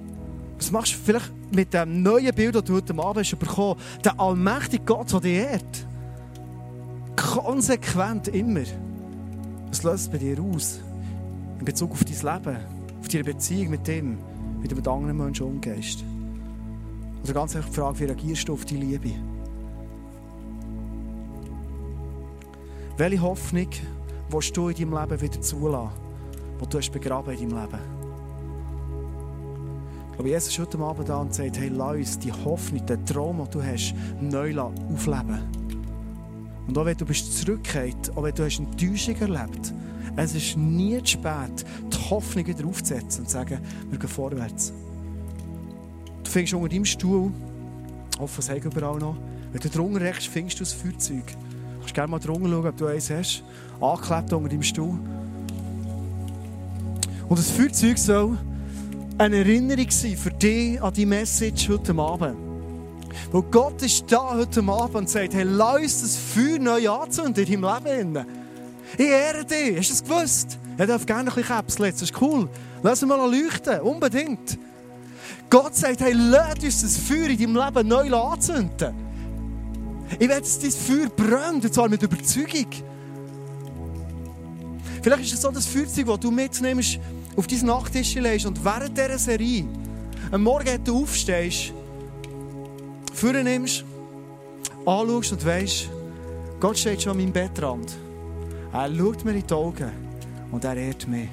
Was 0.60 0.72
machst 0.72 0.94
du 0.94 0.98
vielleicht 0.98 1.32
mit 1.54 1.74
dem 1.74 2.04
neuen 2.04 2.36
Bild, 2.36 2.54
das 2.54 2.66
du 2.66 2.76
heute 2.76 2.94
Abend 2.98 3.40
bekommen 3.40 3.80
hast? 3.80 4.06
Der 4.06 4.20
allmächtige 4.20 4.84
Gott, 4.84 5.12
der 5.14 5.20
dich 5.22 5.38
ehrt. 5.38 5.88
Konsequent 7.16 8.28
immer. 8.28 8.66
Was 9.70 9.84
löst 9.84 10.04
es 10.04 10.10
bei 10.10 10.18
dir 10.18 10.38
aus? 10.42 10.82
In 11.60 11.66
Bezug 11.66 11.92
auf 11.92 12.04
dein 12.04 12.14
Leben, 12.14 12.58
auf 13.00 13.08
deine 13.08 13.24
Beziehung 13.24 13.70
mit 13.70 13.88
ihm, 13.88 14.18
wie 14.60 14.68
du 14.68 14.76
mit 14.76 14.88
anderen 14.88 15.18
Menschen 15.18 15.46
umgehst. 15.46 16.04
Oder 17.24 17.34
ganz 17.34 17.56
einfach 17.56 17.70
die 17.70 17.76
Frage, 17.76 18.00
wie 18.00 18.06
reagierst 18.06 18.48
du 18.50 18.54
auf 18.54 18.66
die 18.66 18.78
Liebe? 18.78 19.12
Welche 22.98 23.22
Hoffnung 23.22 23.70
willst 24.30 24.58
du 24.58 24.68
in 24.68 24.76
deinem 24.76 25.00
Leben 25.00 25.22
wieder 25.22 25.42
zulassen, 25.42 25.92
die 26.62 26.70
du 26.70 26.78
hast 26.78 26.92
begraben 26.92 27.38
in 27.38 27.50
deinem 27.50 27.62
Leben? 27.62 27.99
Aber 30.20 30.28
Jesus 30.28 30.50
ist 30.50 30.60
heute 30.60 30.78
Abend 30.80 31.08
da 31.08 31.16
und 31.22 31.34
sagt, 31.34 31.58
hey, 31.58 31.70
lass 31.70 31.96
uns 31.96 32.20
die 32.20 32.34
Hoffnung, 32.34 32.86
den 32.86 33.06
Traum, 33.06 33.38
den 33.38 33.52
du 33.52 33.64
hast, 33.64 33.96
neu 34.20 34.54
aufleben. 34.60 35.40
Und 36.68 36.78
auch 36.78 36.84
wenn 36.84 36.98
du 36.98 37.06
bist 37.06 37.40
zurückgekehrt, 37.40 38.18
auch 38.18 38.24
wenn 38.24 38.36
du 38.36 38.44
hast 38.44 38.60
Enttäuschung 38.60 39.16
erlebt, 39.16 39.74
es 40.18 40.36
ist 40.36 40.58
nie 40.58 41.02
zu 41.04 41.12
spät, 41.12 41.66
die 41.94 42.10
Hoffnung 42.10 42.46
wieder 42.46 42.68
aufzusetzen 42.68 43.22
und 43.22 43.28
zu 43.28 43.34
sagen, 43.38 43.60
wir 43.90 43.98
gehen 43.98 44.10
vorwärts. 44.10 44.74
Du 46.26 46.30
findest 46.30 46.54
unter 46.54 46.68
deinem 46.68 46.84
Stuhl, 46.84 47.32
hoffe, 48.20 48.42
es 48.42 48.66
überall 48.66 49.00
noch, 49.00 49.16
wenn 49.54 49.62
du 49.62 49.70
drunter 49.70 50.02
rechts 50.02 50.26
findest 50.26 50.60
du 50.60 50.66
das 50.66 50.74
Feuerzeug. 50.74 51.28
Du 51.28 51.80
kannst 51.80 51.94
gerne 51.94 52.12
mal 52.12 52.20
drunter 52.20 52.50
schauen, 52.50 52.68
ob 52.68 52.76
du 52.76 52.88
eins 52.88 53.10
hast. 53.10 53.44
Angeklebt 53.80 54.34
unter 54.34 54.50
deinem 54.50 54.64
Stuhl. 54.64 55.00
Und 57.30 57.40
das 57.40 57.50
Feuerzeug 57.52 57.98
soll 57.98 58.38
eine 59.20 59.38
Erinnerung 59.38 59.92
sein 59.92 60.16
für 60.16 60.32
dich 60.32 60.82
an 60.82 60.94
die 60.94 61.06
Message 61.06 61.68
heute 61.68 61.94
Abend. 61.98 62.38
Weil 63.32 63.42
Gott 63.44 63.82
ist 63.82 64.06
da 64.08 64.34
heute 64.34 64.64
Abend 64.64 64.96
und 64.96 65.10
sagt, 65.10 65.34
hey, 65.34 65.44
lass 65.44 65.82
uns 65.82 66.02
das 66.02 66.16
Feuer 66.16 66.58
neu 66.58 66.90
anzünden 66.90 67.46
in 67.46 67.62
deinem 67.62 67.84
Leben. 67.84 68.26
Ich 68.98 69.06
ehre 69.06 69.44
dich. 69.44 69.78
Hast 69.78 69.90
du 69.90 69.94
es 69.94 70.04
gewusst? 70.04 70.58
Er 70.78 70.88
darf 70.88 71.06
gerne 71.06 71.30
ein 71.30 71.36
bisschen 71.36 71.56
käpseln. 71.56 71.92
Das 71.92 72.02
ist 72.02 72.22
cool. 72.22 72.48
Lass 72.82 73.04
uns 73.04 73.10
mal 73.10 73.30
leuchten. 73.30 73.82
Unbedingt. 73.82 74.58
Gott 75.50 75.76
sagt, 75.76 76.00
hey, 76.00 76.14
lass 76.14 76.64
uns 76.64 76.82
das 76.82 76.98
Feuer 76.98 77.28
in 77.28 77.38
deinem 77.38 77.58
Leben 77.58 77.88
neu 77.90 78.14
anzünden. 78.16 78.94
Ich 80.18 80.30
will, 80.30 80.40
dass 80.40 80.60
dein 80.60 80.72
Feuer 80.72 81.10
brennt, 81.10 81.66
und 81.66 81.74
zwar 81.74 81.90
mit 81.90 82.02
Überzeugung. 82.02 82.68
Vielleicht 85.02 85.24
ist 85.24 85.34
es 85.34 85.42
so 85.42 85.52
das 85.52 85.66
Feuerzeug, 85.66 86.06
das 86.08 86.20
du 86.20 86.32
mitnimmst, 86.32 87.00
auf 87.40 87.48
dein 87.48 87.66
Nachttisch 87.66 88.16
legst 88.16 88.46
und 88.46 88.66
während 88.66 88.98
dieser 88.98 89.18
Serie 89.18 89.66
am 90.30 90.44
Morgen, 90.44 90.84
du 90.84 91.04
aufstehst, 91.04 91.72
Führer 93.14 93.44
nimmst, 93.44 93.86
anschaust 94.86 95.32
und 95.32 95.46
weisst, 95.46 95.90
Gott 96.60 96.78
steht 96.78 97.02
schon 97.02 97.14
an 97.14 97.18
meinem 97.18 97.32
Bettrand. 97.32 97.98
Er 98.74 98.94
schaut 98.94 99.24
mir 99.24 99.32
in 99.32 99.48
die 99.48 99.54
Augen 99.54 99.90
und 100.52 100.66
er 100.66 100.76
ehrt 100.76 101.08
mich. 101.08 101.30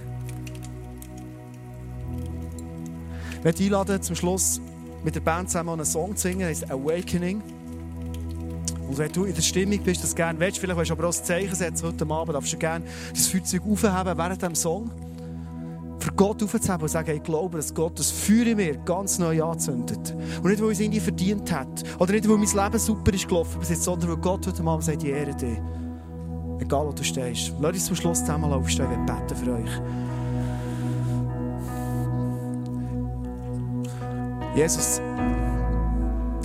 Ich 3.38 3.44
möchte 3.44 3.64
einladen, 3.64 4.00
zum 4.00 4.14
Schluss 4.14 4.60
mit 5.02 5.16
der 5.16 5.20
Band 5.20 5.50
zusammen 5.50 5.70
einen 5.70 5.84
Song 5.84 6.14
zu 6.14 6.28
singen, 6.28 6.38
der 6.38 6.48
heißt 6.50 6.70
Awakening. 6.70 7.42
Und 8.88 8.96
wenn 8.96 9.10
du 9.10 9.24
in 9.24 9.34
der 9.34 9.42
Stimmung 9.42 9.80
bist, 9.80 10.04
das 10.04 10.14
gerne 10.14 10.38
willst, 10.38 10.58
vielleicht 10.58 10.78
willst 10.78 10.90
du 10.90 10.94
aber 10.94 11.08
auch 11.08 11.16
ein 11.16 11.24
Zeichen 11.24 11.54
setzen 11.56 11.88
heute 11.88 12.08
Abend, 12.08 12.36
darfst 12.36 12.52
du 12.52 12.58
gerne 12.58 12.84
das 13.12 13.26
Feuerzeug 13.26 13.62
aufheben 13.68 14.16
während 14.16 14.40
dem 14.40 14.54
Song. 14.54 14.92
Für 16.06 16.12
Gott 16.12 16.40
aufzuheben 16.40 16.82
und 16.82 16.88
sagen, 16.88 17.16
ich 17.16 17.22
glaube, 17.24 17.56
dass 17.56 17.74
Gott 17.74 17.98
das 17.98 18.12
Feuer 18.12 18.46
in 18.46 18.56
mir 18.58 18.76
ganz 18.76 19.18
neu 19.18 19.42
anzündet. 19.42 20.14
Und 20.40 20.50
nicht, 20.50 20.62
weil 20.62 20.70
ich 20.70 20.74
es 20.74 20.80
irgendwie 20.80 21.00
verdient 21.00 21.50
hat. 21.50 21.82
Oder 21.98 22.12
nicht, 22.12 22.28
weil 22.28 22.36
mein 22.36 22.46
Leben 22.46 22.78
super 22.78 23.12
ist 23.12 23.26
gelaufen 23.26 23.58
bis 23.58 23.70
jetzt, 23.70 23.82
sondern 23.82 24.10
weil 24.10 24.16
Gott 24.18 24.46
heute 24.46 24.62
Abend 24.62 24.84
sagt, 24.84 25.02
ich 25.02 25.08
ehre 25.08 25.34
dich. 25.34 25.58
Egal, 26.60 26.86
wo 26.86 26.92
du 26.92 27.02
stehst. 27.02 27.52
Lass 27.60 27.72
uns 27.72 27.86
zum 27.86 27.96
Schluss 27.96 28.20
zusammen 28.20 28.52
aufstehen, 28.52 28.86
wir 28.88 28.98
beten 28.98 29.36
für 29.36 29.52
euch. 29.52 29.70
Jesus, 34.54 35.00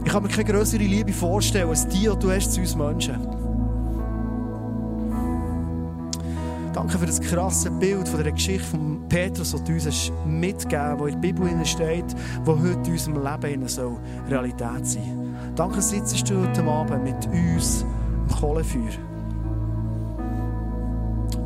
ich 0.04 0.12
kann 0.12 0.24
mir 0.24 0.30
keine 0.30 0.52
größere 0.52 0.82
Liebe 0.82 1.14
vorstellen 1.14 1.70
als 1.70 1.88
die, 1.88 2.00
die 2.00 2.20
du 2.20 2.32
hast 2.32 2.52
zu 2.52 2.62
uns 2.62 2.76
Menschen. 2.76 3.41
Danke 6.74 6.98
für 6.98 7.06
das 7.06 7.20
krasse 7.20 7.70
Bild 7.70 8.08
von 8.08 8.24
der 8.24 8.32
Geschichte 8.32 8.64
von 8.64 9.02
Petrus, 9.10 9.52
das 9.52 9.64
du 9.64 9.74
uns 9.74 10.12
mitgegeben 10.26 11.00
wo 11.00 11.06
in 11.08 11.14
der 11.14 11.20
Bibel 11.20 11.66
steht, 11.66 12.06
wo 12.46 12.58
heute 12.58 12.80
in 12.86 12.92
unserem 12.94 13.24
Leben 13.24 13.68
soll 13.68 13.98
Realität 14.30 14.88
sein 14.88 15.04
soll. 15.04 15.54
Danke, 15.56 15.82
sitzt 15.82 16.30
du 16.30 16.42
heute 16.42 16.64
Abend 16.64 17.04
mit 17.04 17.28
uns 17.28 17.86
im 18.30 18.36
Kohlenfeuer. 18.36 19.12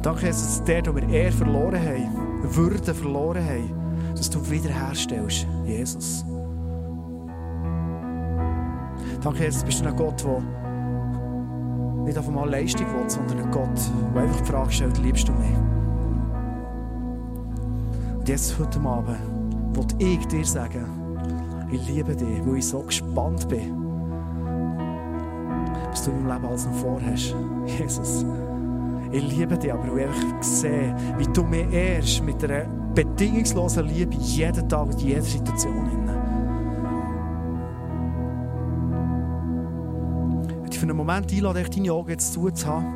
Danke, 0.03 0.27
Jesus, 0.27 0.59
dass 0.59 0.63
der, 0.65 0.85
wo 0.85 0.95
wir 0.95 1.09
Ehre 1.09 1.31
verloren 1.31 1.81
haben, 1.81 2.55
Würde 2.55 2.93
verloren 2.93 3.43
haben, 3.43 4.13
dass 4.15 4.29
du 4.29 4.39
wiederherstellst, 4.51 5.47
Jesus. 5.65 6.23
Danke, 9.23 9.45
Jesus, 9.45 9.63
bist 9.63 9.83
du 9.83 9.89
ein 9.89 9.95
Gott, 9.95 10.23
der 10.23 10.64
nicht 12.05 12.17
auf 12.17 12.27
einmal 12.27 12.49
Leistung 12.49 12.85
will, 12.87 13.09
sondern 13.09 13.39
ein 13.39 13.51
Gott, 13.51 13.79
der 14.13 14.21
einfach 14.21 14.41
die 14.41 14.45
Frage 14.45 14.71
stellt, 14.71 14.97
liebst 14.99 15.27
du 15.27 15.33
mich? 15.33 15.57
Und 18.17 18.29
jetzt, 18.29 18.57
heute 18.59 18.79
Abend, 18.81 19.17
wollte 19.75 19.95
ich 19.99 20.25
dir 20.27 20.45
sagen, 20.45 20.85
ich 21.71 21.87
liebe 21.87 22.15
dich, 22.15 22.45
weil 22.45 22.57
ich 22.57 22.67
so 22.67 22.79
gespannt 22.79 23.49
bin, 23.49 23.75
was 25.89 26.05
du 26.05 26.11
meinem 26.11 26.27
Leben 26.27 26.45
alles 26.45 26.65
noch 26.65 26.75
vorhast. 26.75 27.35
Jesus. 27.65 28.25
Ich 29.11 29.27
liebe 29.29 29.57
dich, 29.57 29.71
aber 29.71 29.97
ich 29.97 30.05
einfach 30.05 30.43
sehe, 30.43 30.95
wie 31.17 31.25
du 31.25 31.43
mich 31.43 31.71
ehrst 31.71 32.23
mit 32.23 32.43
einer 32.43 32.65
bedingungslosen 32.93 33.85
Liebe 33.87 34.15
jeden 34.15 34.67
Tag 34.67 34.87
und 34.87 35.01
jeder 35.01 35.21
Situation. 35.21 35.87
Ich 35.91 35.97
dich 40.75 40.79
für 40.79 40.87
einen 40.87 40.97
Moment 40.97 41.31
einladen, 41.31 41.65
deine 41.73 41.93
Augen 41.93 42.09
jetzt 42.09 42.33
zuzuhaben. 42.33 42.93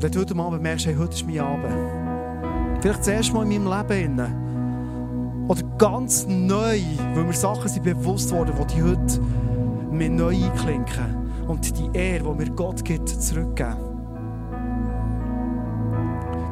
Wenn 0.00 0.12
du 0.12 0.20
heute 0.20 0.36
Abend 0.36 0.62
merkst, 0.62 0.86
hey, 0.86 0.94
heute 0.96 1.12
ist 1.12 1.26
mein 1.26 1.40
Abend. 1.40 2.80
Vielleicht 2.80 3.00
das 3.00 3.08
erste 3.08 3.34
Mal 3.34 3.50
in 3.50 3.64
meinem 3.64 3.88
Leben. 3.88 5.46
Oder 5.48 5.62
ganz 5.76 6.26
neu, 6.26 6.80
weil 7.14 7.24
mir 7.24 7.32
Sachen 7.32 7.68
sind 7.68 7.82
bewusst 7.82 8.30
worden, 8.30 8.52
die 8.72 8.82
heute 8.82 9.20
mir 9.90 10.08
neu 10.08 10.34
einklinken 10.34 11.48
und 11.48 11.76
die 11.76 11.98
Ehre, 11.98 12.32
die 12.32 12.44
mir 12.44 12.50
Gott 12.52 12.84
gibt, 12.84 13.08
zurückgeben. 13.08 13.76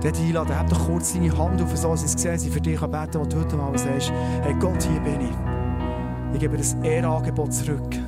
Dort 0.02 0.18
einladen, 0.18 0.58
heb 0.58 0.68
doch 0.68 0.86
kurz 0.86 1.12
deine 1.12 1.36
Hand 1.36 1.62
auf, 1.62 1.76
so 1.76 1.90
dass 1.90 2.00
ich 2.04 2.14
es 2.14 2.20
sehe, 2.20 2.38
sie 2.38 2.50
für 2.50 2.60
dich 2.60 2.80
beten 2.80 3.20
wo 3.20 3.24
du 3.24 3.38
heute 3.38 3.56
mal 3.56 3.76
sagst, 3.78 4.12
hey 4.42 4.54
Gott, 4.60 4.82
hier 4.82 5.00
bin 5.00 5.20
ich. 5.20 6.34
Ich 6.34 6.40
gebe 6.40 6.56
das 6.56 6.74
Ehrangebot 6.82 7.52
zurück. 7.52 8.07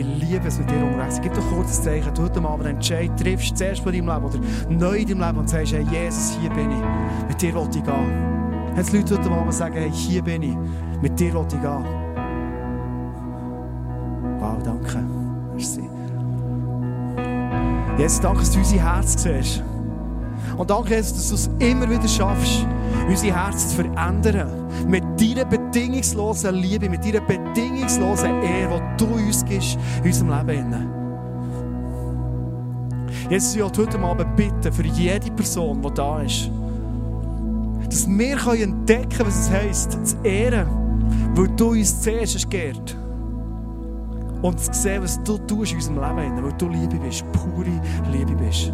Ich 0.00 0.06
liebe 0.30 0.48
es 0.48 0.58
mit 0.58 0.70
dir 0.70 0.82
unterwegs. 0.82 1.20
Gib 1.22 1.34
doch 1.34 1.46
kurz 1.50 1.76
ein 1.76 1.84
Zeichen. 1.84 2.14
Du 2.14 2.22
heute 2.22 2.40
Abend 2.42 2.64
einen 2.64 2.76
Entscheid 2.76 3.10
triffst, 3.20 3.58
zuerst 3.58 3.82
von 3.82 3.92
deinem 3.92 4.06
Leben 4.06 4.24
oder 4.24 4.38
neu 4.70 4.96
in 4.96 5.08
deinem 5.08 5.20
Leben 5.20 5.38
und 5.40 5.50
sagst, 5.50 5.74
hey 5.74 5.84
Jesus, 5.90 6.38
hier 6.40 6.48
bin 6.48 6.70
ich. 6.70 7.28
Mit 7.28 7.42
dir 7.42 7.54
will 7.54 7.68
ich 7.68 7.84
gehen. 7.84 8.76
Es 8.78 8.92
Leute 8.92 9.18
heute 9.18 9.30
Abend 9.30 9.52
sagen, 9.52 9.74
hey, 9.74 9.90
hier 9.92 10.22
bin 10.22 10.42
ich. 10.42 10.56
Mit 11.02 11.20
dir 11.20 11.34
will 11.34 11.44
ich 11.46 11.60
gehen. 11.60 11.84
Wow, 14.40 14.56
danke. 14.64 15.04
Merci. 15.52 15.82
Jesus, 17.98 18.20
danke, 18.20 18.38
dass 18.38 18.52
du 18.52 18.58
unser 18.58 18.76
Herz 18.78 19.22
siehst. 19.22 19.62
Und 20.56 20.70
danke, 20.70 20.94
Jesus, 20.94 21.12
dass 21.12 21.28
du 21.28 21.34
es 21.34 21.50
immer 21.70 21.90
wieder 21.90 22.08
schaffst, 22.08 22.66
unser 23.06 23.26
Herz 23.26 23.68
zu 23.68 23.82
verändern. 23.82 24.59
Mit 24.88 25.04
deiner 25.20 25.44
bedingungslosen 25.44 26.54
Liebe, 26.54 26.88
mit 26.88 27.04
deiner 27.04 27.20
bedingungslosen 27.20 28.42
Ehre, 28.42 28.80
die 28.98 29.04
du 29.04 29.12
uns 29.12 29.44
gibst 29.44 29.78
in 29.98 30.06
unserem 30.06 30.46
Leben. 30.46 31.00
Jesus, 33.28 33.56
ich 33.56 33.62
heute 33.62 33.98
Abend 34.00 34.36
bitten 34.36 34.72
für 34.72 34.86
jede 34.86 35.30
Person, 35.30 35.80
die 35.82 35.94
da 35.94 36.20
ist, 36.22 36.50
dass 37.86 38.08
wir 38.08 38.62
entdecken 38.62 39.08
können, 39.08 39.28
was 39.28 39.46
es 39.46 39.50
heisst, 39.50 40.06
zu 40.06 40.16
ehren, 40.24 40.66
weil 41.34 41.48
du 41.56 41.70
uns 41.70 42.00
zuerst 42.00 42.34
hast 42.36 42.96
und 44.42 44.58
zu 44.58 44.72
sehen, 44.72 45.02
was 45.02 45.22
du 45.22 45.38
tust 45.38 45.72
in 45.72 45.78
unserem 45.78 45.96
Leben, 45.96 46.42
weil 46.42 46.52
du 46.52 46.68
Liebe 46.68 46.96
bist, 46.96 47.24
pure 47.32 47.80
Liebe 48.10 48.34
bist. 48.34 48.72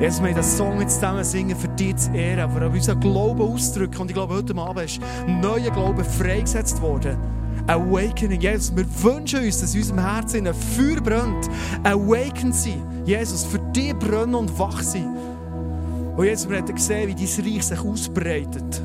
Jesus, 0.00 0.22
wir 0.22 0.28
diesen 0.28 0.42
Song 0.42 0.80
jetzt 0.80 0.94
zusammen 0.94 1.24
singen, 1.24 1.56
für 1.56 1.68
dich 1.68 1.96
zu 1.96 2.12
ehren, 2.12 2.40
aber 2.40 2.66
auch 2.66 2.72
unseren 2.72 3.00
Glauben 3.00 3.42
ausdrücken. 3.42 3.98
Und 3.98 4.10
ich 4.10 4.14
glaube, 4.14 4.34
heute 4.34 4.56
Abend 4.56 4.84
ist 4.84 5.00
ein 5.26 5.40
neuer 5.40 5.70
Glaube 5.70 6.04
freigesetzt 6.04 6.80
worden. 6.80 7.18
Awakening. 7.66 8.40
Jesus, 8.40 8.74
wir 8.74 8.86
wünschen 9.02 9.44
uns, 9.44 9.60
dass 9.60 9.74
in 9.74 9.80
unserem 9.80 10.00
Herzen 10.00 10.46
ein 10.46 10.54
Feuer 10.54 11.00
brennt. 11.00 11.48
Awaken 11.84 12.52
sein. 12.52 12.82
Jesus, 13.04 13.44
für 13.44 13.58
dich 13.58 13.94
brennen 13.94 14.34
und 14.34 14.58
wach 14.58 14.82
sein. 14.82 15.08
Und 16.16 16.24
Jesus, 16.24 16.48
wir 16.48 16.58
haben 16.58 16.74
gesehen, 16.74 17.08
wie 17.08 17.14
dein 17.14 17.54
Reich 17.54 17.62
sich 17.64 17.80
ausbreitet. 17.80 18.82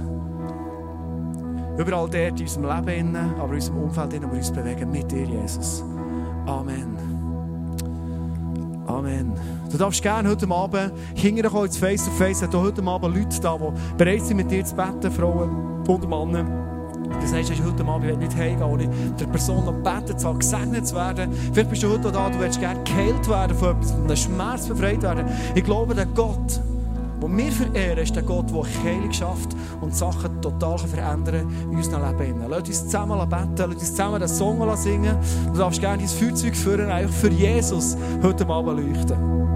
Überall 1.77 2.09
dort 2.09 2.15
in 2.15 2.41
unserem 2.41 2.85
Leben, 2.85 3.15
aber 3.15 3.49
in 3.49 3.55
unserem 3.55 3.77
Umfeld, 3.83 4.23
wo 4.23 4.31
wir 4.31 4.37
uns 4.37 4.51
bewegen, 4.51 4.91
mit 4.91 5.11
dir, 5.11 5.25
Jesus. 5.25 5.83
Amen. 6.45 7.04
Amen. 8.87 9.33
Du 9.71 9.77
darfst 9.77 10.01
gerne 10.01 10.29
heute 10.29 10.49
Abend 10.49 10.91
hinterher 11.15 11.49
kommen, 11.49 11.65
ins 11.65 11.77
Face-to-Face. 11.77 12.43
Es 12.43 12.53
heute 12.53 12.83
Abend 12.83 13.15
Leute 13.15 13.41
da, 13.41 13.57
die 13.57 13.97
bereit 13.97 14.21
sind, 14.21 14.37
mit 14.37 14.51
dir 14.51 14.63
zu 14.63 14.75
beten, 14.75 15.11
Frauen 15.11 15.83
und 15.87 16.09
Männer. 16.09 16.45
Du 17.19 17.27
sagst, 17.27 17.51
heute 17.63 17.85
Abend, 17.85 18.11
ich 18.11 18.17
nicht 18.17 18.35
heimgehen, 18.35 18.63
ohne 18.63 18.89
der 19.19 19.25
Person 19.27 19.65
noch 19.65 19.73
beten 19.73 20.17
zu 20.17 20.33
gesegnet 20.33 20.87
zu 20.87 20.95
werden. 20.95 21.31
Vielleicht 21.53 21.69
bist 21.69 21.83
du 21.83 21.89
heute 21.89 22.11
da, 22.11 22.29
du 22.29 22.39
willst 22.39 22.59
gerne 22.59 22.83
geheilt 22.83 23.27
werden 23.27 23.57
von 23.57 23.71
etwas, 23.71 23.91
von 23.91 24.03
einem 24.03 24.15
Schmerz 24.15 24.67
befreit 24.67 25.01
werden. 25.01 25.25
Ich 25.55 25.63
glaube, 25.63 25.95
der 25.95 26.05
Gott, 26.07 26.61
den 27.21 27.37
wir 27.37 27.51
verehren, 27.51 27.99
ist 27.99 28.15
der 28.15 28.23
Gott, 28.23 28.49
der 28.49 28.83
Heilung 28.83 29.11
schafft 29.11 29.55
und 29.81 29.95
Sachen 29.95 30.41
total 30.41 30.77
verändern 30.77 31.47
in 31.71 31.77
unserem 31.77 32.17
Leben. 32.17 32.43
Lass 32.47 32.67
uns 32.67 32.85
zusammen 32.85 33.29
beten, 33.29 33.55
lass 33.57 33.67
uns 33.67 33.89
zusammen 33.91 34.19
den 34.19 34.29
Song 34.29 34.77
singen. 34.77 35.17
Du 35.51 35.59
darfst 35.59 35.81
gerne 35.81 35.99
dein 35.99 36.07
Feuerzeug 36.07 36.55
führen, 36.55 36.89
eigentlich 36.89 37.15
für 37.15 37.29
Jesus 37.29 37.97
heute 38.21 38.47
Abend 38.47 38.79
leuchten. 38.79 39.54